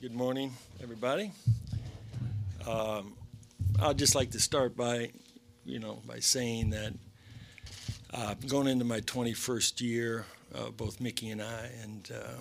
Good 0.00 0.14
morning, 0.14 0.54
everybody. 0.82 1.30
Um, 2.66 3.12
I'd 3.82 3.98
just 3.98 4.14
like 4.14 4.30
to 4.30 4.40
start 4.40 4.74
by, 4.74 5.10
you 5.66 5.78
know, 5.78 6.00
by 6.06 6.20
saying 6.20 6.70
that 6.70 6.94
uh, 8.14 8.34
going 8.48 8.66
into 8.66 8.86
my 8.86 9.00
21st 9.00 9.82
year, 9.82 10.24
uh, 10.54 10.70
both 10.70 11.02
Micky 11.02 11.28
and 11.28 11.42
I, 11.42 11.70
and 11.82 12.10
uh, 12.14 12.40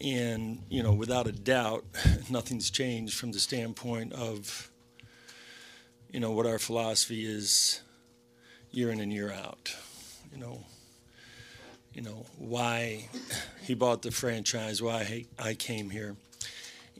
and 0.00 0.62
you 0.68 0.84
know, 0.84 0.92
without 0.92 1.26
a 1.26 1.32
doubt, 1.32 1.84
nothing's 2.30 2.70
changed 2.70 3.14
from 3.14 3.32
the 3.32 3.40
standpoint 3.40 4.12
of, 4.12 4.70
you 6.08 6.20
know, 6.20 6.30
what 6.30 6.46
our 6.46 6.60
philosophy 6.60 7.26
is, 7.26 7.80
year 8.70 8.92
in 8.92 9.00
and 9.00 9.12
year 9.12 9.32
out. 9.32 9.74
You 10.32 10.38
know, 10.38 10.64
you 11.96 12.02
know, 12.02 12.26
why 12.36 13.08
he 13.62 13.72
bought 13.72 14.02
the 14.02 14.10
franchise, 14.10 14.82
why 14.82 15.24
I 15.38 15.54
came 15.54 15.88
here. 15.88 16.14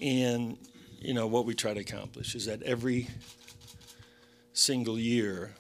And, 0.01 0.57
you 0.99 1.13
know, 1.13 1.27
what 1.27 1.45
we 1.45 1.55
try 1.55 1.75
to 1.75 1.81
accomplish 1.81 2.35
is 2.35 2.47
that 2.47 2.63
every 2.63 3.09
single 4.55 4.99
year, 4.99 5.53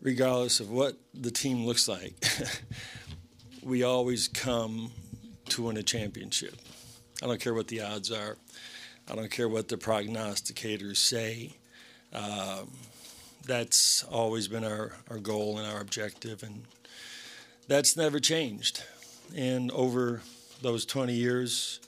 regardless 0.00 0.60
of 0.60 0.70
what 0.70 0.96
the 1.12 1.32
team 1.32 1.66
looks 1.66 1.88
like, 1.88 2.14
we 3.64 3.82
always 3.82 4.28
come 4.28 4.92
to 5.48 5.62
win 5.62 5.76
a 5.76 5.82
championship. 5.82 6.54
I 7.20 7.26
don't 7.26 7.40
care 7.40 7.54
what 7.54 7.66
the 7.66 7.80
odds 7.80 8.12
are. 8.12 8.36
I 9.10 9.16
don't 9.16 9.30
care 9.30 9.48
what 9.48 9.66
the 9.66 9.76
prognosticators 9.76 10.98
say. 10.98 11.54
Um, 12.12 12.70
that's 13.44 14.04
always 14.04 14.46
been 14.46 14.62
our, 14.62 14.92
our 15.10 15.18
goal 15.18 15.58
and 15.58 15.66
our 15.66 15.80
objective. 15.80 16.44
And 16.44 16.62
that's 17.68 17.96
never 17.96 18.20
changed. 18.20 18.82
And 19.34 19.70
over 19.72 20.20
those 20.62 20.84
20 20.84 21.14
years, 21.14 21.80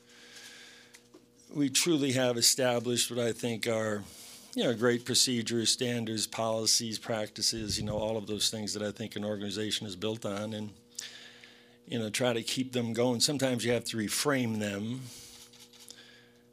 we 1.54 1.70
truly 1.70 2.12
have 2.12 2.36
established 2.36 3.10
what 3.10 3.20
I 3.20 3.32
think 3.32 3.66
are, 3.66 4.02
you 4.54 4.64
know, 4.64 4.74
great 4.74 5.04
procedures, 5.04 5.70
standards, 5.70 6.26
policies, 6.26 6.98
practices, 6.98 7.78
you 7.78 7.84
know, 7.84 7.96
all 7.96 8.16
of 8.16 8.26
those 8.26 8.50
things 8.50 8.74
that 8.74 8.82
I 8.82 8.90
think 8.90 9.16
an 9.16 9.24
organization 9.24 9.86
is 9.86 9.96
built 9.96 10.24
on 10.24 10.54
and, 10.54 10.70
you 11.86 11.98
know, 11.98 12.10
try 12.10 12.32
to 12.32 12.42
keep 12.42 12.72
them 12.72 12.92
going. 12.92 13.20
Sometimes 13.20 13.64
you 13.64 13.72
have 13.72 13.84
to 13.84 13.96
reframe 13.96 14.58
them. 14.58 15.02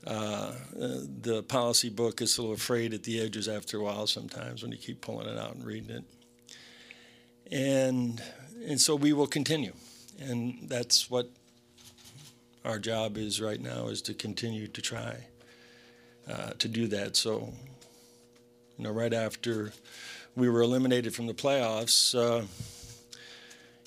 Uh, 0.05 0.53
the 0.73 1.43
policy 1.47 1.89
book 1.89 2.21
is 2.21 2.37
a 2.37 2.41
little 2.41 2.57
frayed 2.57 2.93
at 2.93 3.03
the 3.03 3.21
edges 3.21 3.47
after 3.47 3.77
a 3.77 3.83
while 3.83 4.05
sometimes 4.05 4.61
when 4.61 4.71
you 4.71 4.77
keep 4.77 4.99
pulling 4.99 5.27
it 5.27 5.37
out 5.37 5.55
and 5.55 5.65
reading 5.65 5.89
it. 5.89 6.03
And 7.51 8.21
and 8.67 8.79
so 8.79 8.95
we 8.95 9.13
will 9.13 9.27
continue, 9.27 9.73
and 10.19 10.57
that's 10.67 11.09
what 11.09 11.29
our 12.65 12.79
job 12.79 13.17
is 13.17 13.41
right 13.41 13.59
now 13.59 13.87
is 13.87 14.01
to 14.03 14.13
continue 14.13 14.67
to 14.67 14.81
try 14.81 15.15
uh, 16.29 16.51
to 16.59 16.67
do 16.67 16.87
that. 16.87 17.15
So, 17.15 17.51
you 18.77 18.83
know, 18.85 18.91
right 18.91 19.13
after 19.13 19.73
we 20.35 20.49
were 20.49 20.61
eliminated 20.61 21.13
from 21.13 21.27
the 21.27 21.33
playoffs, 21.33 22.15
uh, 22.17 22.45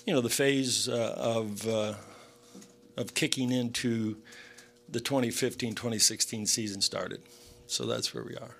you 0.05 0.12
know, 0.12 0.20
the 0.20 0.30
phase 0.30 0.88
uh, 0.88 1.14
of 1.16 1.66
uh, 1.66 1.94
of 2.96 3.14
kicking 3.14 3.52
into 3.52 4.16
the 4.88 5.00
2015-2016 5.00 6.48
season 6.48 6.80
started. 6.80 7.20
So 7.66 7.84
that's 7.84 8.14
where 8.14 8.24
we 8.24 8.36
are. 8.36 8.56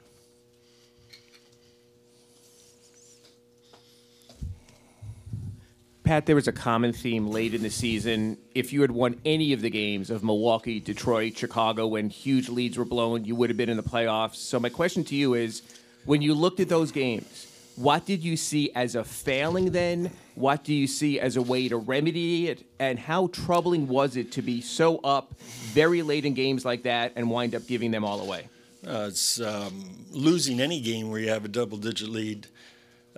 Pat, 6.07 6.25
there 6.25 6.37
was 6.37 6.47
a 6.47 6.53
common 6.53 6.93
theme 6.93 7.27
late 7.27 7.53
in 7.53 7.65
the 7.65 7.69
season. 7.69 8.39
If 8.55 8.73
you 8.73 8.81
had 8.83 8.93
won 8.93 9.21
any 9.25 9.53
of 9.53 9.61
the 9.61 9.71
games 9.71 10.09
of 10.09 10.23
Milwaukee, 10.23 10.79
Detroit, 10.79 11.37
Chicago, 11.37 11.89
when 11.89 12.11
huge 12.11 12.48
leads 12.48 12.79
were 12.79 12.85
blown, 12.85 13.25
you 13.25 13.35
would 13.35 13.51
have 13.51 13.57
been 13.57 13.69
in 13.69 13.77
the 13.77 13.83
playoffs. 13.83 14.37
So, 14.37 14.61
my 14.61 14.69
question 14.69 15.03
to 15.03 15.17
you 15.17 15.35
is 15.35 15.63
when 16.05 16.23
you 16.23 16.33
looked 16.33 16.61
at 16.61 16.69
those 16.69 16.93
games, 16.93 17.48
what 17.75 18.07
did 18.07 18.23
you 18.23 18.36
see 18.36 18.70
as 18.77 18.95
a 18.95 19.03
failing 19.03 19.73
then? 19.73 20.13
What 20.36 20.63
do 20.63 20.73
you 20.73 20.86
see 20.86 21.19
as 21.19 21.35
a 21.35 21.42
way 21.42 21.69
to 21.69 21.77
remedy 21.77 22.51
it? 22.51 22.64
And 22.79 23.01
how 23.01 23.27
troubling 23.27 23.89
was 23.89 24.17
it 24.17 24.30
to 24.33 24.42
be 24.42 24.61
so 24.61 24.98
up 24.98 25.35
very 25.41 26.03
late 26.03 26.25
in 26.25 26.35
games 26.35 26.64
like 26.64 26.85
that 26.85 27.14
and 27.17 27.29
wind 27.29 27.53
up 27.57 27.67
giving 27.67 27.91
them 27.91 28.05
all 28.05 28.20
away? 28.20 28.48
Uh, 28.86 29.07
it's 29.09 29.41
um, 29.41 30.07
losing 30.13 30.61
any 30.61 30.80
game 30.80 31.11
where 31.11 31.19
you 31.19 31.30
have 31.30 31.45
a 31.45 31.48
double 31.48 31.79
digit 31.79 32.09
lead 32.09 32.47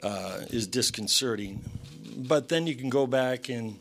uh, 0.03 0.41
is 0.49 0.67
disconcerting 0.67 1.62
but 2.19 2.49
then 2.49 2.67
you 2.67 2.75
can 2.75 2.91
go 2.91 3.06
back 3.06 3.49
and 3.49 3.79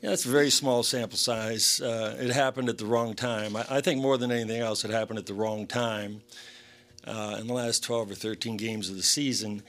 it's 0.00 0.24
a 0.24 0.28
very 0.28 0.50
small 0.50 0.82
sample 0.82 1.18
size. 1.18 1.80
Uh, 1.80 2.16
it 2.20 2.30
happened 2.30 2.68
at 2.68 2.78
the 2.78 2.86
wrong 2.86 3.14
time. 3.14 3.56
I, 3.56 3.64
I, 3.68 3.80
think 3.80 4.00
more 4.00 4.16
than 4.16 4.30
anything 4.30 4.60
else, 4.60 4.84
it 4.84 4.90
happened 4.90 5.18
at 5.18 5.26
the 5.26 5.34
wrong 5.34 5.66
time 5.66 6.20
uh, 7.06 7.38
in 7.40 7.46
the 7.46 7.54
last 7.54 7.82
12 7.82 8.12
or 8.12 8.14
13 8.14 8.56
games 8.56 8.90
of 8.90 8.96
the 8.96 9.02
season. 9.02 9.62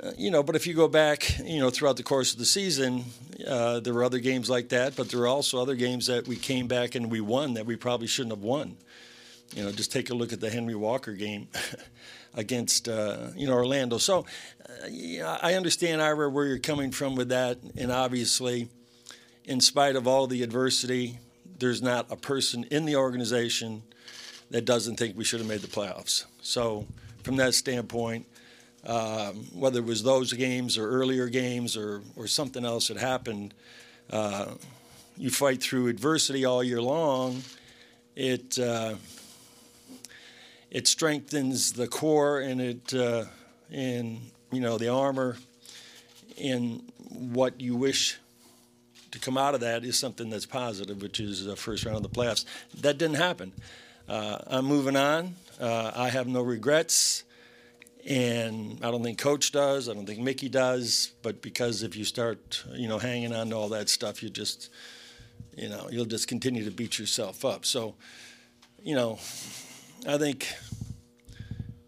Uh, 0.00 0.12
you 0.16 0.30
know, 0.30 0.42
but 0.42 0.56
if 0.56 0.66
you 0.66 0.74
go 0.74 0.88
back, 0.88 1.38
you 1.40 1.58
know, 1.58 1.70
throughout 1.70 1.96
the 1.96 2.02
course 2.02 2.32
of 2.32 2.38
the 2.38 2.44
season, 2.44 3.04
uh, 3.46 3.80
there 3.80 3.92
were 3.92 4.04
other 4.04 4.20
games 4.20 4.48
like 4.48 4.68
that, 4.70 4.94
but 4.94 5.10
there 5.10 5.20
were 5.20 5.26
also 5.26 5.60
other 5.60 5.74
games 5.74 6.06
that 6.06 6.28
we 6.28 6.36
came 6.36 6.66
back 6.66 6.94
and 6.94 7.10
we 7.10 7.20
won 7.20 7.54
that 7.54 7.66
we 7.66 7.76
probably 7.76 8.06
shouldn't 8.06 8.34
have 8.34 8.44
won. 8.44 8.76
You 9.54 9.64
know, 9.64 9.72
just 9.72 9.92
take 9.92 10.10
a 10.10 10.14
look 10.14 10.32
at 10.32 10.40
the 10.40 10.48
Henry 10.48 10.74
Walker 10.74 11.12
game. 11.12 11.48
against 12.34 12.88
uh, 12.88 13.28
you 13.36 13.46
know 13.46 13.54
Orlando. 13.54 13.98
So 13.98 14.20
uh, 14.68 14.86
yeah, 14.90 15.38
I 15.42 15.54
understand 15.54 16.02
Ira 16.02 16.28
where 16.28 16.46
you're 16.46 16.58
coming 16.58 16.90
from 16.90 17.14
with 17.14 17.28
that, 17.28 17.58
and 17.76 17.92
obviously, 17.92 18.68
in 19.44 19.60
spite 19.60 19.96
of 19.96 20.06
all 20.06 20.26
the 20.26 20.42
adversity, 20.42 21.18
there's 21.58 21.82
not 21.82 22.10
a 22.10 22.16
person 22.16 22.64
in 22.70 22.84
the 22.84 22.96
organization 22.96 23.82
that 24.50 24.64
doesn't 24.64 24.96
think 24.96 25.16
we 25.16 25.24
should 25.24 25.40
have 25.40 25.48
made 25.48 25.60
the 25.60 25.68
playoffs. 25.68 26.24
So 26.40 26.86
from 27.22 27.36
that 27.36 27.54
standpoint. 27.54 28.26
Um, 28.84 29.46
whether 29.54 29.78
it 29.78 29.84
was 29.84 30.02
those 30.02 30.32
games 30.32 30.76
or 30.76 30.88
earlier 30.88 31.28
games 31.28 31.76
or, 31.76 32.02
or 32.16 32.26
something 32.26 32.64
else 32.64 32.88
that 32.88 32.96
happened, 32.96 33.54
uh, 34.10 34.46
you 35.16 35.30
fight 35.30 35.62
through 35.62 35.86
adversity 35.86 36.44
all 36.44 36.64
year 36.64 36.82
long. 36.82 37.42
It 38.16 38.58
uh, 38.58 38.94
it 40.72 40.88
strengthens 40.88 41.74
the 41.74 41.86
core 41.86 42.40
and 42.40 42.60
it 42.60 42.94
uh, 42.94 43.24
and 43.70 44.30
you 44.50 44.60
know 44.60 44.78
the 44.78 44.88
armor 44.88 45.36
and 46.40 46.82
what 47.10 47.60
you 47.60 47.76
wish 47.76 48.18
to 49.10 49.18
come 49.18 49.36
out 49.36 49.54
of 49.54 49.60
that 49.60 49.84
is 49.84 49.98
something 49.98 50.30
that's 50.30 50.46
positive, 50.46 51.02
which 51.02 51.20
is 51.20 51.44
the 51.44 51.54
first 51.54 51.84
round 51.84 51.98
of 51.98 52.02
the 52.02 52.08
playoffs. 52.08 52.46
That 52.80 52.96
didn't 52.96 53.16
happen. 53.16 53.52
Uh, 54.08 54.38
I'm 54.46 54.64
moving 54.64 54.96
on. 54.96 55.34
Uh, 55.60 55.92
I 55.94 56.08
have 56.08 56.26
no 56.26 56.40
regrets, 56.40 57.24
and 58.08 58.78
I 58.82 58.90
don't 58.90 59.02
think 59.02 59.18
Coach 59.18 59.52
does. 59.52 59.90
I 59.90 59.92
don't 59.92 60.06
think 60.06 60.20
Micky 60.20 60.48
does. 60.48 61.12
But 61.20 61.42
because 61.42 61.82
if 61.82 61.94
you 61.94 62.06
start, 62.06 62.64
you 62.72 62.88
know, 62.88 62.98
hanging 62.98 63.34
on 63.34 63.50
to 63.50 63.56
all 63.56 63.68
that 63.68 63.90
stuff, 63.90 64.22
you 64.22 64.30
just, 64.30 64.70
you 65.54 65.68
know, 65.68 65.88
you'll 65.90 66.06
just 66.06 66.26
continue 66.26 66.64
to 66.64 66.70
beat 66.70 66.98
yourself 66.98 67.44
up. 67.44 67.66
So, 67.66 67.94
you 68.82 68.94
know, 68.94 69.18
I 70.06 70.18
think, 70.18 70.48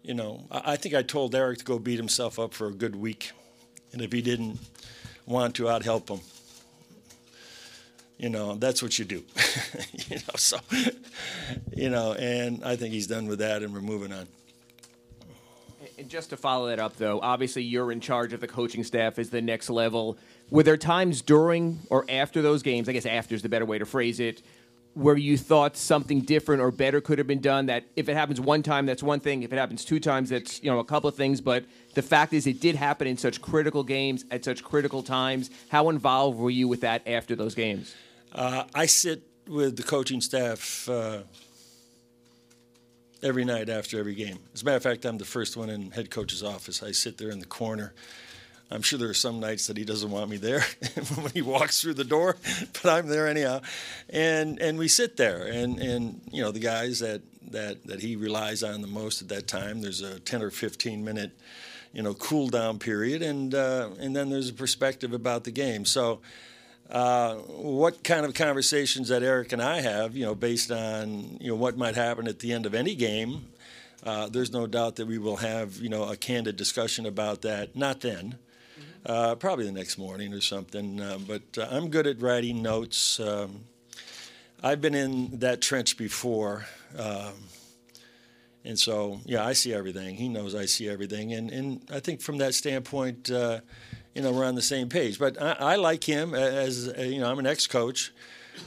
you 0.01 0.13
know, 0.13 0.45
I 0.49 0.77
think 0.77 0.95
I 0.95 1.01
told 1.01 1.35
Erik 1.35 1.59
to 1.59 1.65
go 1.65 1.79
beat 1.79 1.97
himself 1.97 2.39
up 2.39 2.53
for 2.53 2.67
a 2.67 2.71
good 2.71 2.95
week. 2.95 3.31
And 3.91 4.01
if 4.01 4.11
he 4.11 4.21
didn't 4.21 4.59
want 5.25 5.55
to, 5.55 5.67
I'd 5.67 5.83
help 5.83 6.09
him. 6.09 6.21
You 8.17 8.29
know, 8.29 8.55
that's 8.55 8.81
what 8.81 8.97
you 8.97 9.03
do. 9.03 9.23
you 10.07 10.15
know, 10.15 10.35
so, 10.37 10.57
you 11.75 11.89
know, 11.89 12.13
and 12.13 12.63
I 12.63 12.77
think 12.77 12.93
he's 12.93 13.07
done 13.07 13.27
with 13.27 13.39
that 13.39 13.61
and 13.61 13.73
we're 13.73 13.81
moving 13.81 14.13
on. 14.13 14.27
And 15.97 16.09
just 16.09 16.29
to 16.29 16.37
follow 16.37 16.67
that 16.67 16.79
up, 16.79 16.97
though, 16.97 17.19
obviously 17.21 17.63
you're 17.63 17.91
in 17.91 17.99
charge 17.99 18.31
of 18.31 18.39
the 18.39 18.47
coaching 18.47 18.83
staff 18.83 19.19
is 19.19 19.29
the 19.29 19.41
next 19.41 19.69
level. 19.69 20.17
Were 20.49 20.63
there 20.63 20.77
times 20.77 21.21
during 21.21 21.79
or 21.89 22.05
after 22.07 22.41
those 22.41 22.63
games? 22.63 22.87
I 22.87 22.93
guess 22.93 23.05
after 23.05 23.35
is 23.35 23.41
the 23.41 23.49
better 23.49 23.65
way 23.65 23.77
to 23.79 23.85
phrase 23.85 24.21
it 24.21 24.41
where 24.95 25.17
you 25.17 25.37
thought 25.37 25.75
something 25.75 26.21
different 26.21 26.61
or 26.61 26.71
better 26.71 27.01
could 27.01 27.17
have 27.17 27.27
been 27.27 27.41
done 27.41 27.65
that 27.65 27.83
if 27.97 28.07
it 28.07 28.15
happens 28.15 28.39
one 28.39 28.63
time 28.63 28.85
that's 28.85 29.03
one 29.03 29.19
thing. 29.19 29.43
If 29.43 29.51
it 29.51 29.57
happens 29.57 29.83
two 29.83 29.99
times 29.99 30.29
that's 30.29 30.63
you 30.63 30.71
know 30.71 30.79
a 30.79 30.85
couple 30.85 31.09
of 31.09 31.15
things. 31.15 31.41
But 31.41 31.65
the 31.93 32.01
fact 32.01 32.33
is 32.33 32.47
it 32.47 32.61
did 32.61 32.75
happen 32.75 33.05
in 33.05 33.17
such 33.17 33.41
critical 33.41 33.83
games 33.83 34.23
at 34.31 34.45
such 34.45 34.63
critical 34.63 35.03
times. 35.03 35.49
How 35.67 35.89
involved 35.89 36.39
were 36.39 36.49
you 36.49 36.69
with 36.69 36.81
that 36.81 37.05
after 37.07 37.35
those 37.35 37.53
games? 37.53 37.93
Uh, 38.33 38.63
i 38.73 38.85
sit 38.85 39.21
with 39.47 39.77
the 39.77 39.83
coaching 39.83 40.19
staff 40.19 40.89
uh, 40.89 41.19
every 43.21 43.45
night 43.45 43.69
after 43.69 43.99
every 43.99 44.15
game. 44.15 44.39
As 44.53 44.61
a 44.61 44.65
matter 44.65 44.77
of 44.77 44.83
fact 44.83 45.05
i'm 45.05 45.17
the 45.17 45.25
first 45.25 45.57
one 45.57 45.69
in 45.69 45.91
head 45.91 46.09
coach's 46.09 46.41
office. 46.41 46.81
I 46.81 46.91
sit 46.91 47.17
there 47.17 47.29
in 47.29 47.39
the 47.39 47.45
corner 47.45 47.93
I'm 48.71 48.81
sure 48.81 48.97
there 48.97 49.09
are 49.09 49.13
some 49.13 49.39
nights 49.39 49.67
that 49.67 49.77
he 49.77 49.85
doesn't 49.85 50.09
want 50.09 50.29
me 50.29 50.37
there 50.37 50.61
when 51.15 51.31
he 51.33 51.41
walks 51.41 51.81
through 51.81 51.93
the 51.95 52.03
door, 52.03 52.35
but 52.73 52.85
I'm 52.85 53.07
there 53.07 53.27
anyhow. 53.27 53.61
And 54.09 54.59
and 54.59 54.77
we 54.77 54.87
sit 54.87 55.17
there, 55.17 55.45
and 55.47 55.79
and 55.79 56.21
you 56.31 56.41
know 56.41 56.51
the 56.51 56.59
guys 56.59 56.99
that 56.99 57.21
that 57.51 57.85
that 57.85 57.99
he 58.01 58.15
relies 58.15 58.63
on 58.63 58.81
the 58.81 58.87
most 58.87 59.21
at 59.21 59.27
that 59.29 59.47
time. 59.47 59.81
There's 59.81 60.01
a 60.01 60.19
10 60.19 60.41
or 60.41 60.49
15 60.49 61.03
minute, 61.03 61.31
you 61.93 62.01
know, 62.01 62.15
cool 62.15 62.49
down 62.49 62.79
period, 62.79 63.21
and 63.21 63.53
uh, 63.53 63.89
and 63.99 64.15
then 64.15 64.29
there's 64.29 64.49
a 64.49 64.53
perspective 64.53 65.13
about 65.13 65.43
the 65.43 65.51
game. 65.51 65.85
So. 65.85 66.21
uh, 66.89 67.35
what 67.35 68.03
kind 68.03 68.25
of 68.27 68.35
conversations 68.35 69.07
that 69.09 69.23
Erik 69.23 69.51
and 69.53 69.61
I 69.61 69.81
have, 69.81 70.15
you 70.15 70.23
know, 70.23 70.35
based 70.35 70.71
on 70.71 71.37
you 71.41 71.49
know 71.49 71.55
what 71.55 71.77
might 71.77 71.95
happen 71.95 72.27
at 72.27 72.39
the 72.39 72.53
end 72.53 72.65
of 72.67 72.75
any 72.75 72.93
game. 72.95 73.47
Uh, 74.03 74.29
there's 74.29 74.51
no 74.53 74.67
doubt 74.67 74.95
that 74.97 75.07
we 75.07 75.17
will 75.17 75.37
have 75.37 75.77
you 75.77 75.89
know 75.89 76.03
a 76.03 76.15
candid 76.15 76.55
discussion 76.57 77.07
about 77.07 77.41
that. 77.41 77.75
Not 77.75 78.01
then, 78.01 78.37
uh, 79.05 79.35
probably 79.35 79.65
the 79.65 79.71
next 79.71 79.97
morning 79.97 80.33
or 80.33 80.41
something. 80.41 80.99
Uh, 80.99 81.19
but 81.27 81.41
uh, 81.57 81.67
I'm 81.69 81.89
good 81.89 82.07
at 82.07 82.21
writing 82.21 82.61
notes. 82.61 83.19
Um, 83.19 83.65
I've 84.63 84.81
been 84.81 84.95
in 84.95 85.39
that 85.39 85.61
trench 85.61 85.97
before. 85.97 86.65
Um, 86.97 87.33
and 88.63 88.79
so, 88.79 89.19
yeah, 89.25 89.45
I 89.45 89.53
see 89.53 89.73
everything. 89.73 90.15
He 90.15 90.27
knows 90.27 90.55
I 90.55 90.65
see 90.65 90.89
everything. 90.89 91.33
And, 91.33 91.51
and 91.51 91.81
I 91.93 91.99
think 91.99 92.21
from 92.21 92.39
that 92.39 92.55
standpoint, 92.55 93.29
uh, 93.29 93.59
you 94.15 94.23
know, 94.23 94.31
we're 94.31 94.45
on 94.45 94.55
the 94.55 94.61
same 94.61 94.89
page. 94.89 95.19
But 95.19 95.39
I, 95.39 95.51
I 95.59 95.75
like 95.75 96.03
him 96.03 96.33
as, 96.33 96.87
uh, 96.87 97.01
you 97.01 97.19
know, 97.19 97.29
I'm 97.29 97.37
an 97.37 97.45
ex 97.45 97.67
coach. 97.67 98.11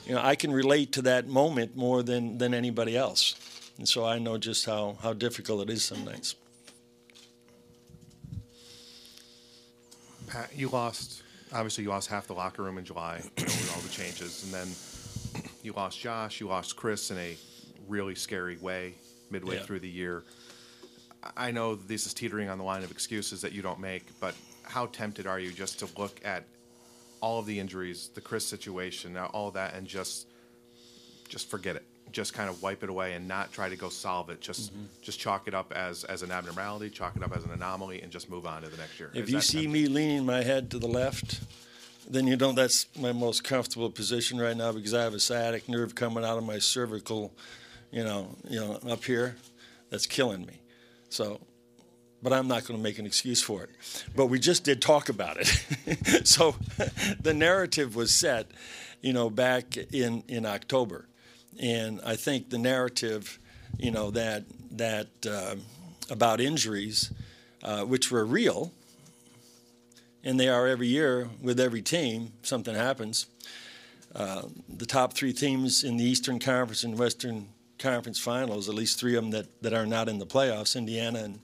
You 0.06 0.14
know, 0.14 0.20
I 0.22 0.36
can 0.36 0.52
relate 0.52 0.92
to 0.92 1.02
that 1.02 1.26
moment 1.26 1.76
more 1.76 2.02
than, 2.02 2.38
than 2.38 2.54
anybody 2.54 2.96
else. 2.96 3.34
And 3.78 3.88
so 3.88 4.04
I 4.04 4.18
know 4.18 4.38
just 4.38 4.66
how, 4.66 4.98
how 5.02 5.14
difficult 5.14 5.62
it 5.62 5.70
is 5.72 5.82
some 5.82 6.04
nights. 6.04 6.36
Pat, 10.28 10.50
you 10.54 10.68
lost. 10.68 11.22
Obviously, 11.52 11.84
you 11.84 11.90
lost 11.90 12.08
half 12.08 12.26
the 12.26 12.34
locker 12.34 12.62
room 12.62 12.76
in 12.76 12.84
July 12.84 13.22
you 13.36 13.44
know, 13.44 13.46
with 13.46 13.72
all 13.74 13.80
the 13.80 13.88
changes, 13.88 14.44
and 14.44 14.52
then 14.52 14.68
you 15.62 15.72
lost 15.72 15.98
Josh. 15.98 16.40
You 16.40 16.48
lost 16.48 16.76
Chris 16.76 17.10
in 17.10 17.18
a 17.18 17.36
really 17.88 18.14
scary 18.14 18.58
way 18.58 18.94
midway 19.30 19.56
yeah. 19.56 19.62
through 19.62 19.80
the 19.80 19.88
year. 19.88 20.24
I 21.36 21.50
know 21.50 21.74
this 21.74 22.06
is 22.06 22.14
teetering 22.14 22.48
on 22.48 22.58
the 22.58 22.64
line 22.64 22.84
of 22.84 22.90
excuses 22.90 23.40
that 23.40 23.52
you 23.52 23.62
don't 23.62 23.80
make, 23.80 24.04
but 24.20 24.34
how 24.62 24.86
tempted 24.86 25.26
are 25.26 25.40
you 25.40 25.50
just 25.50 25.78
to 25.80 25.88
look 25.98 26.20
at 26.24 26.44
all 27.20 27.40
of 27.40 27.46
the 27.46 27.58
injuries, 27.58 28.10
the 28.14 28.20
Chris 28.20 28.46
situation, 28.46 29.16
all 29.16 29.50
that, 29.52 29.74
and 29.74 29.86
just 29.86 30.28
just 31.28 31.50
forget 31.50 31.76
it? 31.76 31.84
Just 32.12 32.34
kind 32.34 32.48
of 32.48 32.62
wipe 32.62 32.82
it 32.82 32.90
away 32.90 33.14
and 33.14 33.28
not 33.28 33.52
try 33.52 33.68
to 33.68 33.76
go 33.76 33.88
solve 33.88 34.30
it. 34.30 34.40
Just 34.40 34.72
mm-hmm. 34.72 34.84
just 35.02 35.18
chalk 35.18 35.48
it 35.48 35.54
up 35.54 35.72
as 35.72 36.04
as 36.04 36.22
an 36.22 36.30
abnormality, 36.30 36.90
chalk 36.90 37.16
it 37.16 37.22
up 37.22 37.36
as 37.36 37.44
an 37.44 37.50
anomaly, 37.50 38.02
and 38.02 38.10
just 38.10 38.30
move 38.30 38.46
on 38.46 38.62
to 38.62 38.68
the 38.68 38.76
next 38.76 38.98
year. 38.98 39.10
If 39.14 39.24
Is 39.24 39.30
you 39.30 39.40
see 39.40 39.66
me 39.66 39.86
leaning 39.86 40.24
my 40.24 40.42
head 40.42 40.70
to 40.70 40.78
the 40.78 40.88
left, 40.88 41.40
then 42.08 42.26
you 42.26 42.36
know 42.36 42.52
that's 42.52 42.86
my 42.98 43.12
most 43.12 43.44
comfortable 43.44 43.90
position 43.90 44.40
right 44.40 44.56
now 44.56 44.72
because 44.72 44.94
I 44.94 45.02
have 45.02 45.14
a 45.14 45.20
sciatic 45.20 45.68
nerve 45.68 45.94
coming 45.94 46.24
out 46.24 46.38
of 46.38 46.44
my 46.44 46.58
cervical, 46.58 47.34
you 47.90 48.04
know, 48.04 48.34
you 48.48 48.58
know, 48.58 48.78
up 48.90 49.04
here, 49.04 49.36
that's 49.90 50.06
killing 50.06 50.46
me. 50.46 50.60
So, 51.10 51.40
but 52.22 52.32
I'm 52.32 52.48
not 52.48 52.64
going 52.64 52.78
to 52.78 52.82
make 52.82 52.98
an 52.98 53.06
excuse 53.06 53.42
for 53.42 53.62
it. 53.64 53.70
But 54.16 54.26
we 54.26 54.38
just 54.38 54.64
did 54.64 54.80
talk 54.80 55.08
about 55.08 55.36
it. 55.38 56.26
so, 56.26 56.56
the 57.20 57.34
narrative 57.34 57.94
was 57.94 58.14
set, 58.14 58.50
you 59.02 59.12
know, 59.12 59.28
back 59.28 59.76
in 59.76 60.24
in 60.28 60.46
October 60.46 61.07
and 61.58 62.00
I 62.04 62.16
think 62.16 62.50
the 62.50 62.58
narrative, 62.58 63.38
you 63.78 63.90
know, 63.90 64.10
that 64.12 64.44
that 64.72 65.08
uh, 65.28 65.56
about 66.10 66.40
injuries, 66.40 67.12
uh, 67.62 67.84
which 67.84 68.10
were 68.10 68.24
real, 68.24 68.72
and 70.24 70.38
they 70.38 70.48
are 70.48 70.66
every 70.66 70.88
year 70.88 71.28
with 71.42 71.60
every 71.60 71.82
team, 71.82 72.32
something 72.42 72.74
happens. 72.74 73.26
Uh, 74.14 74.42
the 74.68 74.86
top 74.86 75.12
three 75.12 75.32
teams 75.32 75.84
in 75.84 75.96
the 75.96 76.04
Eastern 76.04 76.38
Conference 76.38 76.82
and 76.84 76.98
Western 76.98 77.48
Conference 77.78 78.18
Finals, 78.18 78.68
at 78.68 78.74
least 78.74 78.98
three 78.98 79.16
of 79.16 79.22
them 79.22 79.30
that, 79.30 79.62
that 79.62 79.72
are 79.72 79.86
not 79.86 80.08
in 80.08 80.18
the 80.18 80.26
playoffs, 80.26 80.76
Indiana 80.76 81.20
and, 81.20 81.38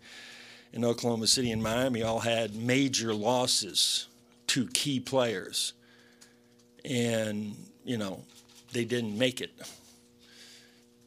and 0.72 0.84
Oklahoma 0.84 1.26
City 1.26 1.52
and 1.52 1.62
Miami, 1.62 2.02
all 2.02 2.20
had 2.20 2.56
major 2.56 3.14
losses 3.14 4.08
to 4.49 4.67
key 4.69 4.99
players. 4.99 5.75
And, 6.84 7.55
you 7.84 7.96
know, 7.96 8.25
they 8.72 8.84
didn't 8.84 9.17
make 9.17 9.40
it. 9.40 9.52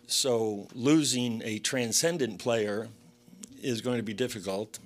So 0.07 0.67
losing 0.73 1.41
a 1.43 1.59
transcendent 1.59 2.39
player 2.39 2.87
is 3.61 3.81
going 3.81 3.97
to 3.97 4.03
be 4.03 4.13
difficult. 4.13 4.79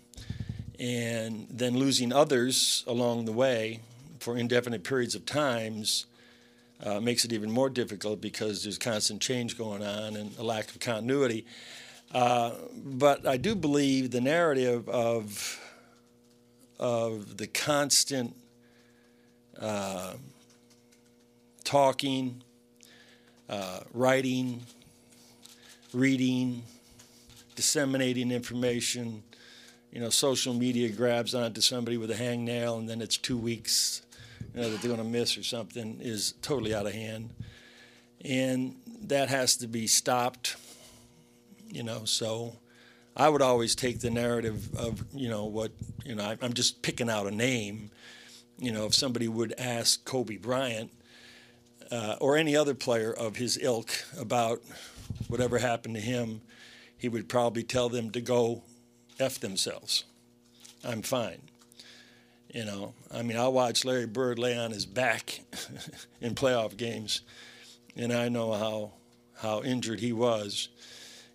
And 0.79 1.45
then 1.50 1.77
losing 1.77 2.12
others 2.12 2.83
along 2.88 3.25
the 3.25 3.31
way 3.31 3.81
for 4.19 4.35
indefinite 4.35 4.83
periods 4.83 5.13
of 5.13 5.27
times 5.27 6.07
uh, 6.83 7.00
makes 7.00 7.23
it 7.23 7.31
even 7.31 7.51
more 7.51 7.69
difficult 7.69 8.19
because 8.19 8.63
there's 8.63 8.79
constant 8.79 9.21
change 9.21 9.57
going 9.59 9.83
on 9.83 10.15
and 10.15 10.35
a 10.39 10.44
lack 10.44 10.69
of 10.69 10.79
continuity. 10.79 11.45
Uh, 12.12 12.53
but 12.75 13.27
I 13.27 13.38
do 13.38 13.53
believe 13.53 14.09
the 14.12 14.21
narrative 14.21 14.89
of 14.89 15.59
of 16.79 17.38
the 17.38 17.45
constant 17.45 18.35
uh, 19.59 20.15
talking, 21.63 22.41
uh, 23.47 23.81
writing, 23.94 24.65
reading, 25.93 26.63
disseminating 27.55 28.31
information. 28.31 29.23
You 29.91 29.99
know, 29.99 30.09
social 30.09 30.53
media 30.53 30.89
grabs 30.89 31.35
onto 31.35 31.61
somebody 31.61 31.97
with 31.97 32.11
a 32.11 32.15
hangnail, 32.15 32.77
and 32.77 32.88
then 32.88 33.01
it's 33.01 33.17
two 33.17 33.38
weeks 33.38 34.01
you 34.53 34.61
know, 34.61 34.69
that 34.69 34.81
they're 34.81 34.91
going 34.95 35.03
to 35.03 35.09
miss 35.09 35.38
or 35.38 35.43
something 35.43 35.99
is 36.01 36.33
totally 36.41 36.73
out 36.73 36.85
of 36.85 36.93
hand, 36.93 37.33
and 38.23 38.75
that 39.03 39.29
has 39.29 39.57
to 39.57 39.67
be 39.67 39.88
stopped. 39.88 40.55
You 41.69 41.83
know, 41.83 42.05
so 42.05 42.55
I 43.15 43.29
would 43.29 43.41
always 43.41 43.75
take 43.75 43.99
the 43.99 44.09
narrative 44.09 44.73
of 44.75 45.03
you 45.13 45.29
know 45.29 45.45
what 45.45 45.71
you 46.05 46.15
know. 46.15 46.35
I'm 46.41 46.53
just 46.53 46.81
picking 46.81 47.09
out 47.09 47.27
a 47.27 47.31
name. 47.31 47.91
You 48.57 48.71
know, 48.71 48.85
if 48.85 48.93
somebody 48.93 49.27
would 49.27 49.53
ask 49.57 50.05
Kobe 50.05 50.38
Bryant 50.38 50.91
uh, 51.91 52.15
or 52.21 52.38
any 52.38 52.55
other 52.55 52.73
player 52.73 53.11
of 53.11 53.35
his 53.35 53.57
ilk 53.61 53.91
about 54.17 54.61
whatever 55.27 55.57
happened 55.59 55.95
to 55.95 56.01
him, 56.01 56.41
he 56.97 57.09
would 57.09 57.29
probably 57.29 57.63
tell 57.63 57.89
them 57.89 58.12
to 58.12 58.21
go 58.21 58.63
F 59.19 59.39
themselves. 59.39 60.06
I'm 60.83 61.01
fine. 61.01 61.41
You 62.53 62.65
know, 62.65 62.94
I 63.13 63.21
mean, 63.21 63.38
I 63.38 63.47
watched 63.47 63.85
Larry 63.85 64.07
Bird 64.07 64.38
lay 64.38 64.57
on 64.57 64.71
his 64.71 64.85
back 64.85 65.39
in 66.21 66.35
playoff 66.35 66.75
games, 66.75 67.21
and 67.95 68.12
I 68.12 68.29
know 68.29 68.53
how 68.53 68.91
how 69.41 69.63
injured 69.63 70.00
he 70.00 70.13
was. 70.13 70.69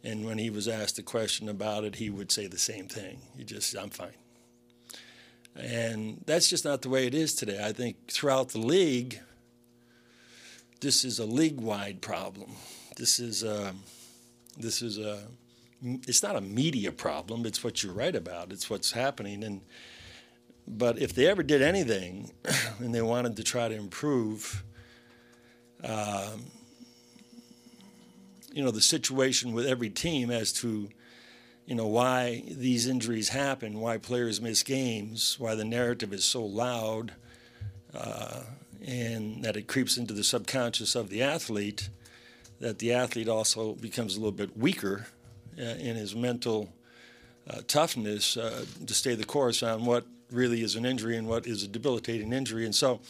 And 0.04 0.24
when 0.24 0.38
he 0.38 0.50
was 0.50 0.68
asked 0.68 0.98
a 0.98 1.02
question 1.02 1.48
about 1.48 1.82
it, 1.82 1.96
he 1.96 2.10
would 2.10 2.30
say 2.30 2.46
the 2.46 2.58
same 2.58 2.86
thing. 2.86 3.18
He 3.36 3.42
just, 3.42 3.76
I'm 3.76 3.90
fine. 3.90 4.14
And 5.56 6.22
that's 6.26 6.48
just 6.48 6.64
not 6.64 6.82
the 6.82 6.88
way 6.88 7.06
it 7.06 7.14
is 7.14 7.34
today. 7.34 7.64
I 7.64 7.72
think 7.72 8.08
throughout 8.08 8.50
the 8.50 8.60
league, 8.60 9.20
this 10.80 11.04
is 11.04 11.18
a 11.18 11.26
league 11.26 11.60
wide 11.60 12.00
problem. 12.00 12.52
This 12.96 13.19
is 13.19 13.43
a, 13.43 13.75
this 14.59 14.80
is 14.80 14.99
a, 14.99 15.20
it's 15.82 16.23
not 16.23 16.35
a 16.35 16.40
media 16.40 16.90
problem. 16.90 17.44
It's 17.44 17.62
what 17.62 17.82
you 17.82 17.92
write 17.92 18.16
about. 18.16 18.52
It's 18.52 18.70
what's 18.70 18.92
happening. 18.92 19.44
And 19.44 19.61
but 20.66 20.99
if 20.99 21.14
they 21.14 21.26
ever 21.26 21.42
did 21.42 21.61
anything, 21.61 22.32
and 22.78 22.94
they 22.94 23.02
wanted 23.02 23.37
to 23.37 23.44
try 23.44 23.68
to 23.68 23.75
improve, 23.75 24.64
um, 25.85 26.47
you 28.52 28.64
know, 28.64 28.70
the 28.70 28.80
situation 28.80 29.52
with 29.52 29.66
every 29.66 29.90
team 29.90 30.30
as 30.30 30.50
to, 30.54 30.88
you 31.66 31.75
know, 31.75 31.87
why 31.87 32.42
these 32.49 32.88
injuries 32.88 33.28
happen, 33.28 33.78
why 33.78 33.99
players 33.99 34.40
miss 34.40 34.62
games, 34.62 35.37
why 35.38 35.54
the 35.54 35.64
narrative 35.64 36.14
is 36.14 36.25
so 36.25 36.44
loud, 36.44 37.12
uh, 37.94 38.40
and 38.85 39.44
that 39.44 39.56
it 39.56 39.68
creeps 39.68 39.99
into 39.99 40.14
the 40.14 40.25
subconscious 40.25 40.94
of 40.94 41.11
the 41.11 41.23
athlete 41.23 41.90
that 42.60 42.78
the 42.78 42.92
athlete 42.92 43.28
also 43.28 43.75
becomes 43.75 44.16
a 44.16 44.18
little 44.18 44.32
bit 44.32 44.56
weaker 44.56 45.06
uh, 45.58 45.62
in 45.62 45.96
his 45.96 46.14
mental 46.14 46.72
uh, 47.48 47.60
toughness 47.66 48.36
uh, 48.36 48.64
to 48.86 48.94
stay 48.94 49.14
the 49.14 49.25
course 49.25 49.62
on 49.62 49.84
what 49.84 50.06
really 50.30 50.62
is 50.62 50.75
an 50.75 50.84
injury 50.84 51.16
and 51.16 51.28
what 51.28 51.46
is 51.46 51.62
a 51.62 51.68
debilitating 51.68 52.32
injury. 52.32 52.64
And 52.64 52.75
so, 52.75 53.00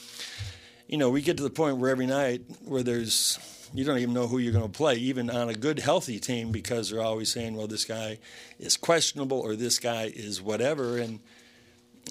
you 0.87 0.99
know, 0.99 1.11
we 1.11 1.23
get 1.23 1.37
to 1.39 1.43
the 1.43 1.51
point 1.51 1.79
where 1.79 1.91
every 1.91 2.07
night 2.07 2.43
where 2.65 2.83
there's 2.83 3.39
you 3.75 3.85
don't 3.85 3.99
even 3.99 4.15
know 4.15 4.27
who 4.27 4.39
you're 4.39 4.53
going 4.53 4.71
to 4.71 4.77
play, 4.77 4.95
even 4.95 5.29
on 5.29 5.49
a 5.49 5.55
good, 5.55 5.81
healthy 5.81 6.21
team, 6.21 6.53
because 6.53 6.91
they're 6.91 7.03
always 7.03 7.33
saying, 7.33 7.57
"Well, 7.57 7.67
this 7.67 7.85
guy 7.85 8.19
is 8.59 8.77
questionable," 8.77 9.41
or 9.41 9.57
"This 9.57 9.79
guy 9.79 10.13
is 10.15 10.41
whatever." 10.41 10.99
And 10.99 11.21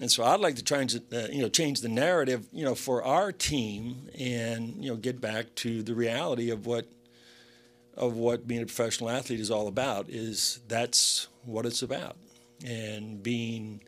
and 0.00 0.10
so 0.10 0.24
I'd 0.24 0.40
like 0.40 0.56
to 0.56 0.64
try 0.64 0.82
and 0.82 1.02
uh, 1.12 1.28
you 1.30 1.40
know 1.40 1.48
change 1.48 1.80
the 1.80 1.88
narrative, 1.88 2.46
you 2.52 2.64
know, 2.64 2.74
for 2.74 3.02
our 3.02 3.32
team, 3.32 4.10
and 4.18 4.84
you 4.84 4.90
know 4.90 4.96
get 4.96 5.20
back 5.20 5.54
to 5.56 5.82
the 5.82 5.94
reality 5.94 6.50
of 6.50 6.66
what 6.66 6.86
of 7.96 8.14
what 8.14 8.46
being 8.46 8.62
a 8.62 8.66
professional 8.66 9.10
athlete 9.10 9.40
is 9.40 9.50
all 9.50 9.68
about 9.68 10.08
is 10.08 10.60
that's 10.68 11.28
what 11.44 11.64
it's 11.66 11.82
about. 11.82 12.16
And 12.64 13.22
being 13.22 13.82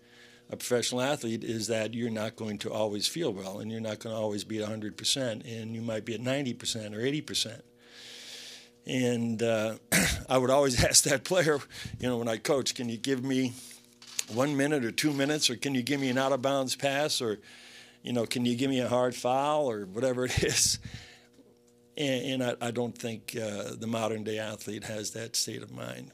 a 0.50 0.57
professional 0.57 1.03
athlete 1.03 1.45
is 1.45 1.67
that 1.67 1.93
you're 1.93 2.11
not 2.11 2.37
going 2.37 2.59
to 2.59 2.73
always 2.73 3.07
feel 3.07 3.33
well 3.33 3.61
and 3.61 3.71
you're 3.71 3.81
not 3.81 3.99
going 3.99 4.15
to 4.15 4.21
always 4.21 4.45
be 4.45 4.62
at 4.62 4.69
100% 4.69 5.61
and 5.61 5.75
you 5.75 5.83
might 5.83 6.05
be 6.05 6.15
at 6.15 6.21
90% 6.21 6.95
or 6.95 7.00
80%. 7.00 7.61
And 8.87 9.43
uh, 9.43 9.75
I 10.29 10.38
would 10.38 10.50
always 10.50 10.83
ask 10.85 11.05
that 11.05 11.25
player, 11.25 11.59
you 11.99 12.09
know, 12.09 12.17
when 12.17 12.29
I 12.29 12.38
coach, 12.38 12.75
can 12.75 12.88
you 12.88 12.97
give 12.97 13.23
me 13.23 13.53
one 14.33 14.57
minute 14.57 14.85
or 14.85 14.91
two 14.91 15.12
minutes 15.12 15.50
or 15.50 15.57
can 15.57 15.75
you 15.75 15.83
give 15.83 16.00
me 16.00 16.09
an 16.09 16.19
out 16.19 16.33
of 16.33 16.41
bounds 16.41 16.77
pass 16.77 17.21
or 17.21 17.38
you 18.03 18.12
know, 18.12 18.25
can 18.25 18.45
you 18.47 18.57
give 18.57 18.71
me 18.71 18.81
a 18.81 18.88
hard 18.88 19.15
foul 19.15 19.71
or 19.71 19.85
whatever 19.85 20.25
it 20.25 20.43
is? 20.43 20.79
And, 21.99 22.43
and 22.43 22.57
I, 22.62 22.69
I, 22.69 22.71
don't 22.71 22.97
think 22.97 23.37
uh, 23.37 23.75
the 23.76 23.88
modern 23.88 24.23
day 24.23 24.38
athlete 24.38 24.85
has 24.85 25.11
that 25.11 25.35
state 25.35 25.62
of 25.62 25.73
mind. 25.73 26.12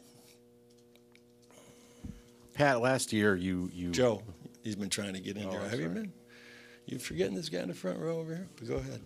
Pat, 2.55 2.81
last 2.81 3.13
year 3.13 3.37
you 3.37 3.71
you 3.73 3.91
Joe, 3.91 4.23
he's 4.63 4.77
been 4.77 4.89
trying 4.89 5.13
to 5.13 5.21
get 5.21 5.37
in 5.37 5.45
oh, 5.47 5.51
here. 5.51 5.61
Have 5.61 5.71
sorry. 5.71 5.83
you 5.83 5.89
been? 5.91 6.13
You 6.87 6.99
forgetting 6.99 7.35
this 7.35 7.51
guy 7.51 7.61
in 7.61 7.69
the 7.69 7.75
front 7.75 7.99
row 7.99 8.19
over 8.19 8.35
here? 8.35 8.49
But 8.57 8.69
go 8.69 8.75
ahead. 8.77 9.01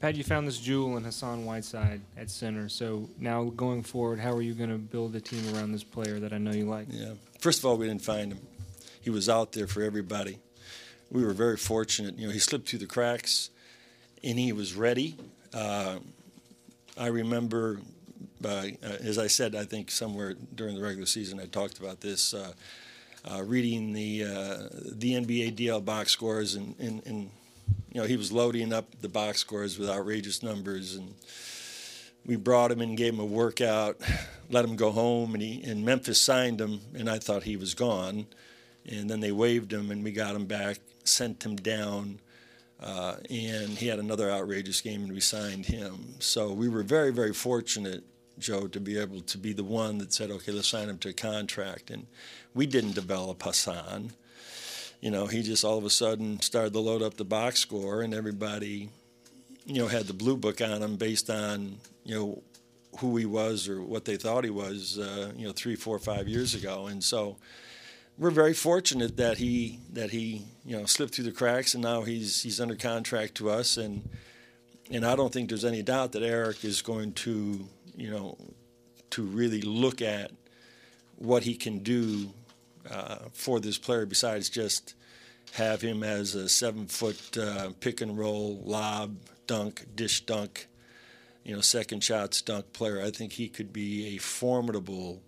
Pat, 0.00 0.16
you 0.16 0.24
found 0.24 0.48
this 0.48 0.58
jewel 0.58 0.96
in 0.96 1.04
Hassan 1.04 1.44
Whiteside 1.44 2.00
at 2.16 2.28
center. 2.30 2.68
So 2.68 3.08
now 3.18 3.44
going 3.44 3.82
forward, 3.82 4.18
how 4.18 4.32
are 4.32 4.42
you 4.42 4.54
going 4.54 4.70
to 4.70 4.78
build 4.78 5.14
a 5.14 5.20
team 5.20 5.54
around 5.54 5.72
this 5.72 5.84
player 5.84 6.18
that 6.18 6.32
I 6.32 6.38
know 6.38 6.50
you 6.50 6.64
like? 6.64 6.88
Yeah. 6.90 7.12
First 7.40 7.60
of 7.60 7.66
all, 7.66 7.76
we 7.76 7.86
didn't 7.86 8.02
find 8.02 8.32
him. 8.32 8.40
He 9.00 9.10
was 9.10 9.28
out 9.28 9.52
there 9.52 9.66
for 9.66 9.82
everybody. 9.82 10.38
We 11.12 11.26
were 11.26 11.34
very 11.34 11.58
fortunate. 11.58 12.18
You 12.18 12.28
know, 12.28 12.32
he 12.32 12.38
slipped 12.38 12.70
through 12.70 12.78
the 12.78 12.86
cracks, 12.86 13.50
and 14.24 14.38
he 14.38 14.54
was 14.54 14.74
ready. 14.74 15.14
Uh, 15.52 15.98
I 16.96 17.08
remember, 17.08 17.80
uh, 18.42 18.68
as 18.82 19.18
I 19.18 19.26
said, 19.26 19.54
I 19.54 19.64
think 19.64 19.90
somewhere 19.90 20.34
during 20.54 20.74
the 20.74 20.80
regular 20.80 21.04
season, 21.04 21.38
I 21.38 21.44
talked 21.44 21.78
about 21.78 22.00
this. 22.00 22.32
Uh, 22.32 22.52
uh 23.30 23.42
reading 23.44 23.92
the 23.92 24.24
uh, 24.24 24.68
the 24.72 25.12
NBA 25.12 25.54
DL 25.54 25.84
box 25.84 26.10
scores 26.10 26.56
and, 26.56 26.74
and, 26.80 27.06
and 27.06 27.30
you 27.92 28.00
know, 28.00 28.06
he 28.06 28.16
was 28.16 28.32
loading 28.32 28.72
up 28.72 28.86
the 29.02 29.08
box 29.08 29.38
scores 29.38 29.78
with 29.78 29.90
outrageous 29.90 30.42
numbers, 30.42 30.96
and 30.96 31.14
we 32.24 32.36
brought 32.36 32.72
him 32.72 32.80
and 32.80 32.96
gave 32.96 33.12
him 33.12 33.20
a 33.20 33.24
workout, 33.24 34.00
let 34.50 34.64
him 34.64 34.76
go 34.76 34.90
home, 34.90 35.34
and 35.34 35.42
he 35.42 35.62
and 35.62 35.84
Memphis 35.84 36.18
signed 36.18 36.58
him, 36.58 36.80
and 36.94 37.10
I 37.10 37.18
thought 37.18 37.42
he 37.42 37.56
was 37.56 37.74
gone, 37.74 38.26
and 38.86 39.10
then 39.10 39.20
they 39.20 39.30
waived 39.30 39.74
him, 39.74 39.90
and 39.90 40.02
we 40.02 40.10
got 40.10 40.34
him 40.34 40.46
back, 40.46 40.78
sent 41.04 41.44
him 41.44 41.56
down. 41.56 42.20
Uh, 42.80 43.16
and 43.30 43.68
he 43.70 43.86
had 43.86 44.00
another 44.00 44.30
outrageous 44.30 44.80
game, 44.80 45.04
and 45.04 45.12
we 45.12 45.20
signed 45.20 45.66
him. 45.66 46.14
So 46.18 46.52
we 46.52 46.68
were 46.68 46.82
very, 46.82 47.12
very 47.12 47.32
fortunate, 47.32 48.02
Joe, 48.40 48.66
to 48.66 48.80
be 48.80 48.98
able 48.98 49.20
to 49.20 49.38
be 49.38 49.52
the 49.52 49.62
one 49.62 49.98
that 49.98 50.12
said, 50.12 50.32
"Okay, 50.32 50.50
let's 50.50 50.68
sign 50.68 50.88
him 50.88 50.98
to 50.98 51.10
a 51.10 51.12
contract." 51.12 51.90
And 51.90 52.06
we 52.54 52.66
didn't 52.66 52.96
develop 52.96 53.42
Hassan 53.42 54.14
you 55.02 55.10
know, 55.10 55.26
he 55.26 55.42
just 55.42 55.64
all 55.64 55.76
of 55.76 55.84
a 55.84 55.90
sudden 55.90 56.40
started 56.40 56.72
to 56.72 56.78
load 56.78 57.02
up 57.02 57.16
the 57.16 57.24
box 57.24 57.58
score, 57.58 58.02
and 58.02 58.14
everybody, 58.14 58.88
you 59.66 59.82
know, 59.82 59.88
had 59.88 60.06
the 60.06 60.14
blue 60.14 60.36
book 60.36 60.60
on 60.62 60.80
him 60.80 60.96
based 60.96 61.28
on 61.28 61.76
you 62.04 62.14
know 62.14 62.42
who 62.98 63.16
he 63.16 63.26
was 63.26 63.68
or 63.68 63.82
what 63.82 64.04
they 64.04 64.16
thought 64.16 64.44
he 64.44 64.50
was, 64.50 64.98
uh, 64.98 65.32
you 65.36 65.46
know, 65.46 65.52
three, 65.52 65.74
four, 65.74 65.98
five 65.98 66.28
years 66.28 66.54
ago, 66.54 66.86
and 66.86 67.02
so 67.02 67.36
we're 68.18 68.30
very 68.30 68.54
fortunate 68.54 69.16
that 69.16 69.38
he 69.38 69.80
that 69.92 70.10
he 70.10 70.46
you 70.64 70.76
know 70.76 70.86
slipped 70.86 71.14
through 71.14 71.24
the 71.24 71.32
cracks, 71.32 71.74
and 71.74 71.82
now 71.82 72.02
he's 72.02 72.42
he's 72.42 72.60
under 72.60 72.76
contract 72.76 73.34
to 73.36 73.50
us, 73.50 73.76
and 73.76 74.08
and 74.90 75.04
I 75.04 75.16
don't 75.16 75.32
think 75.32 75.48
there's 75.48 75.64
any 75.64 75.82
doubt 75.82 76.12
that 76.12 76.22
Erik 76.22 76.64
is 76.64 76.82
going 76.82 77.12
to 77.14 77.66
you 77.96 78.10
know 78.10 78.36
to 79.10 79.22
really 79.22 79.62
look 79.62 80.02
at 80.02 80.30
what 81.16 81.44
he 81.44 81.54
can 81.54 81.78
do 81.80 82.32
uh, 82.90 83.16
for 83.32 83.60
this 83.60 83.78
player 83.78 84.06
besides 84.06 84.50
just 84.50 84.94
have 85.52 85.82
him 85.82 86.02
as 86.02 86.34
a 86.34 86.48
seven 86.48 86.86
foot 86.86 87.36
uh, 87.36 87.70
pick 87.80 88.00
and 88.00 88.18
roll, 88.18 88.60
lob, 88.64 89.16
dunk, 89.46 89.86
dish 89.94 90.22
dunk, 90.22 90.66
you 91.44 91.54
know, 91.54 91.60
second 91.60 92.02
shots 92.02 92.40
dunk 92.40 92.72
player. 92.72 93.02
I 93.02 93.10
think 93.10 93.32
he 93.32 93.48
could 93.48 93.72
be 93.72 94.16
a 94.16 94.18
formidable 94.18 95.22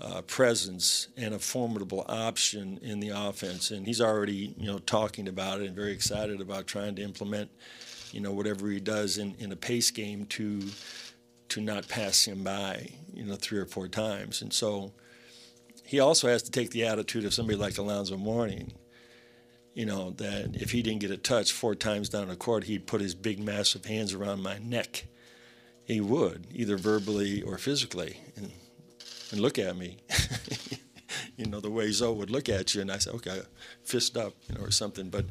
uh, 0.00 0.22
presence 0.22 1.08
and 1.16 1.34
a 1.34 1.38
formidable 1.38 2.04
option 2.08 2.78
in 2.82 3.00
the 3.00 3.08
offense. 3.08 3.70
And 3.70 3.86
he's 3.86 4.00
already, 4.00 4.54
you 4.56 4.66
know, 4.66 4.78
talking 4.78 5.28
about 5.28 5.60
it 5.60 5.66
and 5.66 5.74
very 5.74 5.92
excited 5.92 6.40
about 6.40 6.66
trying 6.66 6.94
to 6.96 7.02
implement, 7.02 7.50
you 8.12 8.20
know, 8.20 8.32
whatever 8.32 8.68
he 8.68 8.80
does 8.80 9.18
in, 9.18 9.34
in 9.38 9.52
a 9.52 9.56
pace 9.56 9.90
game 9.90 10.26
to 10.26 10.62
to 11.48 11.60
not 11.62 11.88
pass 11.88 12.26
him 12.26 12.44
by, 12.44 12.90
you 13.14 13.24
know, 13.24 13.34
three 13.34 13.58
or 13.58 13.64
four 13.64 13.88
times. 13.88 14.42
And 14.42 14.52
so 14.52 14.92
he 15.82 15.98
also 15.98 16.28
has 16.28 16.42
to 16.42 16.50
take 16.50 16.70
the 16.70 16.84
attitude 16.84 17.24
of 17.24 17.32
somebody 17.32 17.56
like 17.56 17.78
Alonzo 17.78 18.18
Mourning, 18.18 18.74
you 19.72 19.86
know, 19.86 20.10
that 20.10 20.54
if 20.54 20.72
he 20.72 20.82
didn't 20.82 21.00
get 21.00 21.10
a 21.10 21.16
touch 21.16 21.50
four 21.52 21.74
times 21.74 22.10
down 22.10 22.28
the 22.28 22.36
court, 22.36 22.64
he'd 22.64 22.86
put 22.86 23.00
his 23.00 23.14
big, 23.14 23.40
massive 23.40 23.86
hands 23.86 24.12
around 24.12 24.42
my 24.42 24.58
neck. 24.58 25.06
He 25.84 26.02
would, 26.02 26.48
either 26.52 26.76
verbally 26.76 27.40
or 27.40 27.56
physically, 27.56 28.20
and, 28.36 28.52
and 29.30 29.40
look 29.40 29.58
at 29.58 29.76
me. 29.76 29.98
you 31.36 31.46
know, 31.46 31.60
the 31.60 31.70
way 31.70 31.90
Zo 31.90 32.12
would 32.12 32.30
look 32.30 32.48
at 32.48 32.74
you, 32.74 32.80
and 32.80 32.90
I 32.90 32.98
said, 32.98 33.14
okay, 33.14 33.40
fist 33.84 34.16
up, 34.16 34.34
you 34.48 34.56
know, 34.56 34.64
or 34.64 34.70
something. 34.70 35.08
But 35.08 35.26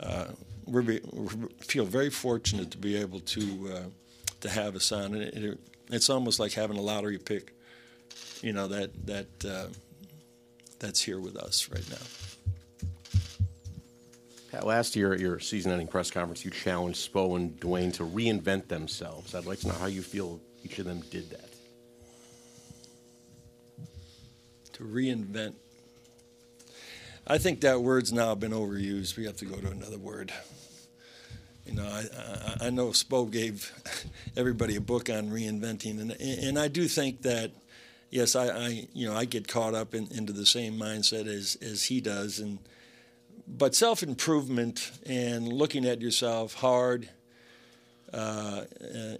uh, 0.00 0.26
we 0.66 1.00
feel 1.60 1.84
very 1.84 2.10
fortunate 2.10 2.70
to 2.72 2.78
be 2.78 2.96
able 2.96 3.20
to 3.20 3.70
uh, 3.72 3.82
to 4.44 4.50
have 4.50 4.74
Hassan, 4.74 5.14
it, 5.14 5.34
it, 5.34 5.58
it's 5.90 6.10
almost 6.10 6.38
like 6.38 6.52
having 6.52 6.76
a 6.76 6.80
lottery 6.80 7.18
pick. 7.18 7.54
You 8.42 8.52
know 8.52 8.68
that 8.68 9.06
that 9.06 9.44
uh, 9.44 9.66
that's 10.78 11.00
here 11.00 11.18
with 11.18 11.36
us 11.36 11.68
right 11.70 11.90
now. 11.90 12.88
Pat, 14.52 14.66
last 14.66 14.94
year 14.94 15.14
at 15.14 15.20
your 15.20 15.40
season-ending 15.40 15.88
press 15.88 16.10
conference, 16.10 16.44
you 16.44 16.50
challenged 16.50 17.10
Spo 17.12 17.36
and 17.36 17.58
Dwyane 17.58 17.92
to 17.94 18.04
reinvent 18.04 18.68
themselves. 18.68 19.34
I'd 19.34 19.46
like 19.46 19.60
to 19.60 19.68
know 19.68 19.74
how 19.74 19.86
you 19.86 20.02
feel 20.02 20.40
each 20.62 20.78
of 20.78 20.84
them 20.84 21.02
did 21.10 21.30
that. 21.30 21.48
To 24.73 24.73
reinvent. 24.84 25.54
I 27.26 27.38
think 27.38 27.62
that 27.62 27.80
word's 27.80 28.12
now 28.12 28.34
been 28.34 28.52
overused. 28.52 29.16
We 29.16 29.24
have 29.24 29.36
to 29.38 29.46
go 29.46 29.56
to 29.56 29.70
another 29.70 29.98
word. 29.98 30.32
You 31.66 31.74
know, 31.74 31.86
I, 31.86 32.04
I, 32.62 32.66
I 32.66 32.70
know 32.70 32.88
Spo 32.88 33.30
gave 33.30 33.72
everybody 34.36 34.76
a 34.76 34.80
book 34.80 35.08
on 35.08 35.30
reinventing, 35.30 36.00
and, 36.00 36.12
and 36.20 36.58
I 36.58 36.68
do 36.68 36.86
think 36.86 37.22
that– 37.22 37.50
yes, 38.14 38.36
I, 38.36 38.46
I, 38.48 38.86
you 38.94 39.08
know 39.08 39.14
I 39.14 39.24
get 39.24 39.48
caught 39.48 39.74
up 39.74 39.94
in, 39.94 40.06
into 40.12 40.32
the 40.32 40.46
same 40.46 40.78
mindset 40.78 41.26
as 41.26 41.58
as 41.60 41.84
he 41.84 42.00
does, 42.00 42.38
and 42.38 42.58
but 43.46 43.74
self 43.74 44.02
improvement 44.02 44.92
and 45.04 45.52
looking 45.52 45.84
at 45.84 46.00
yourself 46.00 46.54
hard 46.54 47.08
uh, 48.12 48.62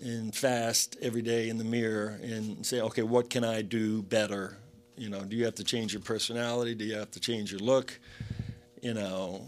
and 0.00 0.34
fast 0.34 0.96
every 1.02 1.22
day 1.22 1.48
in 1.48 1.58
the 1.58 1.64
mirror 1.64 2.18
and 2.22 2.64
say, 2.64 2.80
okay, 2.80 3.02
what 3.02 3.28
can 3.28 3.42
I 3.42 3.62
do 3.62 4.02
better? 4.02 4.56
You 4.96 5.08
know, 5.10 5.20
do 5.24 5.36
you 5.36 5.44
have 5.44 5.56
to 5.56 5.64
change 5.64 5.92
your 5.92 6.02
personality? 6.02 6.74
Do 6.74 6.84
you 6.84 6.96
have 6.96 7.10
to 7.12 7.20
change 7.20 7.50
your 7.50 7.60
look? 7.60 7.98
You 8.80 8.94
know, 8.94 9.42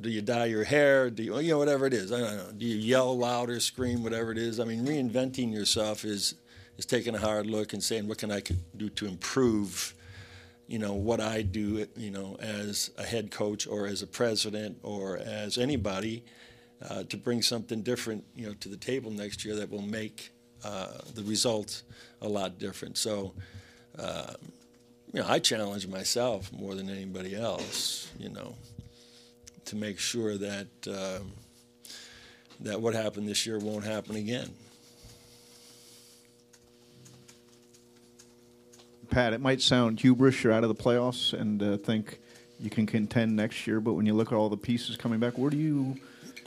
do 0.00 0.08
you 0.08 0.22
dye 0.22 0.46
your 0.46 0.64
hair? 0.64 1.10
Do 1.10 1.22
you, 1.22 1.38
you 1.40 1.52
know, 1.52 1.58
whatever 1.58 1.86
it 1.86 1.92
is. 1.92 2.12
I 2.12 2.20
don't 2.20 2.36
know. 2.36 2.52
Do 2.56 2.64
you 2.64 2.76
yell 2.76 3.16
louder, 3.16 3.60
scream, 3.60 4.02
whatever 4.02 4.32
it 4.32 4.38
is? 4.38 4.60
I 4.60 4.64
mean, 4.64 4.86
reinventing 4.86 5.52
yourself 5.52 6.04
is 6.04 6.34
is 6.78 6.86
taking 6.86 7.14
a 7.14 7.18
hard 7.18 7.46
look 7.46 7.72
and 7.72 7.82
saying, 7.82 8.06
what 8.06 8.18
can 8.18 8.30
I 8.30 8.42
do 8.76 8.88
to 8.90 9.06
improve, 9.06 9.94
you 10.66 10.78
know, 10.78 10.92
what 10.92 11.20
I 11.20 11.42
do, 11.42 11.86
you 11.96 12.10
know, 12.10 12.36
as 12.38 12.90
a 12.98 13.02
head 13.02 13.30
coach 13.30 13.66
or 13.66 13.86
as 13.86 14.02
a 14.02 14.06
president 14.06 14.78
or 14.82 15.16
as 15.16 15.58
anybody 15.58 16.24
uh, 16.88 17.04
to 17.04 17.16
bring 17.16 17.42
something 17.42 17.82
different, 17.82 18.24
you 18.34 18.46
know, 18.46 18.54
to 18.60 18.68
the 18.68 18.76
table 18.76 19.10
next 19.10 19.44
year 19.44 19.54
that 19.56 19.70
will 19.70 19.82
make 19.82 20.32
uh, 20.64 20.88
the 21.14 21.22
result 21.22 21.82
a 22.20 22.28
lot 22.28 22.58
different. 22.58 22.98
So, 22.98 23.32
uh, 23.98 24.34
you 25.12 25.20
know, 25.20 25.26
I 25.28 25.38
challenge 25.38 25.86
myself 25.86 26.52
more 26.52 26.74
than 26.74 26.90
anybody 26.90 27.34
else, 27.34 28.10
you 28.18 28.28
know, 28.28 28.54
to 29.66 29.76
make 29.76 29.98
sure 29.98 30.36
that 30.36 30.66
um, 30.88 31.32
that 32.60 32.80
what 32.80 32.94
happened 32.94 33.28
this 33.28 33.46
year 33.46 33.58
won't 33.58 33.84
happen 33.84 34.16
again. 34.16 34.50
Pat, 39.10 39.32
it 39.32 39.40
might 39.40 39.62
sound 39.62 40.00
hubris. 40.00 40.42
You're 40.42 40.52
out 40.52 40.64
of 40.64 40.68
the 40.68 40.82
playoffs 40.82 41.32
and 41.32 41.62
uh, 41.62 41.76
think 41.76 42.18
you 42.58 42.70
can 42.70 42.86
contend 42.86 43.36
next 43.36 43.66
year, 43.66 43.80
but 43.80 43.94
when 43.94 44.06
you 44.06 44.14
look 44.14 44.32
at 44.32 44.34
all 44.34 44.48
the 44.48 44.56
pieces 44.56 44.96
coming 44.96 45.20
back, 45.20 45.38
where 45.38 45.50
do 45.50 45.56
you 45.56 45.96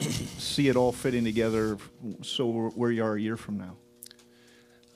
see 0.38 0.68
it 0.68 0.76
all 0.76 0.92
fitting 0.92 1.24
together? 1.24 1.78
So 2.22 2.70
where 2.74 2.90
you 2.90 3.04
are 3.04 3.14
a 3.14 3.20
year 3.20 3.36
from 3.36 3.58
now? 3.58 3.76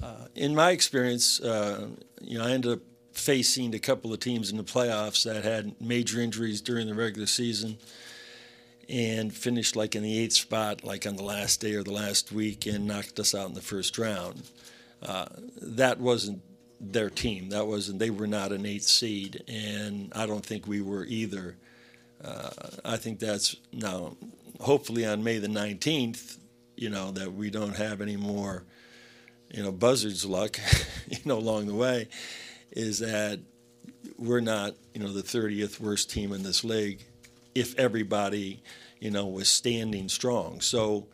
Uh, 0.02 0.26
in 0.34 0.54
my 0.54 0.70
experience, 0.70 1.40
uh, 1.40 1.88
you 2.20 2.38
know, 2.38 2.44
I 2.44 2.50
ended 2.50 2.72
up 2.72 2.80
facing 3.14 3.74
a 3.74 3.78
couple 3.78 4.12
of 4.12 4.20
teams 4.20 4.50
in 4.50 4.56
the 4.56 4.64
playoffs 4.64 5.24
that 5.24 5.44
had 5.44 5.80
major 5.80 6.20
injuries 6.20 6.60
during 6.60 6.86
the 6.86 6.94
regular 6.94 7.26
season 7.26 7.78
and 8.88 9.32
finished 9.32 9.76
like 9.76 9.94
in 9.94 10.02
the 10.02 10.18
eighth 10.18 10.34
spot, 10.34 10.84
like 10.84 11.06
on 11.06 11.16
the 11.16 11.22
last 11.22 11.60
day 11.60 11.74
or 11.74 11.82
the 11.82 11.92
last 11.92 12.32
week, 12.32 12.66
and 12.66 12.86
knocked 12.86 13.18
us 13.18 13.34
out 13.34 13.48
in 13.48 13.54
the 13.54 13.62
first 13.62 13.96
round. 13.98 14.42
Uh, 15.02 15.26
that 15.60 15.98
wasn't 15.98 16.42
their 16.80 17.10
team. 17.10 17.50
That 17.50 17.66
wasn't 17.66 17.98
they 17.98 18.10
were 18.10 18.26
not 18.26 18.52
an 18.52 18.66
eighth 18.66 18.84
seed, 18.84 19.42
and 19.48 20.12
I 20.14 20.26
don't 20.26 20.44
think 20.44 20.66
we 20.66 20.80
were 20.80 21.04
either. 21.04 21.56
Uh, 22.22 22.50
I 22.84 22.96
think 22.96 23.18
that's 23.18 23.56
now. 23.72 24.16
Hopefully 24.60 25.04
on 25.04 25.24
May 25.24 25.38
the 25.38 25.48
nineteenth, 25.48 26.38
you 26.76 26.88
know 26.90 27.10
that 27.12 27.32
we 27.32 27.50
don't 27.50 27.76
have 27.76 28.00
any 28.00 28.16
more, 28.16 28.64
you 29.50 29.62
know, 29.62 29.72
buzzards 29.72 30.24
luck, 30.24 30.58
you 31.08 31.18
know, 31.24 31.38
along 31.38 31.66
the 31.66 31.74
way, 31.74 32.08
is 32.74 32.98
that 32.98 33.40
we're 34.18 34.40
not, 34.40 34.74
you 34.92 35.00
know, 35.00 35.12
the 35.12 35.22
30th 35.22 35.80
worst 35.80 36.10
team 36.10 36.32
in 36.32 36.42
this 36.42 36.64
league 36.64 37.04
if 37.54 37.78
everybody, 37.78 38.62
you 39.00 39.10
know, 39.10 39.26
was 39.26 39.48
standing 39.48 40.08
strong. 40.08 40.60
So, 40.60 41.06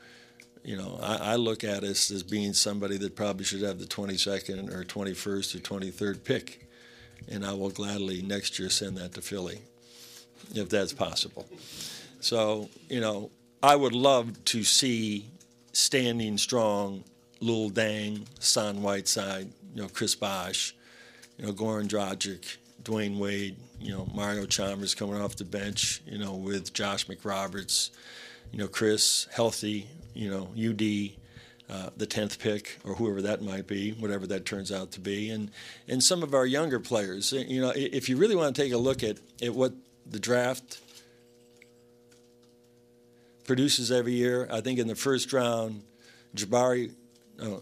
you 0.64 0.76
know, 0.76 0.98
I, 1.02 1.32
I 1.32 1.36
look 1.36 1.64
at 1.64 1.84
us 1.84 2.10
as 2.10 2.22
being 2.22 2.54
somebody 2.54 2.96
that 2.98 3.14
probably 3.14 3.44
should 3.44 3.62
have 3.62 3.78
the 3.78 3.84
22nd 3.84 4.74
or 4.74 4.84
21st 4.84 5.54
or 5.54 5.58
23rd 5.58 6.24
pick. 6.24 6.66
And 7.28 7.44
I 7.44 7.52
will 7.52 7.70
gladly 7.70 8.22
next 8.22 8.58
year 8.58 8.70
send 8.70 8.96
that 8.96 9.14
to 9.14 9.20
Philly 9.20 9.60
if 10.54 10.68
that's 10.70 10.92
possible. 10.92 11.46
So, 12.20 12.68
you 12.88 13.00
know, 13.00 13.30
I 13.62 13.76
would 13.76 13.94
love 13.94 14.42
to 14.46 14.64
see 14.64 15.26
standing 15.72 16.38
strong 16.38 17.04
Luol 17.42 17.70
Deng, 17.70 18.26
Son 18.38 18.82
Whiteside, 18.82 19.50
you 19.74 19.82
know, 19.82 19.88
Chris 19.88 20.14
Bosh, 20.14 20.74
you 21.40 21.46
know, 21.46 21.52
Goran 21.54 21.88
Dragic, 21.88 22.58
Dwyane 22.82 23.16
Wade, 23.16 23.56
you 23.80 23.92
know, 23.92 24.06
Mario 24.14 24.44
Chalmers 24.44 24.94
coming 24.94 25.18
off 25.18 25.36
the 25.36 25.44
bench, 25.44 26.02
you 26.06 26.18
know, 26.18 26.34
with 26.34 26.74
Josh 26.74 27.06
McRoberts, 27.06 27.90
you 28.52 28.58
know, 28.58 28.68
Chris, 28.68 29.26
healthy, 29.32 29.88
you 30.12 30.30
know, 30.30 30.48
UD, 30.52 31.12
uh, 31.70 31.88
the 31.96 32.06
10th 32.06 32.38
pick 32.38 32.78
or 32.84 32.94
whoever 32.94 33.22
that 33.22 33.40
might 33.40 33.66
be, 33.66 33.92
whatever 33.92 34.26
that 34.26 34.44
turns 34.44 34.70
out 34.70 34.92
to 34.92 35.00
be. 35.00 35.30
And, 35.30 35.50
and 35.88 36.02
some 36.04 36.22
of 36.22 36.34
our 36.34 36.44
younger 36.44 36.78
players, 36.78 37.32
you 37.32 37.62
know, 37.62 37.72
if 37.74 38.10
you 38.10 38.18
really 38.18 38.36
want 38.36 38.54
to 38.54 38.62
take 38.62 38.74
a 38.74 38.78
look 38.78 39.02
at, 39.02 39.16
at 39.40 39.54
what 39.54 39.72
the 40.06 40.20
draft 40.20 40.78
produces 43.46 43.90
every 43.90 44.12
year, 44.12 44.46
I 44.52 44.60
think 44.60 44.78
in 44.78 44.88
the 44.88 44.94
first 44.94 45.32
round, 45.32 45.84
Jabari, 46.36 46.92
oh, 47.40 47.60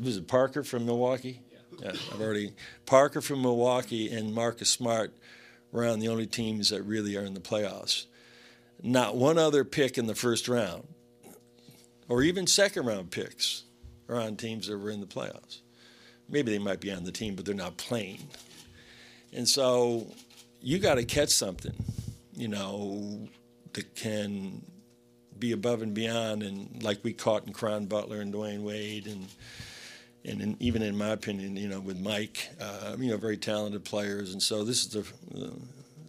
was 0.00 0.16
it 0.16 0.28
Parker 0.28 0.64
from 0.64 0.86
Milwaukee? 0.86 1.42
Yeah, 1.78 1.92
I've 2.12 2.20
already 2.20 2.54
Parker 2.86 3.20
from 3.20 3.42
Milwaukee 3.42 4.10
and 4.10 4.34
Marcus 4.34 4.70
Smart 4.70 5.12
were 5.72 5.86
on 5.86 5.98
the 5.98 6.08
only 6.08 6.26
teams 6.26 6.70
that 6.70 6.82
really 6.82 7.16
are 7.16 7.24
in 7.24 7.34
the 7.34 7.40
playoffs. 7.40 8.06
Not 8.82 9.16
one 9.16 9.38
other 9.38 9.64
pick 9.64 9.98
in 9.98 10.06
the 10.06 10.14
first 10.14 10.48
round, 10.48 10.86
or 12.08 12.22
even 12.22 12.46
second 12.46 12.86
round 12.86 13.10
picks, 13.10 13.64
are 14.08 14.16
on 14.16 14.36
teams 14.36 14.68
that 14.68 14.78
were 14.78 14.90
in 14.90 15.00
the 15.00 15.06
playoffs. 15.06 15.60
Maybe 16.28 16.52
they 16.52 16.58
might 16.58 16.80
be 16.80 16.92
on 16.92 17.04
the 17.04 17.12
team, 17.12 17.34
but 17.34 17.44
they're 17.44 17.54
not 17.54 17.76
playing. 17.76 18.28
And 19.32 19.48
so 19.48 20.06
you 20.60 20.78
got 20.78 20.96
to 20.96 21.04
catch 21.04 21.30
something, 21.30 21.74
you 22.34 22.48
know, 22.48 23.28
that 23.72 23.94
can 23.94 24.62
be 25.38 25.52
above 25.52 25.82
and 25.82 25.94
beyond, 25.94 26.42
and 26.42 26.82
like 26.82 27.00
we 27.02 27.12
caught 27.12 27.46
in 27.46 27.52
Caron 27.52 27.86
Butler 27.86 28.20
and 28.20 28.32
Dwyane 28.32 28.62
Wade 28.62 29.06
and 29.06 29.26
and 30.26 30.42
in, 30.42 30.56
even 30.60 30.82
in 30.82 30.96
my 30.96 31.10
opinion, 31.10 31.56
you 31.56 31.68
know, 31.68 31.80
with 31.80 31.98
Mike, 32.00 32.50
uh, 32.60 32.96
you 32.98 33.10
know, 33.10 33.16
very 33.16 33.36
talented 33.36 33.84
players. 33.84 34.32
And 34.32 34.42
so 34.42 34.64
this 34.64 34.84
is 34.84 34.88
the, 34.88 35.00
uh, 35.40 35.50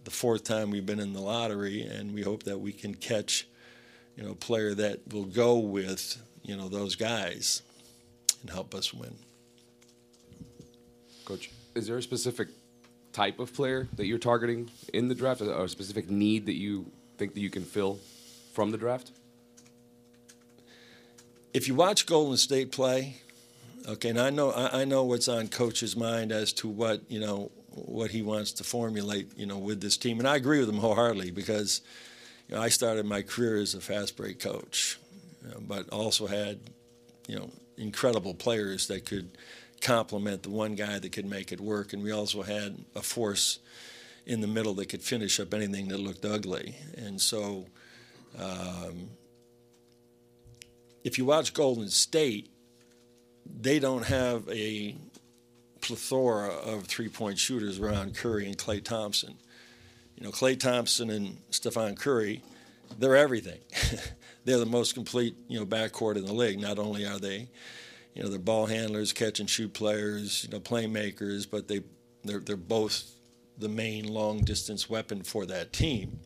the 0.04 0.10
fourth 0.10 0.44
time 0.44 0.70
we've 0.70 0.86
been 0.86 1.00
in 1.00 1.12
the 1.12 1.20
lottery, 1.20 1.82
and 1.82 2.12
we 2.12 2.22
hope 2.22 2.42
that 2.42 2.58
we 2.58 2.72
can 2.72 2.94
catch, 2.94 3.46
you 4.16 4.24
know, 4.24 4.32
a 4.32 4.34
player 4.34 4.74
that 4.74 5.12
will 5.12 5.24
go 5.24 5.58
with, 5.58 6.20
you 6.42 6.56
know, 6.56 6.68
those 6.68 6.96
guys 6.96 7.62
and 8.42 8.50
help 8.50 8.74
us 8.74 8.92
win. 8.92 9.14
Coach, 11.24 11.50
is 11.74 11.86
there 11.86 11.98
a 11.98 12.02
specific 12.02 12.48
type 13.12 13.38
of 13.38 13.52
player 13.52 13.88
that 13.96 14.06
you're 14.06 14.18
targeting 14.18 14.70
in 14.92 15.08
the 15.08 15.14
draft, 15.14 15.40
or 15.40 15.64
a 15.64 15.68
specific 15.68 16.10
need 16.10 16.46
that 16.46 16.56
you 16.56 16.90
think 17.18 17.34
that 17.34 17.40
you 17.40 17.50
can 17.50 17.64
fill 17.64 17.98
from 18.52 18.70
the 18.70 18.78
draft? 18.78 19.12
If 21.52 21.66
you 21.68 21.74
watch 21.74 22.06
Golden 22.06 22.36
State 22.36 22.72
play, 22.72 23.22
Okay, 23.86 24.10
and 24.10 24.20
I 24.20 24.30
know 24.30 24.50
I, 24.50 24.82
I 24.82 24.84
know 24.84 25.04
what's 25.04 25.28
on 25.28 25.48
coach's 25.48 25.96
mind 25.96 26.32
as 26.32 26.52
to 26.54 26.68
what 26.68 27.02
you 27.08 27.20
know 27.20 27.50
what 27.70 28.10
he 28.10 28.22
wants 28.22 28.52
to 28.52 28.64
formulate, 28.64 29.36
you 29.36 29.46
know, 29.46 29.58
with 29.58 29.80
this 29.80 29.96
team, 29.96 30.18
and 30.18 30.28
I 30.28 30.36
agree 30.36 30.58
with 30.60 30.68
him 30.68 30.78
wholeheartedly 30.78 31.30
because 31.30 31.80
you 32.48 32.54
know, 32.54 32.62
I 32.62 32.68
started 32.68 33.06
my 33.06 33.22
career 33.22 33.60
as 33.60 33.74
a 33.74 33.80
fast 33.80 34.16
break 34.16 34.40
coach, 34.40 34.98
you 35.42 35.50
know, 35.50 35.60
but 35.60 35.88
also 35.90 36.26
had 36.26 36.58
you 37.26 37.36
know 37.36 37.50
incredible 37.76 38.34
players 38.34 38.88
that 38.88 39.04
could 39.04 39.38
complement 39.80 40.42
the 40.42 40.50
one 40.50 40.74
guy 40.74 40.98
that 40.98 41.12
could 41.12 41.26
make 41.26 41.52
it 41.52 41.60
work, 41.60 41.92
and 41.92 42.02
we 42.02 42.10
also 42.10 42.42
had 42.42 42.84
a 42.94 43.02
force 43.02 43.58
in 44.26 44.40
the 44.40 44.46
middle 44.46 44.74
that 44.74 44.86
could 44.86 45.02
finish 45.02 45.40
up 45.40 45.54
anything 45.54 45.88
that 45.88 45.98
looked 45.98 46.24
ugly, 46.24 46.76
and 46.96 47.20
so. 47.20 47.66
Um, 48.38 49.08
if 51.04 51.16
you 51.16 51.24
watch 51.24 51.54
Golden 51.54 51.88
State, 51.88 52.50
they 53.60 53.78
don't 53.78 54.06
have 54.06 54.48
a 54.48 54.96
plethora 55.80 56.48
of 56.48 56.84
three 56.86 57.08
point 57.08 57.38
shooters 57.38 57.78
around 57.78 58.14
Curry 58.14 58.46
and 58.46 58.56
Klay 58.56 58.82
Thompson. 58.82 59.34
You 60.16 60.24
know, 60.24 60.30
Klay 60.30 60.58
Thompson 60.58 61.10
and 61.10 61.38
Stephen 61.50 61.94
Curry, 61.94 62.42
they're 62.98 63.16
everything. 63.16 63.60
they're 64.44 64.58
the 64.58 64.66
most 64.66 64.94
complete, 64.94 65.36
you 65.48 65.58
know, 65.58 65.66
backcourt 65.66 66.16
in 66.16 66.24
the 66.24 66.32
league. 66.32 66.60
Not 66.60 66.78
only 66.78 67.06
are 67.06 67.18
they, 67.18 67.48
you 68.14 68.22
know, 68.22 68.28
they're 68.28 68.38
ball 68.38 68.66
handlers, 68.66 69.12
catch 69.12 69.40
and 69.40 69.48
shoot 69.48 69.72
players, 69.72 70.44
you 70.44 70.50
know, 70.50 70.60
playmakers, 70.60 71.48
but 71.48 71.68
they 71.68 71.82
they're 72.24 72.40
they're 72.40 72.56
both 72.56 73.04
the 73.58 73.68
main 73.68 74.06
long 74.06 74.40
distance 74.40 74.88
weapon 74.88 75.22
for 75.22 75.46
that 75.46 75.72
team. 75.72 76.20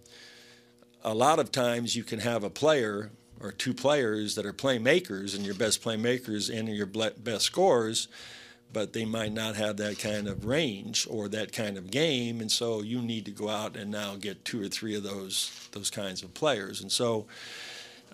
A 1.04 1.14
lot 1.14 1.38
of 1.38 1.50
times 1.50 1.96
you 1.96 2.04
can 2.04 2.20
have 2.20 2.44
a 2.44 2.50
player 2.50 3.10
or 3.42 3.50
two 3.50 3.74
players 3.74 4.36
that 4.36 4.46
are 4.46 4.52
playmakers 4.52 5.34
and 5.34 5.44
your 5.44 5.54
best 5.54 5.82
playmakers 5.82 6.48
and 6.56 6.68
your 6.68 6.86
best 6.86 7.44
scorers, 7.44 8.08
but 8.72 8.92
they 8.92 9.04
might 9.04 9.32
not 9.32 9.56
have 9.56 9.76
that 9.76 9.98
kind 9.98 10.28
of 10.28 10.46
range 10.46 11.06
or 11.10 11.28
that 11.28 11.52
kind 11.52 11.76
of 11.76 11.90
game, 11.90 12.40
and 12.40 12.50
so 12.50 12.80
you 12.82 13.02
need 13.02 13.24
to 13.24 13.30
go 13.32 13.48
out 13.48 13.76
and 13.76 13.90
now 13.90 14.14
get 14.16 14.44
two 14.44 14.62
or 14.62 14.68
three 14.68 14.94
of 14.94 15.02
those 15.02 15.68
those 15.72 15.90
kinds 15.90 16.22
of 16.22 16.32
players. 16.32 16.80
And 16.80 16.90
so, 16.90 17.26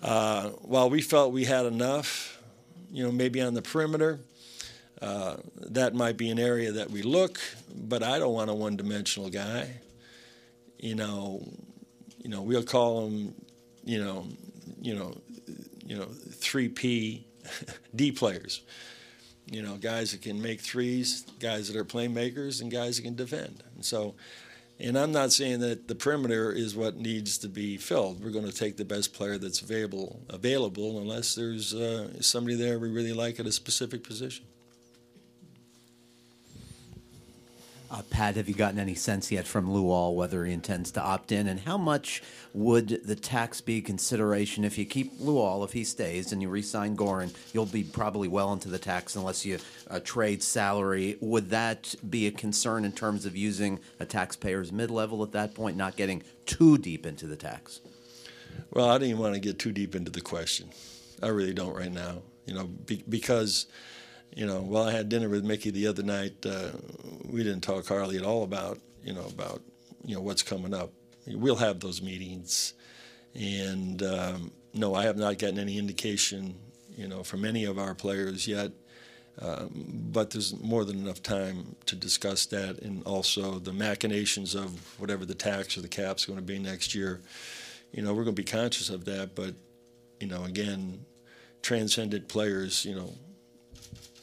uh, 0.01 0.49
while 0.49 0.89
we 0.89 1.01
felt 1.01 1.31
we 1.31 1.45
had 1.45 1.65
enough, 1.65 2.41
you 2.91 3.03
know, 3.03 3.11
maybe 3.11 3.39
on 3.41 3.53
the 3.53 3.61
perimeter. 3.61 4.19
Uh, 5.01 5.37
that 5.55 5.93
might 5.93 6.17
be 6.17 6.29
an 6.29 6.37
area 6.37 6.73
that 6.73 6.91
we 6.91 7.01
look, 7.01 7.39
but 7.73 8.03
I 8.03 8.19
don't 8.19 8.33
want 8.33 8.49
a 8.49 8.53
one-dimensional 8.53 9.29
guy. 9.29 9.79
You 10.77 10.95
know, 10.95 11.41
you 12.21 12.29
know, 12.29 12.41
we'll 12.41 12.63
call 12.63 13.07
him, 13.07 13.33
you 13.85 14.03
know, 14.03 14.27
you 14.81 14.95
know, 14.95 15.15
you 15.85 15.97
know, 15.97 16.05
three 16.05 16.69
P 16.69 17.27
D 17.95 18.11
players. 18.11 18.61
You 19.45 19.63
know, 19.63 19.77
guys 19.77 20.11
that 20.11 20.21
can 20.21 20.39
make 20.39 20.61
threes, 20.61 21.25
guys 21.39 21.67
that 21.67 21.75
are 21.75 21.85
playmakers, 21.85 22.61
and 22.61 22.69
guys 22.69 22.97
that 22.97 23.03
can 23.03 23.15
defend. 23.15 23.63
And 23.75 23.83
so, 23.83 24.13
and 24.79 24.97
I'm 24.97 25.11
not 25.11 25.31
saying 25.31 25.59
that 25.61 25.87
the 25.87 25.95
perimeter 25.95 26.51
is 26.51 26.75
what 26.75 26.97
needs 26.97 27.39
to 27.39 27.49
be 27.49 27.75
filled. 27.77 28.23
We're 28.23 28.29
going 28.29 28.45
to 28.45 28.53
take 28.53 28.77
the 28.77 28.85
best 28.85 29.13
player 29.13 29.39
that's 29.39 29.61
available, 29.61 30.21
available, 30.29 30.99
unless 30.99 31.33
there's 31.33 31.73
uh, 31.73 32.21
somebody 32.21 32.55
there 32.55 32.77
we 32.77 32.89
really 32.89 33.13
like 33.13 33.39
at 33.39 33.47
a 33.47 33.51
specific 33.51 34.03
position. 34.03 34.45
Uh, 37.91 38.03
Pat, 38.11 38.35
have 38.35 38.47
you 38.47 38.53
gotten 38.53 38.77
any 38.77 38.93
sense 38.93 39.31
yet 39.31 39.47
from 39.47 39.67
Luol 39.67 40.13
whether 40.13 40.45
he 40.45 40.53
intends 40.53 40.91
to 40.91 41.01
opt 41.01 41.31
in, 41.31 41.47
and 41.47 41.59
how 41.61 41.77
much 41.77 42.21
would 42.53 43.01
the 43.03 43.15
tax 43.15 43.61
be 43.61 43.81
consideration 43.81 44.63
if 44.63 44.77
you 44.77 44.85
keep 44.85 45.17
Luol 45.19 45.65
if 45.65 45.73
he 45.73 45.83
stays 45.83 46.31
and 46.31 46.39
you 46.39 46.49
re-sign 46.49 46.95
Goran? 46.95 47.33
You'll 47.51 47.65
be 47.65 47.83
probably 47.83 48.27
well 48.27 48.53
into 48.53 48.69
the 48.69 48.77
tax 48.77 49.15
unless 49.15 49.43
you 49.43 49.57
uh, 49.89 49.99
trade 50.01 50.43
salary. 50.43 51.17
Would 51.19 51.49
that 51.49 51.95
be 52.07 52.27
a 52.27 52.31
concern 52.31 52.85
in 52.85 52.91
terms 52.91 53.25
of 53.25 53.35
using 53.35 53.79
a 53.99 54.05
taxpayer's 54.05 54.71
mid-level 54.71 55.23
at 55.23 55.31
that 55.31 55.55
point, 55.55 55.75
not 55.75 55.95
getting 55.95 56.21
too 56.45 56.77
deep 56.77 57.07
into 57.07 57.25
the 57.25 57.35
tax? 57.35 57.79
Well, 58.71 58.87
I 58.87 58.99
didn't 58.99 59.09
even 59.09 59.21
want 59.21 59.33
to 59.33 59.39
get 59.39 59.57
too 59.57 59.71
deep 59.71 59.95
into 59.95 60.11
the 60.11 60.21
question. 60.21 60.69
I 61.23 61.29
really 61.29 61.53
don't 61.55 61.75
right 61.75 61.91
now. 61.91 62.21
You 62.45 62.53
know, 62.53 62.65
be, 62.65 63.03
because 63.09 63.65
you 64.33 64.45
know, 64.45 64.61
while 64.61 64.83
I 64.83 64.91
had 64.91 65.09
dinner 65.09 65.29
with 65.29 65.43
Micky 65.43 65.71
the 65.71 65.87
other 65.87 66.03
night, 66.03 66.45
uh, 66.45 66.69
we 67.25 67.43
didn't 67.43 67.61
talk 67.61 67.87
hardly 67.87 68.17
at 68.17 68.23
all 68.23 68.43
about, 68.43 68.79
you 69.03 69.13
know, 69.13 69.25
about, 69.25 69.61
you 70.05 70.15
know, 70.15 70.21
what's 70.21 70.43
coming 70.43 70.73
up. 70.73 70.91
We'll 71.27 71.55
have 71.57 71.79
those 71.79 72.01
meetings. 72.01 72.73
And 73.35 74.01
um, 74.03 74.51
no, 74.73 74.95
I 74.95 75.03
have 75.03 75.17
not 75.17 75.37
gotten 75.37 75.59
any 75.59 75.77
indication, 75.77 76.55
you 76.95 77.07
know, 77.07 77.23
from 77.23 77.45
any 77.45 77.65
of 77.65 77.77
our 77.77 77.95
players 77.95 78.47
yet. 78.47 78.71
Um, 79.41 80.09
but 80.11 80.31
there's 80.31 80.59
more 80.59 80.83
than 80.83 80.97
enough 80.97 81.23
time 81.23 81.75
to 81.85 81.95
discuss 81.95 82.45
that 82.47 82.79
and 82.79 83.03
also 83.03 83.57
the 83.59 83.71
machinations 83.71 84.53
of 84.53 84.99
whatever 84.99 85.25
the 85.25 85.35
tax 85.35 85.77
or 85.77 85.81
the 85.81 85.87
cap's 85.87 86.25
going 86.25 86.39
to 86.39 86.43
be 86.43 86.59
next 86.59 86.93
year. 86.93 87.21
You 87.93 88.03
know, 88.03 88.13
we're 88.13 88.25
going 88.25 88.35
to 88.35 88.41
be 88.41 88.43
conscious 88.43 88.89
of 88.89 89.05
that, 89.05 89.35
but, 89.35 89.53
you 90.19 90.27
know, 90.27 90.43
again, 90.43 91.05
transcendent 91.61 92.27
players, 92.27 92.83
you 92.83 92.95
know, 92.95 93.13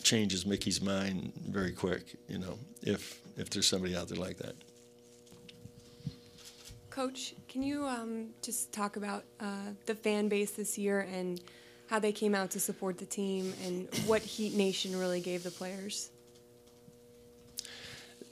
changes 0.07 0.47
Micky's 0.47 0.81
mind 0.81 1.33
very 1.49 1.73
quick, 1.73 2.17
you 2.29 2.39
know, 2.39 2.59
if 2.83 3.21
if 3.37 3.51
there's 3.51 3.67
somebody 3.67 3.95
out 3.95 4.09
there 4.09 4.19
like 4.19 4.39
that. 4.39 4.55
Coach, 6.89 7.35
can 7.49 7.63
you 7.63 7.85
um, 7.85 8.31
just 8.43 8.73
talk 8.73 8.97
about 8.97 9.25
uh, 9.39 9.73
the 9.85 9.95
fan 9.95 10.29
base 10.29 10.53
this 10.53 10.79
year 10.79 11.07
and 11.13 11.43
how 11.89 11.99
they 11.99 12.13
came 12.13 12.35
out 12.35 12.51
to 12.53 12.61
support 12.61 12.97
the 12.97 13.05
team 13.05 13.53
and 13.65 13.89
what 14.07 14.23
Heat 14.23 14.55
Nation 14.55 14.99
really 14.99 15.21
gave 15.21 15.43
the 15.43 15.51
players? 15.51 16.11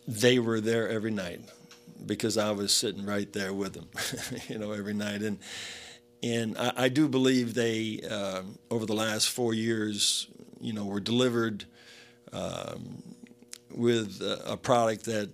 they 0.06 0.38
were 0.38 0.60
there 0.60 0.88
every 0.88 1.10
night 1.10 1.40
because 2.04 2.36
I 2.36 2.50
was 2.50 2.74
sitting 2.74 3.06
right 3.06 3.32
there 3.32 3.52
with 3.52 3.74
them, 3.74 3.88
you 4.48 4.58
know, 4.58 4.72
every 4.72 4.94
night. 4.94 5.22
And 5.22 5.38
and 6.22 6.56
I, 6.56 6.72
I 6.76 6.88
do 6.88 7.08
believe 7.08 7.52
they, 7.52 8.00
um, 8.00 8.58
over 8.70 8.86
the 8.86 8.94
last 8.94 9.28
four 9.28 9.52
years, 9.52 10.26
you 10.60 10.72
know, 10.72 10.84
were 10.84 11.00
delivered 11.00 11.64
um, 12.32 13.02
with 13.70 14.20
a, 14.20 14.56
product 14.56 15.04
that 15.04 15.30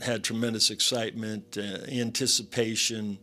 had 0.00 0.24
tremendous 0.24 0.70
excitement, 0.70 1.56
uh, 1.58 1.84
anticipation, 1.90 3.18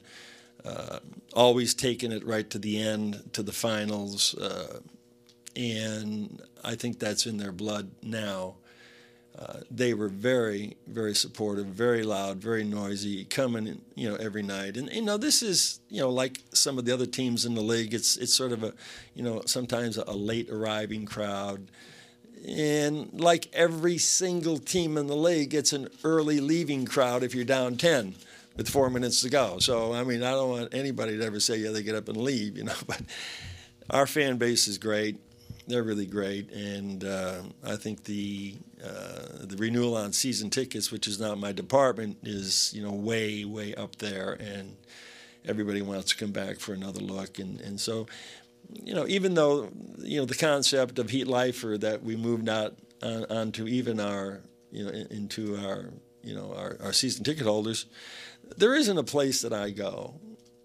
uh, 0.65 0.99
always 1.34 1.73
taking 1.73 2.12
it 2.12 2.25
right 2.25 2.49
to 2.49 2.60
the 2.60 2.82
end, 2.82 3.30
to 3.34 3.43
the 3.43 3.52
finals. 3.52 4.36
Uh, 4.36 4.80
and 5.56 6.41
I 6.63 6.75
think 6.75 6.99
that's 6.99 7.25
in 7.25 7.38
their 7.38 7.52
blood 7.52 7.91
now. 8.02 8.56
They 9.71 9.93
were 9.93 10.10
very, 10.10 10.75
very 10.88 11.15
supportive, 11.15 11.67
very 11.67 12.04
loud, 12.04 12.38
very 12.38 12.63
noisy, 12.63 13.23
coming, 13.25 13.82
you 13.95 14.10
know, 14.10 14.15
every 14.15 14.43
night. 14.43 14.75
And 14.78 14.91
you 14.91 15.02
know, 15.02 15.17
this 15.17 15.41
is, 15.41 15.80
you 15.89 16.02
know, 16.02 16.10
like 16.10 16.41
some 16.54 16.78
of 16.78 16.86
the 16.86 16.93
other 16.93 17.06
teams 17.06 17.45
in 17.45 17.56
the 17.56 17.62
league. 17.62 17.93
It's 17.93 18.17
it's 18.17 18.34
sort 18.34 18.52
of 18.52 18.63
a, 18.63 18.73
you 19.15 19.23
know, 19.23 19.41
sometimes 19.45 19.97
a 19.97 20.12
late 20.12 20.49
arriving 20.49 21.06
crowd, 21.06 21.71
and 22.47 23.13
like 23.13 23.47
every 23.54 23.97
single 23.97 24.58
team 24.58 24.97
in 24.97 25.08
the 25.08 25.15
league, 25.15 25.54
it's 25.54 25.73
an 25.73 25.88
early 26.04 26.39
leaving 26.39 26.86
crowd 26.86 27.23
if 27.23 27.34
you're 27.34 27.45
down 27.45 27.78
ten 27.78 28.15
with 28.58 28.67
four 28.67 28.89
minutes 28.89 29.21
to 29.21 29.30
go. 29.30 29.60
So 29.60 29.93
I 29.93 30.04
mean, 30.04 30.23
I 30.23 30.32
don't 30.32 30.49
want 30.49 30.73
anybody 30.73 31.17
to 31.17 31.23
ever 31.23 31.39
say, 31.39 31.58
yeah, 31.58 31.71
they 31.71 31.84
get 31.84 31.95
up 31.95 32.10
and 32.10 32.17
leave, 32.17 32.58
you 32.58 32.65
know. 32.65 32.75
But 32.88 33.02
our 33.89 34.06
fan 34.06 34.38
base 34.38 34.67
is 34.67 34.78
great 34.78 35.17
they're 35.69 35.84
really 35.84 36.08
great, 36.08 36.51
and 36.51 37.03
uh, 37.03 37.43
I 37.63 37.75
think 37.75 38.03
the 38.03 38.55
uh, 38.84 39.45
the 39.45 39.55
renewal 39.58 39.95
on 39.95 40.12
season 40.13 40.49
tickets, 40.49 40.91
which 40.91 41.08
is 41.08 41.19
not 41.19 41.38
my 41.38 41.51
department, 41.51 42.17
is 42.23 42.73
you 42.73 42.82
know 42.82 42.91
way 42.91 43.45
way 43.45 43.75
up 43.75 43.95
there, 43.97 44.34
and 44.34 44.75
everybody 45.45 45.82
wants 45.82 46.12
to 46.12 46.17
come 46.17 46.32
back 46.32 46.60
for 46.60 46.73
another 46.73 46.99
look, 46.99 47.38
and 47.38 47.62
and 47.62 47.79
so 47.79 48.08
you 48.84 48.95
know 48.95 49.05
even 49.08 49.36
though 49.36 49.69
you 49.99 50.19
know 50.19 50.25
the 50.25 50.36
concept 50.36 50.97
of 50.97 51.12
Heat 51.12 51.27
Lifer 51.27 51.77
that 51.77 52.03
we 52.03 52.15
moved 52.15 52.49
out 52.49 52.75
on, 53.03 53.25
onto 53.25 53.67
even 53.67 53.99
our 53.99 54.41
you 54.71 54.84
know 54.84 54.91
into 55.12 55.55
our 55.55 55.91
you 56.23 56.36
know 56.36 56.53
our, 56.58 56.77
our 56.84 56.93
season 56.93 57.23
ticket 57.23 57.45
holders, 57.45 57.86
there 58.58 58.73
isn't 58.73 58.97
a 58.97 59.03
place 59.03 59.43
that 59.43 59.53
I 59.53 59.69
go 59.69 60.15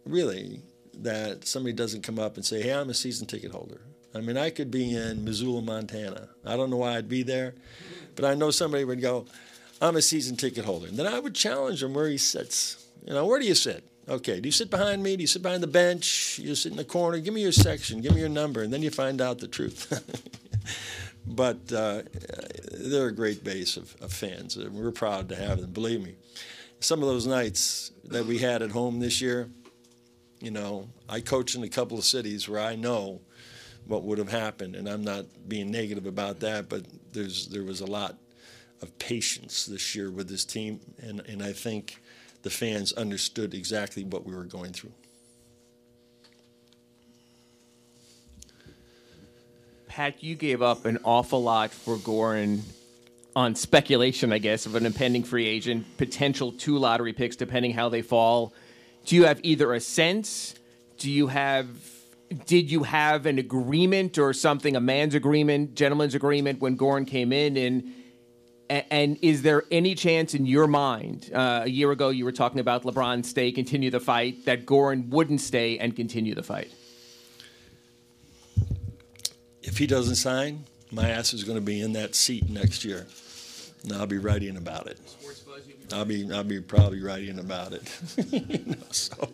really 0.07 0.63
that 0.97 1.47
somebody 1.47 1.75
doesn't 1.75 2.03
come 2.03 2.19
up 2.19 2.37
and 2.37 2.45
say, 2.45 2.63
"Hey, 2.63 2.73
I'm 2.73 2.89
a 2.89 2.95
season 2.95 3.27
ticket 3.27 3.51
holder." 3.51 3.83
I 4.15 4.21
mean, 4.21 4.37
I 4.37 4.51
could 4.51 4.71
be 4.71 4.95
in 4.95 5.25
Missoula, 5.25 5.61
Montana. 5.61 6.29
I 6.45 6.57
don't 6.57 6.71
know 6.71 6.77
why 6.77 6.97
I'd 6.97 7.09
be 7.09 7.25
there, 7.25 7.55
but 8.15 8.25
I 8.25 8.35
know 8.35 8.51
somebody 8.51 8.85
would 8.85 9.01
go, 9.01 9.27
I'm 9.81 9.97
a 9.97 10.03
season 10.03 10.37
ticket 10.37 10.65
holder. 10.65 10.87
And 10.87 10.97
then 10.97 11.07
I 11.07 11.19
would 11.19 11.35
challenge 11.35 11.83
him 11.83 11.95
where 11.95 12.09
he 12.09 12.17
sits. 12.17 12.87
You 13.05 13.15
know, 13.15 13.27
where 13.27 13.41
do 13.41 13.47
you 13.47 13.57
sit? 13.57 13.85
Okay, 14.09 14.39
do 14.39 14.47
you 14.47 14.53
sit 14.53 14.71
behind 14.71 15.03
me? 15.03 15.17
Do 15.17 15.23
you 15.23 15.27
sit 15.27 15.43
behind 15.43 15.63
the 15.63 15.69
bench? 15.69 16.39
You 16.39 16.55
sit 16.55 16.71
in 16.71 16.77
the 16.77 16.85
corner? 16.85 17.19
Give 17.19 17.35
me 17.35 17.43
your 17.43 17.53
section. 17.53 18.01
Give 18.01 18.15
me 18.15 18.21
your 18.21 18.29
number. 18.29 18.63
And 18.63 18.73
then 18.73 18.83
you 18.83 18.91
find 18.91 19.21
out 19.21 19.39
the 19.39 19.49
truth. 19.49 19.89
but 21.27 21.73
uh, 21.73 22.03
they're 22.73 23.09
a 23.09 23.15
great 23.15 23.43
base 23.43 23.77
of, 23.77 23.97
of 24.01 24.13
fans. 24.13 24.57
We're 24.57 24.93
proud 24.93 25.29
to 25.31 25.37
have 25.37 25.61
them, 25.61 25.73
believe 25.73 26.03
me. 26.03 26.15
Some 26.79 27.03
of 27.03 27.09
those 27.09 27.27
nights 27.27 27.91
that 28.05 28.27
we 28.27 28.39
had 28.39 28.63
at 28.63 28.71
home 28.71 29.01
this 29.01 29.21
year, 29.21 29.49
you 30.41 30.51
know, 30.51 30.89
I 31.09 31.21
coach 31.21 31.55
in 31.55 31.65
a 31.65 31.69
couple 31.69 31.99
of 31.99 32.05
cities 32.05 32.49
where 32.49 32.61
I 32.61 32.77
know– 32.77 33.21
what 33.87 34.03
would 34.03 34.19
have 34.19 34.31
happened. 34.31 34.77
And 34.77 34.89
I'm 34.89 35.05
not 35.05 35.27
being 35.49 35.71
negative 35.71 36.07
about 36.07 36.41
that, 36.41 36.69
but 36.69 36.85
there's 37.13 37.49
there 37.49 37.65
was 37.65 37.81
a 37.81 37.87
lot 37.87 38.17
of 38.83 38.99
patience 38.99 39.67
this 39.67 39.95
year 39.95 40.11
with 40.11 40.29
this 40.29 40.45
team, 40.45 40.81
and, 41.01 41.21
and 41.21 41.43
I 41.43 41.53
think 41.53 42.01
the 42.43 42.51
fans 42.51 42.93
understood 42.93 43.55
exactly 43.55 44.05
what 44.05 44.27
we 44.27 44.35
were 44.35 44.45
going 44.45 44.73
through. 44.73 44.93
Pat, 49.89 50.23
you 50.23 50.35
gave 50.35 50.61
up 50.61 50.87
an 50.87 50.99
awful 51.05 51.43
lot 51.43 51.71
for 51.71 51.97
Goran 51.97 52.61
on 53.37 53.55
speculation, 53.55 54.33
I 54.33 54.39
guess, 54.39 54.67
of 54.67 54.75
an 54.75 54.87
impending 54.87 55.23
free 55.23 55.47
agent, 55.47 55.87
potential 55.97 56.53
two 56.53 56.79
lottery 56.79 57.13
picks, 57.13 57.37
depending 57.37 57.73
how 57.73 57.89
they 57.89 58.03
fall. 58.03 58.53
Do 59.07 59.17
you 59.17 59.25
have 59.25 59.41
either 59.43 59.73
a 59.73 59.81
sense? 59.81 60.55
Do 60.99 61.11
you 61.11 61.29
have 61.29 61.69
did 62.47 62.71
you 62.71 62.83
have 62.83 63.27
an 63.27 63.39
agreement 63.39 64.19
or 64.19 64.33
something, 64.33 64.77
a 64.77 64.81
man's 64.81 65.15
agreement, 65.15 65.75
gentleman's 65.75 66.15
agreement 66.15 66.61
when 66.61 66.77
Goran 66.77 67.07
came 67.07 67.33
in? 67.33 67.57
And 67.57 67.93
and 68.69 69.19
is 69.21 69.43
there 69.43 69.65
any 69.71 69.95
chance 69.95 70.35
in 70.35 70.47
your 70.47 70.67
mind, 70.67 71.31
uh, 71.35 71.63
a 71.65 71.69
year 71.69 71.91
ago 71.91 72.09
you 72.09 72.25
were 72.25 72.33
talking 72.33 72.61
about 72.61 72.83
LeBron 72.83 73.25
stay, 73.25 73.53
continue 73.53 73.91
the 73.91 74.01
fight, 74.01 74.47
that 74.47 74.65
Goran 74.65 75.09
wouldn't 75.11 75.43
stay 75.43 75.79
and 75.79 75.95
continue 75.95 76.35
the 76.35 76.43
fight? 76.43 76.73
If 79.63 79.79
he 79.79 79.87
doesn't 79.87 80.17
sign, 80.17 80.65
my 80.91 81.11
ass 81.11 81.35
is 81.35 81.45
going 81.45 81.59
to 81.59 81.65
be 81.65 81.81
in 81.81 81.93
that 81.93 82.15
seat 82.15 82.49
next 82.49 82.85
year, 82.85 83.07
and 83.83 83.93
I'll 83.93 84.07
be 84.07 84.19
writing 84.19 84.57
about 84.57 84.87
it. 84.87 84.99
I'll 85.93 86.05
be 86.05 86.31
I'll 86.33 86.45
be 86.45 86.61
probably 86.61 87.03
writing 87.03 87.39
about 87.39 87.73
it. 87.73 87.83
you 88.31 88.65
know, 88.67 88.87
so 88.91 89.29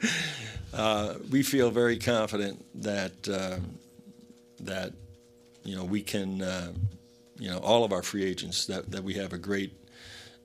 uh, 0.74 1.14
we 1.30 1.42
feel 1.42 1.70
very 1.70 1.98
confident 1.98 2.64
that 2.82 3.28
uh, 3.28 3.58
that 4.60 4.92
you 5.64 5.76
know 5.76 5.84
we 5.84 6.02
can 6.02 6.42
uh, 6.42 6.72
you 7.38 7.50
know 7.50 7.58
all 7.58 7.84
of 7.84 7.92
our 7.92 8.02
free 8.02 8.24
agents 8.24 8.66
that, 8.66 8.90
that 8.90 9.02
we 9.02 9.14
have 9.14 9.32
a 9.32 9.38
great 9.38 9.72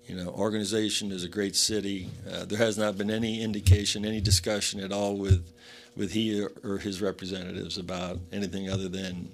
you 0.06 0.16
know 0.16 0.30
organization 0.30 1.12
is 1.12 1.24
a 1.24 1.30
great 1.30 1.56
city. 1.56 2.10
Uh, 2.32 2.46
there 2.46 2.60
has 2.60 2.78
not 2.78 2.98
been 2.98 3.10
any 3.10 3.42
indication, 3.42 4.06
any 4.06 4.22
discussion 4.22 4.80
at 4.80 4.92
all 4.92 5.16
with 5.18 5.52
with 5.96 6.12
he 6.12 6.46
or 6.64 6.78
his 6.78 7.02
representatives 7.02 7.78
about 7.78 8.20
anything 8.32 8.70
other 8.70 8.90
than 8.90 9.30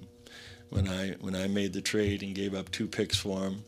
when 0.72 0.88
I 0.88 1.12
when 1.20 1.36
I 1.36 1.48
made 1.48 1.74
the 1.74 1.82
trade 1.82 2.24
and 2.24 2.34
gave 2.34 2.56
up 2.56 2.72
two 2.72 2.88
picks 2.88 3.18
for 3.18 3.42
him 3.42 3.64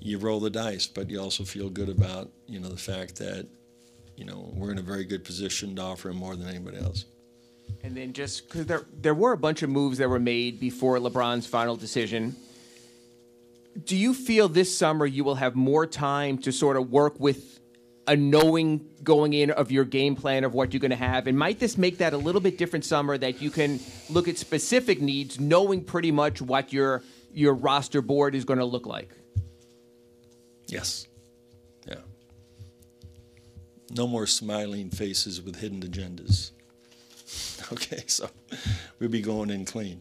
you 0.00 0.18
roll 0.18 0.40
the 0.40 0.50
dice, 0.50 0.86
but 0.86 1.10
you 1.10 1.20
also 1.20 1.44
feel 1.44 1.68
good 1.68 1.88
about 1.88 2.30
you 2.46 2.60
know 2.60 2.68
the 2.68 2.76
fact 2.76 3.16
that 3.16 3.46
you 4.16 4.24
know 4.24 4.50
we're 4.54 4.70
in 4.70 4.78
a 4.78 4.82
very 4.82 5.04
good 5.04 5.24
position 5.24 5.76
to 5.76 5.82
offer 5.82 6.10
him 6.10 6.16
more 6.16 6.36
than 6.36 6.48
anybody 6.48 6.78
else. 6.78 7.04
And 7.82 7.96
then 7.96 8.12
just 8.12 8.48
because 8.48 8.66
there 8.66 8.84
there 9.00 9.14
were 9.14 9.32
a 9.32 9.38
bunch 9.38 9.62
of 9.62 9.70
moves 9.70 9.98
that 9.98 10.08
were 10.08 10.18
made 10.18 10.60
before 10.60 10.98
LeBron's 10.98 11.46
final 11.46 11.76
decision. 11.76 12.36
Do 13.84 13.96
you 13.96 14.12
feel 14.12 14.48
this 14.48 14.76
summer 14.76 15.06
you 15.06 15.22
will 15.22 15.36
have 15.36 15.54
more 15.54 15.86
time 15.86 16.38
to 16.38 16.50
sort 16.50 16.76
of 16.76 16.90
work 16.90 17.20
with 17.20 17.60
a 18.08 18.16
knowing 18.16 18.84
going 19.04 19.34
in 19.34 19.52
of 19.52 19.70
your 19.70 19.84
game 19.84 20.16
plan 20.16 20.42
of 20.42 20.54
what 20.54 20.72
you're 20.72 20.80
going 20.80 20.90
to 20.90 20.96
have? 20.96 21.28
And 21.28 21.38
might 21.38 21.60
this 21.60 21.78
make 21.78 21.98
that 21.98 22.12
a 22.12 22.16
little 22.16 22.40
bit 22.40 22.58
different 22.58 22.84
summer 22.84 23.16
that 23.18 23.40
you 23.40 23.50
can 23.50 23.78
look 24.10 24.26
at 24.26 24.38
specific 24.38 25.00
needs, 25.00 25.38
knowing 25.38 25.84
pretty 25.84 26.10
much 26.10 26.42
what 26.42 26.72
your 26.72 27.04
your 27.32 27.54
roster 27.54 28.02
board 28.02 28.34
is 28.34 28.44
going 28.44 28.58
to 28.58 28.64
look 28.64 28.86
like? 28.86 29.10
Yes. 30.66 31.06
Yeah. 31.86 32.00
No 33.90 34.06
more 34.06 34.26
smiling 34.26 34.90
faces 34.90 35.40
with 35.40 35.56
hidden 35.56 35.82
agendas. 35.82 36.50
Okay, 37.70 38.02
so 38.06 38.30
we'll 38.98 39.10
be 39.10 39.20
going 39.20 39.50
in 39.50 39.66
clean. 39.66 40.00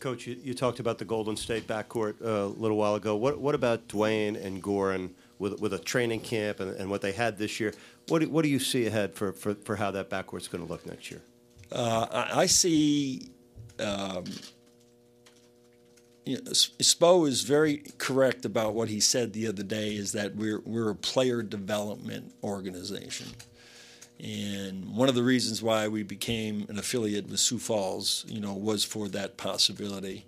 Coach, 0.00 0.26
you, 0.26 0.36
you 0.42 0.54
talked 0.54 0.80
about 0.80 0.98
the 0.98 1.04
Golden 1.04 1.36
State 1.36 1.66
backcourt 1.66 2.14
uh, 2.24 2.28
a 2.28 2.46
little 2.46 2.76
while 2.76 2.94
ago. 2.94 3.16
What, 3.16 3.38
what 3.38 3.54
about 3.54 3.86
Dwyane 3.88 4.42
and 4.42 4.62
Goran 4.62 5.10
with, 5.38 5.60
with 5.60 5.74
a 5.74 5.78
training 5.78 6.20
camp 6.20 6.60
and, 6.60 6.74
and 6.76 6.90
what 6.90 7.02
they 7.02 7.12
had 7.12 7.38
this 7.38 7.60
year? 7.60 7.72
What 8.08 8.20
do, 8.20 8.28
what 8.28 8.42
do 8.42 8.48
you 8.48 8.58
see 8.58 8.86
ahead 8.86 9.14
for, 9.14 9.32
for, 9.32 9.54
for 9.54 9.76
how 9.76 9.90
that 9.92 10.10
backcourt's 10.10 10.48
going 10.48 10.64
to 10.64 10.70
look 10.70 10.86
next 10.86 11.10
year? 11.10 11.22
Uh, 11.70 12.06
I, 12.10 12.40
I, 12.40 12.46
see 12.46 13.30
um, 13.78 14.24
you 16.24 16.36
know, 16.36 16.50
Spo 16.50 17.26
is 17.26 17.42
very 17.42 17.82
correct 17.98 18.44
about 18.44 18.74
what 18.74 18.88
he 18.88 19.00
said 19.00 19.32
the 19.32 19.46
other 19.46 19.62
day. 19.62 19.94
Is 19.94 20.12
that 20.12 20.36
we're 20.36 20.60
we're 20.60 20.90
a 20.90 20.94
player 20.94 21.42
development 21.42 22.32
organization, 22.42 23.26
and 24.22 24.94
one 24.94 25.08
of 25.08 25.14
the 25.14 25.22
reasons 25.22 25.62
why 25.62 25.88
we 25.88 26.02
became 26.02 26.66
an 26.68 26.78
affiliate 26.78 27.28
with 27.28 27.40
Sioux 27.40 27.58
Falls, 27.58 28.24
you 28.28 28.40
know, 28.40 28.52
was 28.52 28.84
for 28.84 29.08
that 29.08 29.36
possibility. 29.36 30.26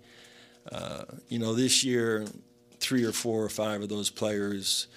Uh, 0.71 1.03
you 1.27 1.37
know, 1.37 1.53
this 1.53 1.83
year, 1.83 2.25
three 2.79 3.03
or 3.03 3.11
four 3.11 3.43
or 3.43 3.49
five 3.49 3.81
of 3.81 3.89
those 3.89 4.09
players, 4.09 4.87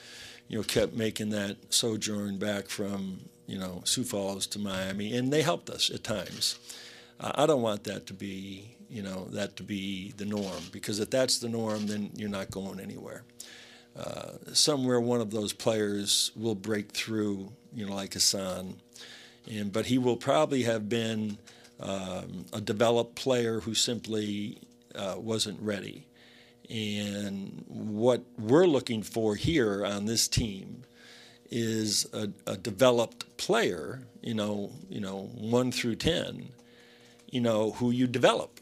you 0.48 0.56
know, 0.56 0.62
kept 0.62 0.94
making 0.94 1.30
that 1.30 1.56
sojourn 1.74 2.38
back 2.38 2.68
from 2.68 3.20
you 3.46 3.58
know 3.58 3.82
Sioux 3.84 4.04
Falls 4.04 4.46
to 4.48 4.58
Miami, 4.58 5.14
and 5.16 5.32
they 5.32 5.42
helped 5.42 5.70
us 5.70 5.90
at 5.90 6.02
times. 6.02 6.58
Uh, 7.20 7.32
I 7.34 7.46
don't 7.46 7.62
want 7.62 7.84
that 7.84 8.06
to 8.06 8.14
be 8.14 8.76
you 8.88 9.02
know 9.02 9.26
that 9.30 9.56
to 9.56 9.62
be 9.62 10.12
the 10.16 10.24
norm 10.24 10.62
because 10.72 11.00
if 11.00 11.10
that's 11.10 11.38
the 11.38 11.48
norm 11.48 11.86
then 11.86 12.10
you're 12.14 12.28
not 12.28 12.50
going 12.50 12.78
anywhere 12.78 13.24
uh, 13.98 14.32
somewhere 14.54 15.00
one 15.00 15.20
of 15.20 15.30
those 15.32 15.52
players 15.52 16.32
will 16.36 16.54
break 16.56 16.92
through 16.92 17.52
you 17.74 17.86
know 17.86 17.94
like 17.94 18.14
Hassan 18.14 18.76
and 19.50 19.72
but 19.72 19.86
he 19.86 19.98
will 19.98 20.16
probably 20.16 20.64
have 20.64 20.88
been 20.88 21.38
um, 21.80 22.46
a 22.52 22.60
developed 22.60 23.16
player 23.16 23.60
who 23.60 23.74
simply 23.74 24.58
uh, 24.94 25.16
wasn't 25.18 25.60
ready 25.62 26.06
And 26.70 27.64
what 27.68 28.24
we're 28.38 28.66
looking 28.66 29.02
for 29.02 29.36
here 29.36 29.84
on 29.86 30.06
this 30.06 30.28
team 30.28 30.84
is 31.50 32.06
a, 32.14 32.30
a 32.46 32.56
developed 32.56 33.36
player, 33.38 34.02
you 34.22 34.34
know, 34.34 34.72
you 34.90 35.00
know, 35.00 35.30
one 35.34 35.72
through 35.72 35.96
ten, 35.96 36.50
you 37.30 37.40
know, 37.40 37.72
who 37.72 37.90
you 37.90 38.06
develop. 38.06 38.60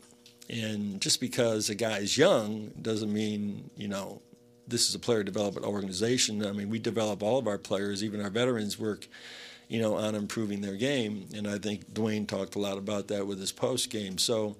And 0.50 1.00
just 1.00 1.20
because 1.20 1.70
a 1.70 1.74
guy's 1.76 2.18
young 2.18 2.72
doesn't 2.80 3.12
mean, 3.12 3.70
you 3.76 3.88
know, 3.88 4.22
this 4.66 4.88
is 4.88 4.94
a 4.94 4.98
player 4.98 5.22
development 5.22 5.66
organization. 5.66 6.44
I 6.44 6.52
mean, 6.52 6.70
we 6.70 6.78
develop 6.78 7.22
all 7.22 7.38
of 7.38 7.46
our 7.46 7.58
players, 7.58 8.02
even 8.02 8.20
our 8.20 8.30
veterans 8.30 8.78
work, 8.78 9.06
you 9.68 9.80
know, 9.80 9.96
on 9.96 10.14
improving 10.14 10.60
their 10.60 10.76
game. 10.76 11.26
And 11.34 11.46
I 11.46 11.58
think 11.58 11.92
Dwyane 11.92 12.26
talked 12.26 12.54
a 12.54 12.58
lot 12.58 12.78
about 12.78 13.08
that 13.08 13.26
with 13.26 13.38
his 13.38 13.52
post 13.52 13.90
game. 13.90 14.18
So, 14.18 14.56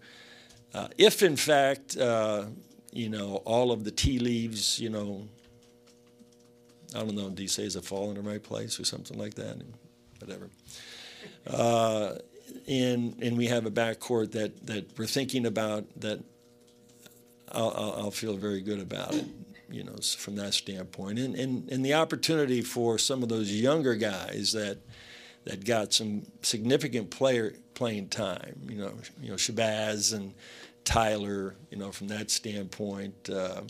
uh, 0.75 0.89
if 0.99 1.23
in 1.23 1.37
fact, 1.37 1.97
uh, 1.97 2.47
you 2.93 3.09
know, 3.09 3.37
all 3.45 3.73
of 3.73 3.85
the 3.85 3.91
tea 3.91 4.19
leaves, 4.19 4.79
you 4.79 4.91
know, 4.91 5.27
I 6.95 6.99
don't 6.99 7.15
know, 7.15 7.29
do 7.31 7.43
you 7.43 7.49
say 7.49 7.65
is 7.65 7.77
it 7.77 7.85
fall 7.85 8.11
in 8.11 8.15
the 8.15 8.23
right 8.23 8.43
place 8.43 8.79
or 8.79 8.85
something 8.85 9.19
like 9.19 9.35
that? 9.35 9.63
Whatever. 10.21 10.51
Uh, 11.47 12.17
and 12.69 13.21
and 13.23 13.37
we 13.37 13.47
have 13.47 13.67
a 13.67 13.71
backcourt 13.71 14.33
that 14.33 14.67
that 14.67 14.99
we're 14.99 15.07
thinking 15.07 15.47
about 15.47 15.85
that. 16.01 16.23
I'll, 17.53 17.73
I'll, 17.77 17.93
I'll 18.05 18.11
feel 18.11 18.37
very 18.37 18.63
good 18.63 18.81
about 18.81 19.15
it, 19.15 19.27
you 19.71 19.85
know, 19.85 19.97
from 20.17 20.37
that 20.37 20.55
standpoint, 20.55 21.19
and 21.19 21.35
and 21.35 21.71
and 21.71 21.85
the 21.85 21.95
opportunity 21.95 22.63
for 22.63 22.99
some 22.99 23.23
of 23.23 23.29
those 23.29 23.53
younger 23.53 23.95
guys 23.95 24.53
that 24.53 24.79
that 25.45 25.65
got 25.65 25.93
some 25.93 26.23
significant 26.43 27.11
player 27.11 27.55
playing 27.75 28.09
time, 28.09 28.57
you 28.69 28.77
know, 28.77 28.95
you 29.21 29.31
know 29.31 29.37
Shabazz 29.37 30.15
and 30.15 30.35
Tyler, 30.85 31.55
you 31.71 31.77
know, 31.77 31.93
from 31.93 32.09
that 32.09 32.31
standpoint, 32.31 33.31
uh, 33.31 33.63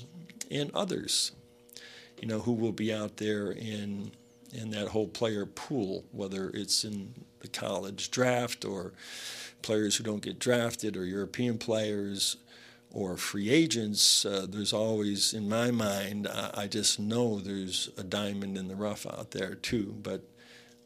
and 0.51 0.71
others, 0.75 1.33
you 2.21 2.29
know, 2.29 2.41
who 2.41 2.53
will 2.53 2.73
be 2.73 2.93
out 2.93 3.17
there 3.17 3.51
in 3.53 4.13
in 4.53 4.71
that 4.71 4.89
whole 4.89 5.09
player 5.09 5.47
pool, 5.47 6.05
whether 6.13 6.51
it's 6.51 6.85
in 6.85 7.13
the 7.41 7.49
college 7.49 8.11
draft 8.11 8.65
or 8.65 8.93
players 9.63 9.97
who 9.97 10.05
don't 10.05 10.23
get 10.23 10.39
drafted 10.39 10.97
or 10.97 11.05
European 11.05 11.59
players 11.59 12.37
or 12.95 13.17
free 13.17 13.51
agents. 13.51 14.25
Uh, 14.25 14.47
there's 14.49 14.73
always, 14.73 15.35
in 15.35 15.49
my 15.49 15.71
mind, 15.71 16.29
I, 16.29 16.51
I 16.55 16.67
just 16.69 17.01
know 17.01 17.41
there's 17.41 17.91
a 17.99 18.05
diamond 18.05 18.57
in 18.57 18.69
the 18.69 18.77
rough 18.77 19.05
out 19.05 19.33
there 19.33 19.57
too. 19.57 19.97
But 20.01 20.23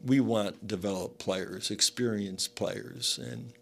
we 0.05 0.19
want 0.19 0.67
developed 0.67 1.19
players, 1.19 1.71
experienced 1.71 2.57
players, 2.57 3.21
and 3.23 3.53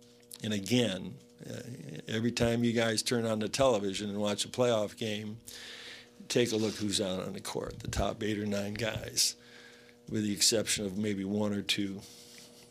and 0.45 0.53
again, 0.53 1.15
uh, 1.49 1.61
every 2.07 2.31
time 2.31 2.63
you 2.63 2.73
guys 2.73 3.03
turn 3.03 3.27
on 3.27 3.41
the 3.41 3.49
television 3.49 4.11
and 4.11 4.19
watch 4.19 4.45
a 4.45 4.49
playoff 4.49 4.97
game, 4.97 5.39
take 6.29 6.53
a 6.53 6.57
look 6.57 6.75
who's 6.75 7.01
out 7.01 7.27
on 7.27 7.33
the 7.33 7.41
court, 7.41 7.81
the 7.81 7.89
top 7.89 8.23
eight 8.23 8.39
or 8.39 8.47
nine 8.47 8.75
guys, 8.75 9.35
with 10.09 10.23
the 10.23 10.33
exception 10.33 10.87
of 10.87 10.97
maybe 10.97 11.25
one 11.25 11.53
or 11.53 11.63
two. 11.63 12.01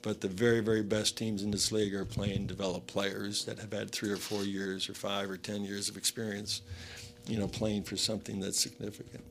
But 0.05 0.21
the 0.21 0.27
very, 0.27 0.59
very 0.59 0.83
best 0.83 1.17
teams 1.17 1.41
in 1.41 1.49
this 1.49 1.71
league 1.71 1.95
are 1.95 2.05
playing 2.05 2.45
developed 2.45 2.85
players 2.85 3.43
that 3.45 3.57
have 3.57 3.73
had 3.73 3.89
three 3.89 4.11
or 4.11 4.17
four 4.17 4.43
years 4.43 4.87
or 4.87 4.93
five 4.93 5.31
or 5.31 5.35
ten 5.35 5.63
years 5.63 5.89
of 5.89 5.97
experience, 5.97 6.61
you 7.25 7.39
know, 7.39 7.47
playing 7.47 7.85
for 7.85 7.97
something 7.97 8.39
that's 8.39 8.59
significant. 8.59 9.23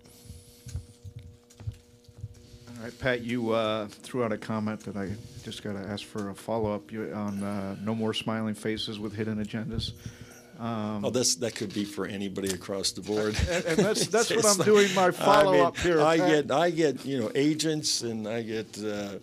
All 2.76 2.82
right, 2.82 2.98
Pat, 2.98 3.20
you 3.20 3.52
uh, 3.52 3.86
threw 3.86 4.24
out 4.24 4.32
a 4.32 4.36
comment 4.36 4.80
that 4.80 4.96
I 4.96 5.10
just 5.44 5.62
got 5.62 5.74
to 5.80 5.88
ask 5.88 6.04
for 6.04 6.30
a 6.30 6.34
follow 6.34 6.74
up 6.74 6.90
on 6.92 7.44
uh, 7.44 7.76
no 7.80 7.94
more 7.94 8.12
smiling 8.12 8.56
faces 8.56 8.98
with 8.98 9.14
hidden 9.14 9.36
agendas. 9.44 9.92
Um, 10.58 11.04
oh, 11.04 11.10
that's 11.10 11.36
that 11.36 11.54
could 11.54 11.72
be 11.72 11.84
for 11.84 12.06
anybody 12.06 12.48
across 12.52 12.90
the 12.90 13.00
board. 13.00 13.36
and, 13.48 13.64
and 13.64 13.78
that's 13.78 14.06
that's 14.08 14.34
what 14.34 14.44
I'm 14.44 14.64
doing 14.64 14.92
my 14.92 15.12
follow 15.12 15.60
up 15.60 15.78
I 15.78 15.84
mean, 15.84 15.92
here. 15.92 16.02
I 16.02 16.18
Pat. 16.18 16.28
get 16.28 16.50
I 16.50 16.70
get 16.70 17.06
you 17.06 17.20
know 17.20 17.30
agents 17.36 18.02
and 18.02 18.26
I 18.26 18.42
get 18.42 18.82
uh, 18.82 19.18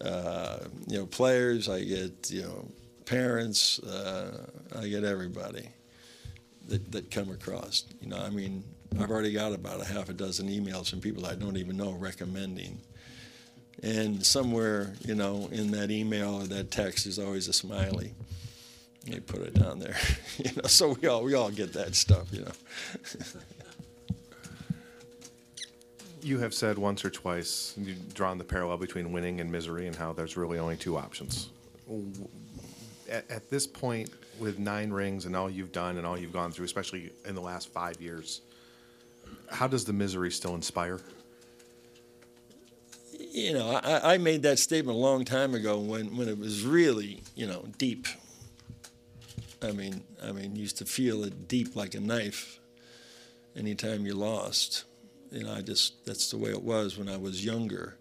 uh, 0.00 0.58
you 0.86 0.98
know 0.98 1.06
players. 1.06 1.68
I 1.68 1.84
get 1.84 2.30
you 2.30 2.42
know 2.42 2.68
parents. 3.04 3.78
Uh, 3.80 4.46
I 4.78 4.88
get 4.88 5.04
everybody 5.04 5.68
that 6.68 6.92
that 6.92 7.10
come 7.10 7.30
across. 7.30 7.84
You 8.00 8.08
know, 8.08 8.18
I 8.18 8.30
mean, 8.30 8.64
I've 9.00 9.10
already 9.10 9.32
got 9.32 9.52
about 9.52 9.80
a 9.80 9.84
half 9.84 10.08
a 10.08 10.12
dozen 10.12 10.48
emails 10.48 10.90
from 10.90 11.00
people 11.00 11.26
I 11.26 11.34
don't 11.34 11.56
even 11.56 11.76
know 11.76 11.92
recommending. 11.92 12.80
And 13.82 14.24
somewhere, 14.24 14.94
you 15.00 15.14
know, 15.14 15.48
in 15.52 15.70
that 15.72 15.90
email 15.90 16.36
or 16.36 16.44
that 16.44 16.70
text 16.70 17.06
is 17.06 17.18
always 17.18 17.46
a 17.46 17.52
smiley. 17.52 18.14
They 19.04 19.20
put 19.20 19.42
it 19.42 19.54
down 19.54 19.78
there, 19.78 19.96
you 20.38 20.50
know. 20.56 20.66
So 20.66 20.96
we 21.00 21.06
all 21.08 21.22
we 21.22 21.34
all 21.34 21.50
get 21.50 21.74
that 21.74 21.94
stuff, 21.94 22.32
you 22.32 22.40
know. 22.40 22.52
You 26.26 26.40
have 26.40 26.52
said 26.52 26.76
once 26.76 27.04
or 27.04 27.10
twice, 27.10 27.72
you've 27.78 28.12
drawn 28.12 28.36
the 28.36 28.42
parallel 28.42 28.78
between 28.78 29.12
winning 29.12 29.40
and 29.40 29.48
misery 29.48 29.86
and 29.86 29.94
how 29.94 30.12
there's 30.12 30.36
really 30.36 30.58
only 30.58 30.76
two 30.76 30.96
options. 30.96 31.50
At, 33.08 33.30
at 33.30 33.48
this 33.48 33.64
point, 33.64 34.10
with 34.40 34.58
nine 34.58 34.90
rings 34.90 35.26
and 35.26 35.36
all 35.36 35.48
you've 35.48 35.70
done 35.70 35.98
and 35.98 36.04
all 36.04 36.18
you've 36.18 36.32
gone 36.32 36.50
through, 36.50 36.64
especially 36.64 37.12
in 37.26 37.36
the 37.36 37.40
last 37.40 37.72
five 37.72 38.00
years, 38.00 38.40
how 39.52 39.68
does 39.68 39.84
the 39.84 39.92
misery 39.92 40.32
still 40.32 40.56
inspire? 40.56 41.00
You 43.16 43.52
know, 43.52 43.80
I, 43.84 44.14
I 44.14 44.18
made 44.18 44.42
that 44.42 44.58
statement 44.58 44.98
a 44.98 45.00
long 45.00 45.24
time 45.24 45.54
ago 45.54 45.78
when, 45.78 46.16
when 46.16 46.28
it 46.28 46.40
was 46.40 46.64
really, 46.64 47.22
you 47.36 47.46
know, 47.46 47.68
deep. 47.78 48.08
I 49.62 49.70
mean, 49.70 50.02
I 50.20 50.32
mean, 50.32 50.56
used 50.56 50.78
to 50.78 50.86
feel 50.86 51.22
it 51.22 51.46
deep 51.46 51.76
like 51.76 51.94
a 51.94 52.00
knife 52.00 52.58
anytime 53.54 54.04
you 54.06 54.14
lost. 54.14 54.82
You 55.30 55.44
know, 55.44 55.52
I 55.52 55.60
just, 55.60 56.04
that's 56.06 56.30
the 56.30 56.38
way 56.38 56.50
it 56.50 56.62
was 56.62 56.96
when 56.96 57.08
I 57.08 57.16
was 57.16 57.44
younger 57.44 57.96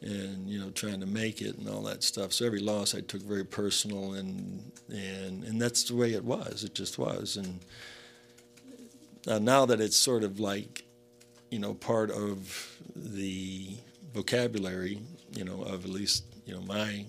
and, 0.00 0.48
you 0.48 0.60
know, 0.60 0.70
trying 0.70 1.00
to 1.00 1.06
make 1.06 1.42
it 1.42 1.58
and 1.58 1.68
all 1.68 1.82
that 1.82 2.02
stuff. 2.02 2.32
So 2.32 2.46
every 2.46 2.60
loss 2.60 2.94
I 2.94 3.00
took 3.00 3.22
very 3.22 3.44
personal 3.44 4.14
and, 4.14 4.70
and, 4.88 5.44
and 5.44 5.60
that's 5.60 5.84
the 5.84 5.96
way 5.96 6.12
it 6.12 6.24
was. 6.24 6.64
It 6.64 6.74
just 6.74 6.98
was. 6.98 7.36
And 7.36 7.60
uh, 9.26 9.38
now 9.38 9.66
that 9.66 9.80
it's 9.80 9.96
sort 9.96 10.22
of 10.22 10.38
like, 10.38 10.84
you 11.50 11.58
know, 11.58 11.74
part 11.74 12.10
of 12.10 12.78
the 12.94 13.76
vocabulary, 14.14 15.00
you 15.32 15.44
know, 15.44 15.62
of 15.62 15.84
at 15.84 15.90
least, 15.90 16.24
you 16.46 16.54
know, 16.54 16.62
my, 16.62 17.04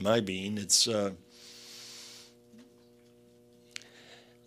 my 0.00 0.20
being, 0.20 0.56
it's, 0.56 0.88
uh, 0.88 1.10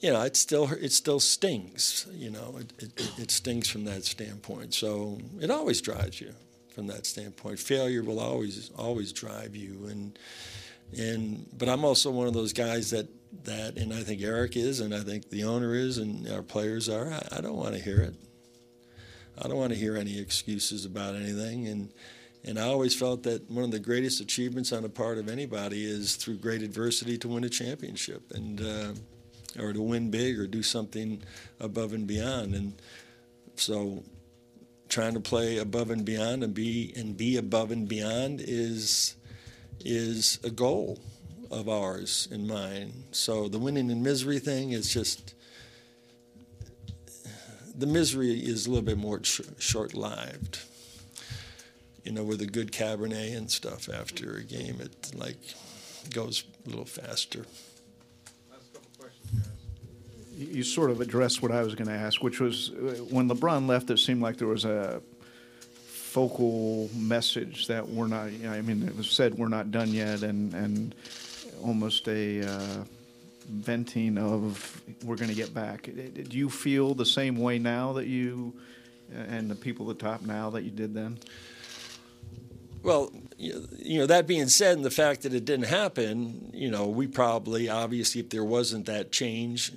you 0.02 0.12
know, 0.12 0.22
it 0.24 0.36
still 0.36 0.70
it 0.72 0.92
still 0.92 1.20
stings. 1.20 2.08
You 2.12 2.32
know, 2.32 2.58
it, 2.60 2.74
it, 2.80 3.20
it 3.20 3.32
stings 3.32 3.70
from 3.70 3.86
that 3.86 4.04
standpoint. 4.04 4.74
So 4.74 5.20
it 5.40 5.52
always 5.52 5.80
drives 5.80 6.20
you 6.20 6.34
from 6.74 6.88
that 6.88 7.06
standpoint. 7.06 7.60
Failure 7.60 8.04
will 8.04 8.20
always 8.20 8.72
always 8.76 9.14
drive 9.14 9.56
you, 9.56 9.86
and 9.86 10.18
and 10.98 11.46
but 11.58 11.70
I'm 11.70 11.86
also 11.86 12.10
one 12.10 12.28
of 12.28 12.34
those 12.34 12.52
guys 12.52 12.90
that 12.90 13.08
that, 13.44 13.78
and 13.78 13.94
I 13.94 14.02
think 14.02 14.22
Erik 14.22 14.58
is, 14.58 14.80
and 14.80 14.94
I 14.94 15.02
think 15.02 15.30
the 15.30 15.44
owner 15.44 15.76
is, 15.76 16.00
and 16.00 16.28
our 16.30 16.42
players 16.42 16.90
are. 16.90 17.14
I, 17.14 17.38
I 17.38 17.42
don't 17.42 17.56
want 17.56 17.76
to 17.76 17.80
hear 17.80 18.02
it. 18.02 18.16
I 19.40 19.48
don't 19.48 19.58
want 19.58 19.72
to 19.72 19.78
hear 19.80 19.96
any 19.96 20.20
excuses 20.20 20.84
about 20.86 21.16
anything, 21.16 21.68
and. 21.68 21.94
And 22.44 22.58
I 22.58 22.64
always 22.64 22.96
felt 22.96 23.22
that 23.22 23.52
one 23.52 23.64
of 23.64 23.70
the 23.70 23.78
greatest 23.78 24.20
achievements 24.20 24.72
on 24.72 24.82
the 24.82 24.90
part 24.90 25.20
of 25.20 25.30
anybody 25.30 25.86
is 25.86 26.16
through 26.16 26.38
great 26.38 26.64
adversity 26.64 27.16
to 27.20 27.28
win 27.28 27.44
a 27.44 27.50
championship. 27.50 28.32
And 28.32 28.60
uh, 28.60 28.94
or 29.60 29.74
to 29.74 29.82
win 29.82 30.10
big 30.12 30.40
or 30.40 30.48
do 30.48 30.64
something 30.64 31.24
above 31.60 31.94
and 31.94 32.08
beyond. 32.08 32.56
And 32.56 32.74
so 33.56 34.04
trying 34.90 35.14
to 35.14 35.20
play 35.20 35.58
above 35.58 35.90
and 35.90 36.06
beyond 36.06 36.44
and 36.44 36.54
be 36.54 36.94
and 36.96 37.16
be 37.16 37.38
above 37.38 37.72
and 37.72 37.88
beyond 37.88 38.42
is 38.42 39.16
is 39.80 40.40
a 40.44 40.50
goal 40.50 41.00
of 41.50 41.68
ours 41.68 42.28
and 42.32 42.48
mine. 42.48 43.06
So 43.12 43.48
the 43.48 43.60
winning 43.60 43.92
and 43.92 44.04
misery 44.04 44.40
thing 44.40 44.72
is 44.72 44.94
just 44.94 45.34
the 47.76 47.88
misery 47.88 48.34
is 48.34 48.68
a 48.68 48.70
little 48.70 48.86
bit 48.86 48.98
more 48.98 49.24
sh- 49.24 49.42
short-lived. 49.58 50.60
You 52.04 52.12
know, 52.12 52.24
with 52.24 52.42
a 52.42 52.46
good 52.46 52.72
Cabernet 52.72 53.36
and 53.36 53.50
stuff 53.50 53.90
after 53.90 54.36
a 54.36 54.44
game, 54.44 54.82
it 54.82 55.16
like 55.16 55.38
goes 56.14 56.44
a 56.66 56.70
little 56.70 56.86
faster. 56.86 57.46
You 60.41 60.63
sort 60.63 60.89
of 60.89 61.01
addressed 61.01 61.41
what 61.41 61.51
I 61.51 61.62
was 61.62 61.75
going 61.75 61.88
to 61.88 61.93
ask, 61.93 62.23
which 62.23 62.39
was 62.39 62.71
uh, 62.71 63.04
when 63.10 63.30
LeBron 63.30 63.67
left, 63.67 63.89
it 63.89 63.99
seemed 63.99 64.21
like 64.21 64.38
there 64.38 64.47
was 64.47 64.65
a 64.65 65.01
focal 65.86 66.89
message 66.95 67.67
that 67.67 67.88
we're 67.88 68.08
not. 68.08 68.32
You 68.32 68.49
know, 68.49 68.54
I 68.54 68.62
mean, 68.62 68.84
it 68.84 68.95
was 68.95 69.10
said 69.10 69.36
we're 69.36 69.47
not 69.47 69.71
done 69.71 69.89
yet, 69.89 70.23
and 70.23 70.54
and 70.54 70.95
almost 71.63 72.08
a 72.08 72.41
uh, 72.41 72.84
venting 73.49 74.17
of 74.17 74.82
we're 75.04 75.15
going 75.15 75.30
to 75.30 75.36
get 75.36 75.54
back. 75.54 75.88
Uh, 75.89 76.23
Do 76.27 76.38
you 76.38 76.49
feel 76.49 76.93
the 76.93 77.06
same 77.06 77.38
way 77.38 77.60
now 77.60 77.93
that 77.93 78.08
you 78.08 78.54
and 79.13 79.49
the 79.49 79.56
people 79.56 79.89
at 79.89 79.99
the 79.99 80.06
top 80.06 80.21
now 80.21 80.49
that 80.49 80.63
you 80.63 80.71
did 80.71 80.93
then? 80.93 81.19
Well, 82.84 83.12
you 83.38 83.99
know, 83.99 84.08
that 84.08 84.25
being 84.25 84.47
said, 84.47 84.77
and 84.77 84.86
the 84.86 84.89
fact 84.89 85.21
that 85.21 85.34
it 85.36 85.45
didn't 85.45 85.67
happen, 85.67 86.49
you 86.51 86.71
know, 86.71 86.88
we 86.88 87.06
probably, 87.06 87.69
obviously, 87.69 88.21
if 88.21 88.30
there 88.30 88.43
wasn't 88.43 88.88
that 88.88 89.12
change 89.12 89.71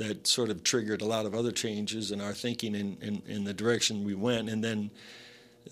that 0.00 0.26
sort 0.26 0.48
of 0.48 0.64
triggered 0.64 1.02
a 1.02 1.04
lot 1.04 1.26
of 1.26 1.34
other 1.34 1.52
changes 1.52 2.10
in 2.10 2.22
our 2.22 2.32
thinking 2.32 2.74
in, 2.74 2.96
in, 3.02 3.22
in 3.26 3.44
the 3.44 3.52
direction 3.52 4.02
we 4.02 4.14
went. 4.14 4.48
And 4.48 4.64
then 4.64 4.90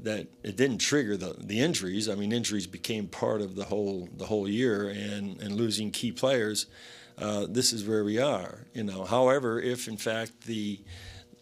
that 0.01 0.27
it 0.43 0.55
didn't 0.55 0.79
trigger 0.79 1.17
the, 1.17 1.35
the 1.39 1.59
injuries. 1.61 2.11
I 2.11 2.15
mean, 2.15 2.31
injuries 2.31 2.67
became 2.67 3.09
part 3.09 3.41
of 3.41 3.57
the 3.57 3.65
whole 3.65 4.07
the 4.17 4.27
whole 4.27 4.47
year, 4.47 4.91
and, 4.91 5.41
and 5.41 5.57
losing 5.57 5.91
key 5.91 6.13
players. 6.13 6.67
Uh, 7.17 7.47
this 7.49 7.73
is 7.73 7.89
where 7.89 8.05
we 8.05 8.19
are. 8.19 8.67
You 8.75 8.85
know, 8.85 9.05
however, 9.05 9.61
if 9.61 9.89
in 9.89 9.97
fact 9.97 10.43
the 10.43 10.79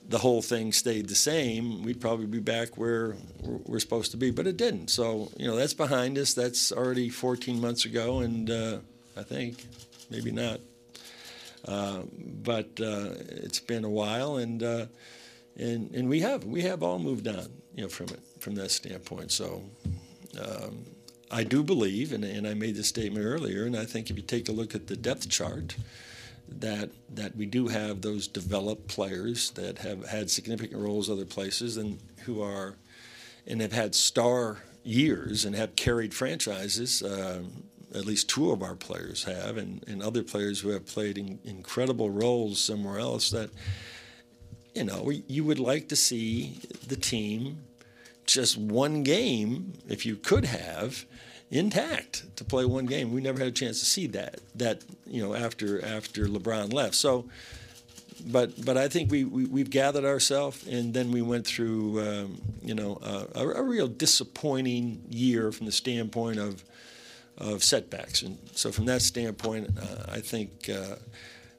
the 0.09 0.19
whole 0.19 0.41
thing 0.41 0.73
stayed 0.73 1.09
the 1.09 1.17
same, 1.17 1.83
we'd 1.83 2.01
probably 2.01 2.27
be 2.27 2.39
back 2.39 2.79
where 2.79 3.17
we're 3.43 3.81
supposed 3.81 4.13
to 4.13 4.17
be. 4.17 4.31
But 4.31 4.47
it 4.47 4.57
didn't. 4.57 4.91
So 4.91 5.33
you 5.37 5.49
know, 5.49 5.57
that's 5.57 5.75
behind 5.75 6.17
us. 6.19 6.35
That's 6.35 6.71
already 6.71 7.09
14 7.09 7.61
months 7.61 7.85
ago, 7.85 8.21
and 8.21 8.49
uh, 8.49 8.79
I 9.17 9.25
think 9.25 9.67
maybe 10.09 10.31
not. 10.31 10.61
Uh, 11.67 12.03
but 12.43 12.69
uh, 12.81 13.11
it's 13.29 13.61
been 13.61 13.85
a 13.85 13.91
while, 13.91 14.37
and 14.37 14.63
uh, 14.63 14.87
and 15.57 15.93
and 15.95 16.09
we 16.09 16.21
have 16.21 16.45
we 16.45 16.63
have 16.63 16.83
all 16.83 16.99
moved 16.99 17.27
on, 17.27 17.49
you 17.75 17.83
know, 17.83 17.89
from 17.89 18.07
it 18.07 18.21
from 18.41 18.55
that 18.57 18.71
standpoint. 18.71 19.33
So. 19.33 19.63
Um, 20.39 20.85
I 21.29 21.43
do 21.43 21.65
believe, 21.65 22.13
and, 22.13 22.23
and 22.23 22.47
I 22.47 22.55
made 22.55 22.77
this 22.77 22.87
statement 22.87 23.25
earlier, 23.25 23.65
and 23.65 23.77
I 23.77 23.85
think 23.85 24.11
if 24.11 24.17
you 24.17 24.23
take 24.23 24.49
a 24.49 24.53
look 24.53 24.77
at 24.77 24.87
the 24.87 24.95
depth 24.95 25.29
chart, 25.29 25.75
that 26.49 26.91
that 27.15 27.37
we 27.37 27.47
do 27.47 27.69
have 27.69 28.03
those 28.03 28.29
developed 28.29 28.89
players 28.89 29.51
that 29.53 29.79
have 29.79 30.07
had 30.07 30.31
significant 30.31 30.81
roles 30.81 31.11
other 31.11 31.25
places 31.25 31.77
and 31.77 31.99
who 32.25 32.43
are 32.43 32.77
and 33.47 33.61
have 33.61 33.73
had 33.73 33.95
star 33.95 34.59
years 34.85 35.45
and 35.45 35.55
have 35.57 35.75
carried 35.77 36.15
franchises. 36.15 37.03
Um, 37.03 37.65
at 37.97 38.07
least 38.07 38.29
two 38.29 38.51
of 38.51 38.63
our 38.63 38.75
players 38.75 39.25
have, 39.25 39.57
and, 39.57 39.83
and 39.89 40.03
other 40.03 40.23
players 40.23 40.61
who 40.61 40.69
have 40.71 40.87
played 40.87 41.19
in, 41.19 41.39
incredible 41.45 42.11
roles 42.11 42.61
somewhere 42.61 42.99
else. 42.99 43.31
That 43.31 43.51
you 44.75 44.85
know, 44.85 45.11
you 45.27 45.45
would 45.45 45.59
like 45.59 45.89
to 45.89 45.97
see 45.97 46.61
the 46.87 46.97
team 46.97 47.59
just 48.27 48.59
one 48.59 49.03
game, 49.03 49.73
if 49.89 50.05
you 50.05 50.17
could 50.17 50.45
have, 50.45 51.07
intact 51.51 52.37
to 52.37 52.45
play 52.45 52.65
one 52.65 52.87
game. 52.87 53.13
We 53.13 53.21
never 53.21 53.39
had 53.39 53.49
a 53.49 53.53
chance 53.53 53.79
to 53.81 53.87
see 53.87 54.07
that. 54.09 54.41
That 54.57 54.85
you 55.07 55.23
know 55.23 55.35
after 55.35 55.85
after 55.85 56.27
LeBron 56.27 56.73
left. 56.73 56.95
So, 56.95 57.27
but 58.27 58.65
but 58.65 58.77
I 58.77 58.89
think 58.89 59.11
we, 59.11 59.25
we 59.25 59.61
have 59.61 59.71
gathered 59.71 60.05
ourselves, 60.05 60.67
and 60.67 60.93
then 60.93 61.11
we 61.11 61.23
went 61.23 61.47
through 61.47 62.01
um, 62.01 62.43
you 62.63 62.75
know 62.75 62.99
a, 63.35 63.47
a, 63.47 63.63
real 63.63 63.89
disappointing 63.89 65.03
year 65.09 65.53
from 65.53 65.67
the 65.67 65.73
standpoint 65.73 66.39
of 66.39 66.65
of 67.39 67.63
setbacks. 67.63 68.23
And 68.23 68.39
so 68.53 68.73
from 68.73 68.87
that 68.87 69.03
standpoint, 69.03 69.71
uh, 69.79 70.05
I 70.09 70.21
think. 70.21 70.69
Uh, 70.69 70.97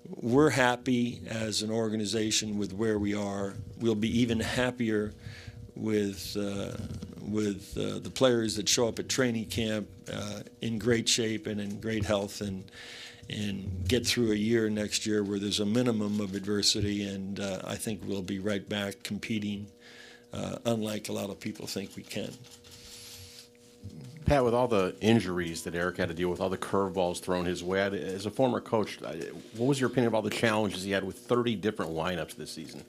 we're 0.09 0.51
happy 0.51 1.21
as 1.27 1.61
an 1.61 1.69
organization 1.69 2.57
with 2.57 2.73
where 2.73 2.97
we 2.97 3.13
are. 3.13 3.55
We'll 3.77 3.93
be 3.93 4.21
even 4.21 4.39
happier 4.39 5.13
with 5.75 6.35
uh, 6.37 6.77
with 7.21 7.77
uh, 7.77 7.99
the 7.99 8.09
players 8.09 8.55
that 8.55 8.67
show 8.69 8.87
up 8.87 8.99
at 8.99 9.09
training 9.09 9.45
camp 9.45 9.87
uh, 10.11 10.41
in 10.61 10.79
great 10.79 11.07
shape 11.07 11.45
and 11.47 11.59
in 11.59 11.79
great 11.79 12.05
health 12.05 12.41
and 12.41 12.71
and 13.29 13.85
get 13.87 14.07
through 14.07 14.31
a 14.31 14.35
year 14.35 14.69
next 14.69 15.05
year 15.05 15.23
where 15.23 15.37
there's 15.37 15.59
a 15.59 15.65
minimum 15.65 16.21
of 16.21 16.33
adversity 16.35 17.05
and 17.05 17.41
uh, 17.41 17.61
I 17.65 17.75
think 17.75 18.01
we'll 18.05 18.21
be 18.21 18.39
right 18.39 18.67
back 18.67 19.03
competing 19.03 19.67
unlike 20.65 21.09
a 21.09 21.11
lot 21.11 21.31
of 21.31 21.39
people 21.39 21.65
think 21.65 21.95
we 21.95 22.03
can. 22.03 22.31
Pat, 24.27 24.43
with 24.43 24.53
all 24.53 24.67
the 24.67 24.93
injuries 24.99 25.63
that 25.63 25.73
Erik 25.73 25.95
had 25.95 26.09
to 26.09 26.13
deal 26.13 26.27
with, 26.27 26.41
all 26.41 26.49
the 26.49 26.57
curveballs 26.57 27.21
thrown 27.21 27.45
his 27.45 27.63
way, 27.63 27.79
as 27.79 28.25
a 28.25 28.29
former 28.29 28.59
coach, 28.59 28.99
what 28.99 29.67
was 29.67 29.79
your 29.79 29.89
opinion 29.89 30.07
of 30.07 30.15
all 30.15 30.21
the 30.21 30.29
challenges 30.29 30.83
he 30.83 30.91
had 30.91 31.05
with 31.05 31.17
30 31.17 31.55
different 31.55 31.93
lineups 31.93 32.35
this 32.35 32.51
season? 32.51 32.83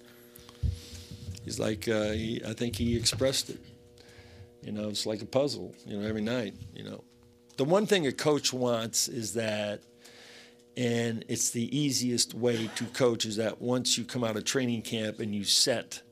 He's 1.44 1.60
like, 1.60 1.86
uh, 1.86 2.10
he, 2.10 2.42
I 2.44 2.54
think 2.54 2.74
he 2.74 2.96
expressed 2.96 3.50
it. 3.50 3.60
You 4.64 4.72
know, 4.72 4.88
it's 4.88 5.06
like 5.06 5.22
a 5.22 5.26
puzzle, 5.26 5.76
you 5.86 5.96
know, 5.96 6.08
every 6.08 6.22
night, 6.22 6.54
you 6.74 6.82
know. 6.82 7.04
The 7.56 7.64
one 7.64 7.86
thing 7.86 8.08
a 8.08 8.12
coach 8.12 8.52
wants 8.52 9.06
is 9.06 9.34
that, 9.34 9.82
and 10.76 11.24
it's 11.28 11.50
the 11.50 11.76
easiest 11.76 12.34
way 12.34 12.68
to 12.74 12.84
coach, 12.86 13.24
is 13.24 13.36
that 13.36 13.62
once 13.62 13.96
you 13.96 14.04
come 14.04 14.24
out 14.24 14.36
of 14.36 14.44
training 14.44 14.82
camp 14.82 15.20
and 15.20 15.32
you 15.32 15.44
set 15.44 16.02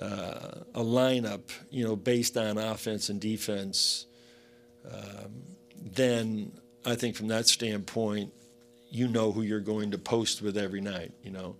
uh, 0.00 0.62
a 0.74 0.82
lineup, 0.82 1.52
you 1.70 1.84
know, 1.84 1.94
based 1.94 2.36
on 2.36 2.58
offense 2.58 3.10
and 3.10 3.20
defense, 3.20 4.06
um, 4.88 5.42
then 5.76 6.52
I 6.84 6.94
think 6.94 7.16
from 7.16 7.28
that 7.28 7.46
standpoint, 7.46 8.32
you 8.90 9.08
know 9.08 9.32
who 9.32 9.42
you're 9.42 9.60
going 9.60 9.92
to 9.92 9.98
post 9.98 10.42
with 10.42 10.56
every 10.56 10.80
night, 10.80 11.12
you 11.22 11.30
know 11.30 11.56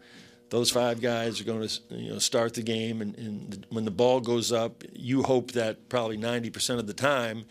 those 0.50 0.70
five 0.70 1.00
guys 1.00 1.40
are 1.40 1.44
going 1.44 1.66
to 1.66 1.80
you 1.90 2.10
know 2.10 2.18
start 2.18 2.54
the 2.54 2.62
game, 2.62 3.00
and, 3.00 3.16
and 3.16 3.66
when 3.70 3.84
the 3.84 3.90
ball 3.90 4.20
goes 4.20 4.52
up, 4.52 4.82
you 4.92 5.22
hope 5.22 5.52
that 5.52 5.88
probably 5.88 6.18
90% 6.18 6.78
of 6.78 6.86
the 6.86 6.92
time 6.92 7.44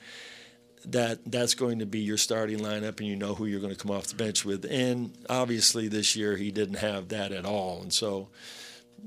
that 0.85 1.19
that's 1.25 1.53
going 1.53 1.79
to 1.79 1.85
be 1.85 1.99
your 1.99 2.17
starting 2.17 2.59
lineup, 2.59 2.99
and 2.99 3.07
you 3.07 3.15
know 3.15 3.35
who 3.35 3.45
you're 3.45 3.59
going 3.59 3.73
to 3.73 3.79
come 3.79 3.91
off 3.91 4.07
the 4.07 4.15
bench 4.15 4.45
with. 4.45 4.65
And 4.69 5.13
obviously, 5.29 5.87
this 5.87 6.15
year 6.15 6.35
he 6.35 6.51
didn't 6.51 6.75
have 6.75 7.09
that 7.09 7.31
at 7.31 7.45
all, 7.45 7.81
and 7.81 7.91
so 7.91 8.29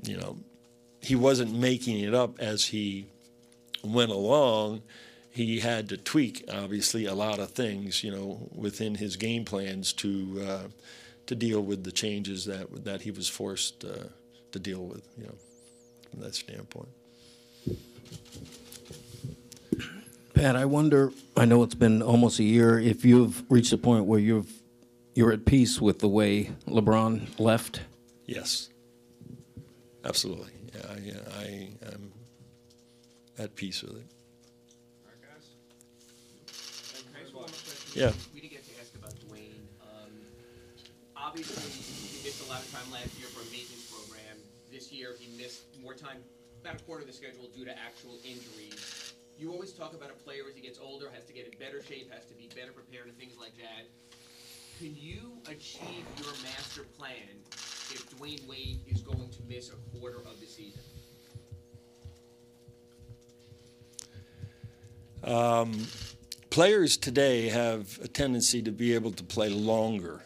you 0.02 0.16
know 0.16 0.38
he 1.00 1.14
wasn't 1.14 1.54
making 1.54 2.00
it 2.00 2.14
up 2.14 2.38
as 2.40 2.66
he 2.66 3.06
went 3.84 4.10
along. 4.10 4.82
He 5.32 5.60
had 5.60 5.88
to 5.88 5.96
tweak, 5.96 6.44
obviously, 6.52 7.06
a 7.06 7.14
lot 7.14 7.38
of 7.38 7.50
things, 7.50 8.04
you 8.04 8.10
know, 8.10 8.48
within 8.54 8.96
his 8.96 9.16
game 9.16 9.44
plans 9.44 9.92
to. 9.94 10.46
Uh, 10.46 10.68
to 11.26 11.34
deal 11.34 11.60
with 11.60 11.84
the 11.84 11.92
changes 11.92 12.44
that 12.46 12.84
that 12.84 13.02
he 13.02 13.10
was 13.10 13.28
forced 13.28 13.84
uh, 13.84 14.04
to 14.52 14.58
deal 14.58 14.84
with. 14.84 15.06
You 15.16 15.24
know, 15.24 15.34
from 16.10 16.20
that 16.20 16.34
standpoint. 16.34 16.88
Pat, 20.34 20.56
I 20.56 20.64
wonder. 20.64 21.12
I 21.36 21.44
know 21.44 21.62
it's 21.62 21.74
been 21.74 22.02
almost 22.02 22.38
a 22.38 22.44
year. 22.44 22.78
If 22.78 23.04
you've 23.04 23.44
reached 23.50 23.72
a 23.72 23.78
point 23.78 24.04
where 24.06 24.18
you've 24.18 24.52
you're 25.14 25.32
at 25.32 25.44
peace 25.44 25.80
with 25.80 26.00
the 26.00 26.08
way 26.08 26.50
LeBron 26.66 27.38
left. 27.38 27.82
Yes, 28.26 28.70
absolutely. 30.04 30.52
Yeah, 30.74 30.96
yeah 31.02 31.20
I 31.38 31.68
am 31.92 32.12
at 33.38 33.54
peace 33.56 33.82
with 33.82 33.96
it. 33.96 34.11
Yeah. 37.94 38.12
We 38.32 38.40
didn't 38.40 38.52
get 38.52 38.64
to 38.64 38.80
ask 38.80 38.94
about 38.96 39.12
Dwyane. 39.20 39.68
Um, 39.84 40.12
obviously 41.16 41.60
he 41.60 42.24
missed 42.24 42.40
a 42.46 42.48
lot 42.48 42.60
of 42.60 42.72
time 42.72 42.88
last 42.90 43.12
year 43.20 43.28
for 43.28 43.44
a 43.44 43.50
maintenance 43.52 43.84
program. 43.92 44.40
This 44.72 44.90
year 44.90 45.14
he 45.18 45.28
missed 45.36 45.64
more 45.82 45.94
time, 45.94 46.24
about 46.62 46.80
a 46.80 46.84
quarter 46.84 47.02
of 47.02 47.08
the 47.08 47.12
schedule 47.12 47.48
due 47.54 47.64
to 47.64 47.72
actual 47.76 48.16
injuries. 48.24 49.12
You 49.38 49.52
always 49.52 49.72
talk 49.72 49.92
about 49.92 50.10
a 50.10 50.18
player 50.24 50.44
as 50.48 50.54
he 50.54 50.62
gets 50.62 50.78
older 50.78 51.10
has 51.12 51.24
to 51.26 51.32
get 51.32 51.46
in 51.52 51.58
better 51.58 51.82
shape, 51.82 52.12
has 52.12 52.24
to 52.26 52.34
be 52.34 52.48
better 52.54 52.72
prepared, 52.72 53.08
and 53.08 53.18
things 53.18 53.36
like 53.38 53.56
that. 53.58 53.84
Can 54.78 54.96
you 54.96 55.36
achieve 55.46 56.04
your 56.16 56.32
master 56.42 56.82
plan 56.96 57.28
if 57.90 58.08
Dwyane 58.16 58.46
Wade 58.48 58.80
is 58.88 59.02
going 59.02 59.28
to 59.28 59.42
miss 59.48 59.70
a 59.70 59.98
quarter 59.98 60.18
of 60.18 60.40
the 60.40 60.46
season? 60.46 60.80
Um, 65.24 65.72
players 66.52 66.96
today 66.96 67.48
have 67.48 67.98
a 68.04 68.08
tendency 68.08 68.62
to 68.62 68.70
be 68.70 68.94
able 68.94 69.10
to 69.10 69.24
play 69.24 69.48
longer 69.48 70.22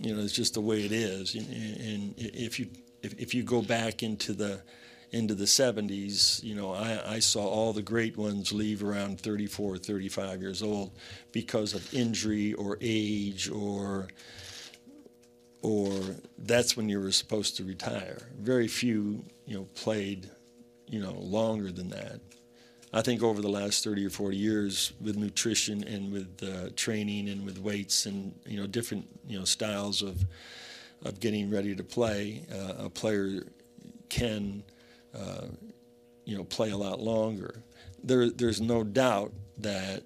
you 0.00 0.14
know, 0.14 0.22
it's 0.22 0.32
just 0.32 0.54
the 0.54 0.60
way 0.60 0.84
it 0.84 0.92
is. 0.92 1.34
And, 1.34 2.14
if 2.16 2.58
you 2.58 2.68
if, 3.02 3.14
if 3.18 3.34
you 3.34 3.42
go 3.42 3.62
back 3.62 4.02
into 4.02 4.32
the 4.32 4.62
into 5.10 5.34
the 5.34 5.44
70s, 5.44 6.42
you 6.42 6.54
know, 6.54 6.72
I, 6.72 7.14
I 7.14 7.18
saw 7.18 7.46
all 7.46 7.72
the 7.72 7.82
great 7.82 8.18
ones 8.18 8.52
leave 8.52 8.84
around 8.84 9.18
34, 9.18 9.78
35 9.78 10.42
years 10.42 10.62
old 10.62 10.92
because 11.32 11.72
of 11.72 11.94
injury 11.94 12.52
or 12.54 12.76
age 12.82 13.48
or 13.48 14.08
or 15.62 16.00
that's 16.38 16.76
when 16.76 16.88
you 16.88 17.00
were 17.00 17.10
supposed 17.10 17.56
to 17.56 17.64
retire. 17.64 18.28
Very 18.38 18.68
few, 18.68 19.24
you 19.46 19.56
know, 19.56 19.64
played, 19.74 20.30
you 20.86 21.00
know, 21.00 21.12
longer 21.12 21.72
than 21.72 21.88
that. 21.88 22.20
I 22.92 23.02
think 23.02 23.22
over 23.22 23.42
the 23.42 23.48
last 23.48 23.84
30 23.84 24.06
or 24.06 24.10
40 24.10 24.36
years 24.36 24.92
with 25.00 25.16
nutrition 25.16 25.84
and 25.84 26.10
with 26.10 26.42
uh, 26.42 26.70
training 26.74 27.28
and 27.28 27.44
with 27.44 27.58
weights 27.58 28.06
and 28.06 28.34
you 28.46 28.58
know 28.58 28.66
different 28.66 29.06
you 29.26 29.38
know 29.38 29.44
styles 29.44 30.02
of 30.02 30.24
of 31.04 31.20
getting 31.20 31.50
ready 31.50 31.76
to 31.76 31.84
play, 31.84 32.44
uh, 32.52 32.84
a 32.86 32.90
player 32.90 33.44
can 34.08 34.64
uh, 35.14 35.46
you 36.24 36.36
know 36.36 36.44
play 36.44 36.70
a 36.70 36.76
lot 36.76 37.00
longer. 37.00 37.62
There, 38.02 38.30
there's 38.30 38.60
no 38.60 38.84
doubt 38.84 39.32
that 39.58 40.02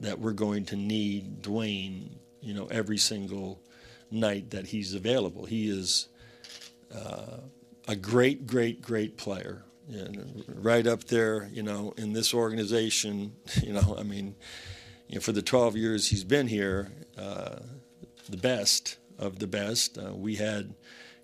that 0.00 0.18
we're 0.18 0.32
going 0.32 0.66
to 0.66 0.76
need 0.76 1.42
Dwyane, 1.42 2.10
you 2.40 2.54
know 2.54 2.66
every 2.66 2.98
single 2.98 3.60
night 4.10 4.50
that 4.50 4.66
he's 4.66 4.94
available. 4.94 5.46
He 5.46 5.68
is 5.68 6.08
uh, 6.94 7.38
a 7.88 7.96
great, 7.96 8.46
great, 8.46 8.82
great 8.82 9.16
player 9.16 9.62
and 9.88 10.44
right 10.48 10.86
up 10.86 11.04
there, 11.04 11.48
you 11.52 11.62
know, 11.62 11.94
in 11.96 12.12
this 12.12 12.34
organization. 12.34 13.34
You 13.62 13.72
know, 13.72 13.96
I 13.98 14.02
mean, 14.02 14.36
you 15.08 15.16
know, 15.16 15.20
for 15.20 15.32
the 15.32 15.42
12 15.42 15.76
years 15.76 16.08
he's 16.08 16.24
been 16.24 16.48
here, 16.48 16.92
uh, 17.18 17.56
the 18.28 18.36
best 18.36 18.98
of 19.18 19.38
the 19.38 19.46
best. 19.46 19.98
Uh, 19.98 20.14
we 20.14 20.36
had 20.36 20.74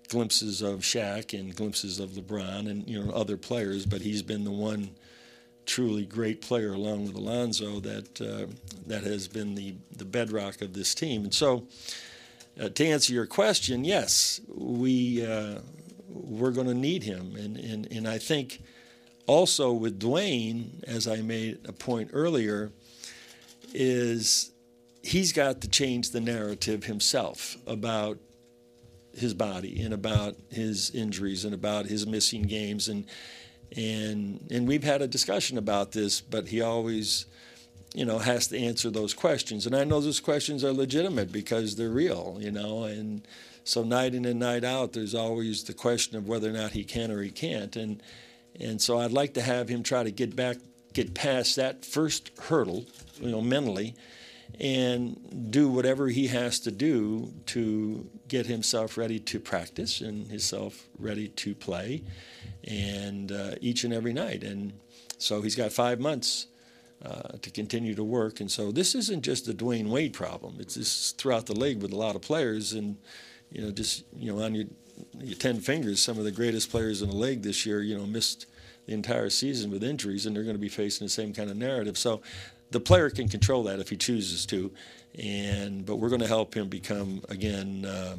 glimpses 0.09 0.61
of 0.61 0.79
Shaq 0.79 1.37
and 1.37 1.55
glimpses 1.55 1.99
of 1.99 2.11
LeBron 2.11 2.69
and 2.69 2.87
you 2.87 3.01
know 3.01 3.11
other 3.11 3.37
players, 3.37 3.85
but 3.85 4.01
he's 4.01 4.21
been 4.21 4.43
the 4.43 4.51
one 4.51 4.91
truly 5.65 6.05
great 6.05 6.41
player 6.41 6.73
along 6.73 7.05
with 7.05 7.15
Alonzo 7.15 7.79
that 7.79 8.21
uh, 8.21 8.51
that 8.87 9.03
has 9.03 9.27
been 9.27 9.55
the 9.55 9.75
the 9.95 10.05
bedrock 10.05 10.61
of 10.61 10.73
this 10.73 10.93
team. 10.93 11.23
And 11.23 11.33
so, 11.33 11.67
uh, 12.59 12.69
to 12.69 12.85
answer 12.85 13.13
your 13.13 13.25
question, 13.25 13.83
yes, 13.83 14.41
we 14.47 15.25
uh, 15.25 15.59
we're 16.13 16.51
going 16.51 16.67
to 16.67 16.73
need 16.73 17.03
him, 17.03 17.35
and 17.35 17.57
and 17.57 17.91
and 17.91 18.07
I 18.07 18.17
think 18.17 18.61
also 19.25 19.71
with 19.73 19.99
Dwyane, 19.99 20.83
as 20.85 21.07
I 21.07 21.21
made 21.21 21.59
a 21.65 21.73
point 21.73 22.11
earlier, 22.13 22.71
is 23.73 24.51
he's 25.01 25.33
got 25.33 25.61
to 25.61 25.67
change 25.67 26.11
the 26.11 26.21
narrative 26.21 26.85
himself 26.85 27.57
about 27.67 28.17
his 29.13 29.33
body 29.33 29.81
and 29.81 29.93
about 29.93 30.35
his 30.49 30.89
injuries 30.91 31.45
and 31.45 31.53
about 31.53 31.85
his 31.85 32.07
missing 32.07 32.43
games. 32.43 32.87
And 32.87 33.05
and 33.75 34.47
and 34.51 34.67
we've 34.67 34.83
had 34.83 35.01
a 35.01 35.07
discussion 35.07 35.57
about 35.57 35.93
this 35.93 36.21
but 36.21 36.47
he 36.47 36.61
always 36.61 37.25
you 37.95 38.05
know 38.05 38.19
has 38.19 38.47
to 38.47 38.57
answer 38.57 38.89
those 38.89 39.13
questions. 39.13 39.65
And 39.65 39.75
I 39.75 39.83
know 39.83 39.99
those 39.99 40.19
questions 40.19 40.63
are 40.63 40.71
legitimate 40.71 41.31
because 41.31 41.75
they're 41.75 41.89
real 41.89 42.37
you 42.39 42.51
know 42.51 42.83
and 42.83 43.27
so 43.63 43.83
night 43.83 44.13
in 44.13 44.25
and 44.25 44.39
night 44.39 44.63
out 44.63 44.93
there's 44.93 45.15
always 45.15 45.63
the 45.63 45.73
question 45.73 46.17
of 46.17 46.27
whether 46.27 46.49
or 46.49 46.53
not 46.53 46.71
he 46.71 46.83
can 46.83 47.11
or 47.11 47.21
he 47.21 47.31
can't. 47.31 47.75
And 47.75 48.01
and 48.59 48.81
so 48.81 48.99
I'd 48.99 49.11
like 49.11 49.33
to 49.33 49.41
have 49.41 49.69
him 49.69 49.83
try 49.83 50.03
to 50.03 50.11
get 50.11 50.35
back 50.35 50.57
get 50.93 51.13
past 51.13 51.55
that 51.55 51.83
first 51.83 52.31
hurdle 52.37 52.85
you 53.19 53.31
know 53.31 53.41
mentally 53.41 53.95
and 54.59 55.49
do 55.51 55.67
whatever 55.67 56.07
he 56.09 56.27
has 56.27 56.59
to 56.59 56.71
do 56.71 57.33
to 57.47 58.07
get 58.27 58.45
himself 58.45 58.97
ready 58.97 59.19
to 59.19 59.39
practice 59.39 60.01
and 60.01 60.27
himself 60.27 60.87
ready 60.99 61.27
to 61.27 61.55
play 61.55 62.03
and 62.67 63.31
uh, 63.31 63.55
each 63.61 63.83
and 63.83 63.93
every 63.93 64.13
night. 64.13 64.43
And 64.43 64.73
so 65.17 65.41
he's 65.41 65.55
got 65.55 65.71
five 65.71 65.99
months 65.99 66.47
uh, 67.03 67.37
to 67.41 67.49
continue 67.49 67.95
to 67.95 68.03
work. 68.03 68.39
And 68.39 68.49
so 68.49 68.71
this 68.71 68.95
isn't 68.95 69.23
just 69.23 69.47
a 69.47 69.53
Dwyane 69.53 69.89
Wade 69.89 70.13
problem. 70.13 70.57
It's 70.59 70.75
just 70.75 71.17
throughout 71.17 71.47
the 71.47 71.55
league 71.55 71.81
with 71.81 71.91
a 71.91 71.97
lot 71.97 72.15
of 72.15 72.21
players. 72.21 72.73
And 72.73 72.97
you 73.53 73.61
know 73.61 73.71
just 73.71 74.03
you 74.17 74.33
know 74.33 74.43
on 74.43 74.53
your 74.53 74.65
your 75.19 75.37
10 75.37 75.61
fingers 75.61 76.01
some 76.01 76.17
of 76.17 76.25
the 76.25 76.31
greatest 76.31 76.69
players 76.69 77.01
in 77.01 77.09
the 77.09 77.15
league 77.15 77.41
this 77.41 77.65
year 77.65 77.81
you 77.81 77.97
know 77.97 78.05
missed 78.05 78.47
the 78.85 78.93
entire 78.93 79.29
season 79.29 79.71
with 79.71 79.83
injuries 79.83 80.25
and 80.25 80.35
they're 80.35 80.43
going 80.43 80.55
to 80.55 80.59
be 80.59 80.69
facing 80.69 81.05
the 81.05 81.09
same 81.09 81.33
kind 81.33 81.49
of 81.49 81.55
narrative 81.55 81.97
so 81.97 82.21
the 82.73 82.79
player 82.79 83.09
can 83.09 83.29
control 83.29 83.63
that 83.63 83.79
if 83.79 83.89
he 83.89 83.95
chooses 83.95 84.45
to, 84.47 84.73
and 85.17 85.85
but 85.85 85.97
we're 85.97 86.09
going 86.09 86.21
to 86.21 86.27
help 86.27 86.55
him 86.55 86.67
become 86.67 87.21
again, 87.29 87.85
uh, 87.85 88.17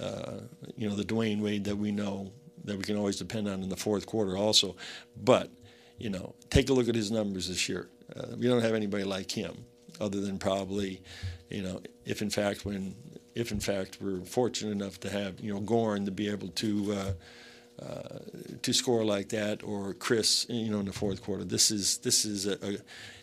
uh, 0.00 0.40
you 0.76 0.88
know, 0.88 0.94
the 0.94 1.04
Dwyane 1.04 1.40
Wade 1.40 1.64
that 1.64 1.76
we 1.76 1.90
know 1.90 2.30
that 2.64 2.76
we 2.76 2.84
can 2.84 2.96
always 2.96 3.16
depend 3.16 3.48
on 3.48 3.62
in 3.62 3.68
the 3.68 3.76
fourth 3.76 4.06
quarter 4.06 4.36
also. 4.36 4.76
But 5.16 5.50
you 5.98 6.10
know, 6.10 6.34
take 6.50 6.70
a 6.70 6.72
look 6.72 6.88
at 6.88 6.94
his 6.94 7.10
numbers 7.10 7.48
this 7.48 7.68
year. 7.68 7.88
Uh, 8.14 8.36
we 8.36 8.46
don't 8.46 8.62
have 8.62 8.74
anybody 8.74 9.04
like 9.04 9.30
him, 9.30 9.64
other 10.00 10.20
than 10.20 10.38
probably, 10.38 11.02
you 11.48 11.62
know, 11.62 11.80
if 12.04 12.22
in 12.22 12.30
fact 12.30 12.64
when 12.64 12.94
if 13.34 13.52
in 13.52 13.60
fact 13.60 13.98
we're 14.00 14.20
fortunate 14.20 14.72
enough 14.72 15.00
to 15.00 15.10
have 15.10 15.40
you 15.40 15.52
know 15.52 15.60
Goran 15.60 16.04
to 16.04 16.10
be 16.10 16.28
able 16.28 16.48
to. 16.48 16.92
Uh, 16.92 17.12
uh, 17.80 18.18
to 18.60 18.72
score 18.72 19.04
like 19.04 19.30
that, 19.30 19.64
or 19.64 19.94
Chris, 19.94 20.46
you 20.48 20.70
know, 20.70 20.78
in 20.80 20.86
the 20.86 20.92
fourth 20.92 21.22
quarter. 21.22 21.42
This 21.42 21.70
is 21.70 21.98
this 21.98 22.24
is 22.24 22.46
a, 22.46 22.52
a 22.64 22.72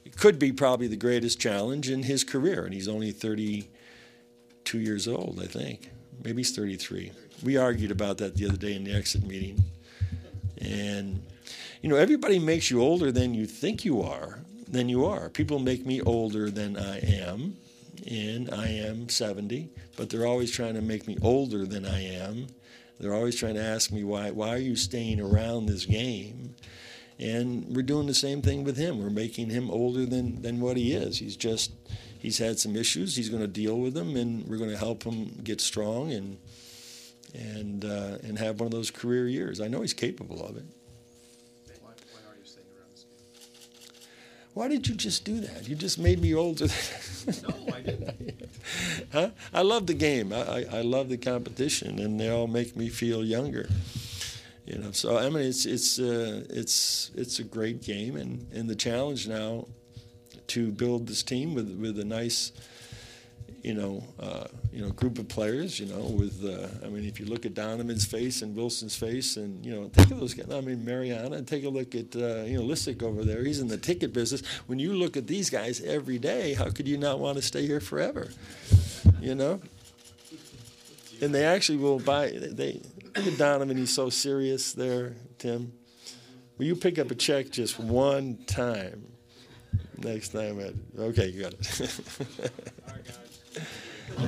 it 0.04 0.18
could 0.18 0.40
be 0.40 0.52
probably 0.52 0.88
the 0.88 0.98
greatest 0.98 1.40
challenge 1.40 1.90
in 1.90 2.04
his 2.04 2.24
career, 2.24 2.66
and 2.66 2.74
he's 2.74 2.88
only 2.88 3.12
32 3.12 4.80
years 4.80 5.08
old, 5.08 5.40
I 5.42 5.46
think. 5.46 5.92
Maybe 6.24 6.38
he's 6.38 6.54
33. 6.54 7.12
We 7.44 7.58
argued 7.58 7.92
about 7.92 8.18
that 8.18 8.36
the 8.36 8.48
other 8.48 8.58
day 8.58 8.76
in 8.76 8.84
the 8.84 8.94
exit 8.94 9.24
meeting, 9.24 9.64
and 10.58 11.22
you 11.82 11.88
know, 11.88 11.96
everybody 11.96 12.40
makes 12.40 12.70
you 12.70 12.82
older 12.82 13.12
than 13.12 13.34
you 13.34 13.46
think 13.46 13.86
you 13.86 14.02
are. 14.02 14.40
Than 14.68 14.90
you 14.90 15.06
are. 15.06 15.30
People 15.30 15.60
make 15.60 15.86
me 15.86 16.02
older 16.02 16.52
than 16.52 16.76
I 16.76 17.00
am, 17.00 17.56
and 18.08 18.54
I 18.54 18.68
am 18.68 19.10
70, 19.10 19.70
but 19.98 20.10
they're 20.10 20.28
always 20.28 20.52
trying 20.52 20.76
to 20.76 20.82
make 20.82 21.08
me 21.08 21.18
older 21.22 21.66
than 21.66 21.86
I 21.86 22.04
am 22.04 22.48
they're 23.00 23.14
always 23.14 23.36
trying 23.36 23.56
to 23.56 23.64
ask 23.64 23.92
me 23.92 24.04
why 24.04 24.32
why 24.32 24.50
are 24.50 24.58
you 24.58 24.76
staying 24.76 25.22
around 25.22 25.66
this 25.66 25.86
game? 25.86 26.56
And 27.18 27.76
we're 27.76 27.82
doing 27.84 28.08
the 28.08 28.14
same 28.14 28.42
thing 28.42 28.64
with 28.64 28.78
him. 28.78 29.02
We're 29.02 29.10
making 29.10 29.50
him 29.50 29.70
older 29.70 30.06
than, 30.06 30.42
than 30.42 30.62
what 30.62 30.78
he 30.78 30.94
is. 30.94 31.20
He's 31.20 31.36
just 31.36 31.72
he's 32.18 32.38
had 32.38 32.60
some 32.60 32.76
issues. 32.76 33.16
He's 33.16 33.30
going 33.30 33.42
to 33.42 33.48
deal 33.48 33.78
with 33.78 33.94
them, 33.94 34.16
and 34.16 34.48
we're 34.48 34.58
going 34.58 34.70
to 34.70 34.78
help 34.78 35.04
him 35.04 35.40
get 35.44 35.60
strong 35.62 36.12
and 36.12 36.38
and 37.34 37.86
uh, 37.86 38.18
and 38.24 38.38
have 38.38 38.60
one 38.60 38.68
of 38.68 38.72
those 38.72 38.92
career 38.92 39.28
years. 39.28 39.60
I 39.60 39.68
know 39.68 39.82
he's 39.82 39.94
capable 39.94 40.46
of 40.46 40.58
it. 40.58 40.66
Why, 41.82 41.92
why 41.92 42.32
are 42.32 42.38
you 42.38 42.46
staying 42.46 42.68
around 42.78 42.92
this 42.92 43.04
game? 43.04 44.00
Why 44.54 44.68
did 44.68 44.88
you 44.88 44.96
just 44.96 45.26
do 45.26 45.40
that? 45.42 45.68
You 45.68 45.76
just 45.76 46.00
made 46.00 46.22
me 46.22 46.34
older. 46.34 46.66
no, 47.44 47.74
I 47.74 47.82
didn't. 47.82 48.50
huh? 49.12 49.30
I 49.54 49.62
love 49.62 49.88
the 49.88 49.94
game. 49.94 50.34
I, 50.34 50.42
I, 50.42 50.66
I 50.80 50.82
love 50.82 51.10
the 51.10 51.18
competition, 51.18 52.00
and 52.00 52.20
they 52.20 52.30
all 52.30 52.48
make 52.48 52.76
me 52.76 52.90
feel 52.90 53.24
younger. 53.24 53.70
You 54.66 54.78
know, 54.78 54.92
so 54.92 55.18
I 55.18 55.30
mean, 55.30 55.46
it's 55.46 55.66
it's 55.66 56.00
uh, 56.00 56.44
it's 56.50 57.12
it's 57.16 57.40
a 57.40 57.44
great 57.44 57.82
game, 57.82 58.16
and, 58.16 58.46
and 58.54 58.70
the 58.70 58.76
challenge 58.76 59.28
now 59.28 59.66
to 60.48 60.72
build 60.72 61.08
this 61.08 61.24
team 61.24 61.54
with 61.56 61.76
with 61.80 61.98
a 62.00 62.06
nice, 62.06 62.52
you 63.62 63.74
know, 63.74 64.04
uh, 64.20 64.46
you 64.72 64.82
know, 64.82 64.90
group 64.92 65.20
of 65.20 65.28
players. 65.28 65.80
You 65.80 65.88
know, 65.88 66.02
with 66.02 66.44
uh, 66.44 66.86
I 66.86 66.90
mean, 66.90 67.06
if 67.06 67.20
you 67.20 67.26
look 67.26 67.46
at 67.46 67.54
Donovan's 67.54 68.06
face 68.06 68.42
and 68.42 68.56
Wilson's 68.56 68.96
face, 68.96 69.38
and 69.38 69.66
you 69.66 69.74
know, 69.76 69.90
take 69.90 70.12
a 70.12 70.16
look 70.16 70.38
at 70.38 70.52
I 70.52 70.62
mean, 70.62 70.84
Mariana, 70.86 71.38
and 71.38 71.48
take 71.48 71.64
a 71.66 71.70
look 71.70 71.96
at 71.96 72.16
uh, 72.16 72.44
you 72.44 72.58
know 72.58 72.64
Lissick 72.64 73.04
over 73.04 73.24
there. 73.24 73.44
He's 73.44 73.60
in 73.60 73.68
the 73.68 73.78
ticket 73.78 74.14
business. 74.14 74.46
When 74.68 74.80
you 74.80 74.94
look 74.94 75.18
at 75.18 75.28
these 75.28 75.50
guys 75.50 75.82
every 75.82 76.20
day, 76.20 76.54
how 76.54 76.70
could 76.70 76.88
you 76.88 76.98
not 76.98 77.20
want 77.20 77.38
to 77.38 77.42
stay 77.42 77.66
here 77.66 77.80
forever? 77.80 78.30
You 79.20 79.36
know. 79.36 79.62
And 81.22 81.36
they 81.36 81.44
actually 81.44 81.80
will 81.80 82.00
buy. 82.00 82.30
They 82.30 82.82
look 83.16 83.28
at 83.28 83.38
Donovan. 83.38 83.76
He's 83.76 83.94
so 83.94 84.10
serious 84.10 84.72
there, 84.72 85.16
Tim. 85.38 85.74
Will 86.58 86.66
you 86.66 86.76
pick 86.76 87.00
up 87.00 87.12
a 87.12 87.16
check 87.16 87.50
just 87.50 87.80
one 87.80 88.38
time? 88.46 89.06
Next 89.98 90.30
time, 90.30 90.60
at, 90.60 90.74
okay, 90.98 91.28
you 91.28 91.42
got 91.42 91.54
it. 91.54 92.52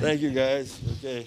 Thank 0.00 0.20
you, 0.20 0.30
guys. 0.30 0.78
Okay. 0.98 1.26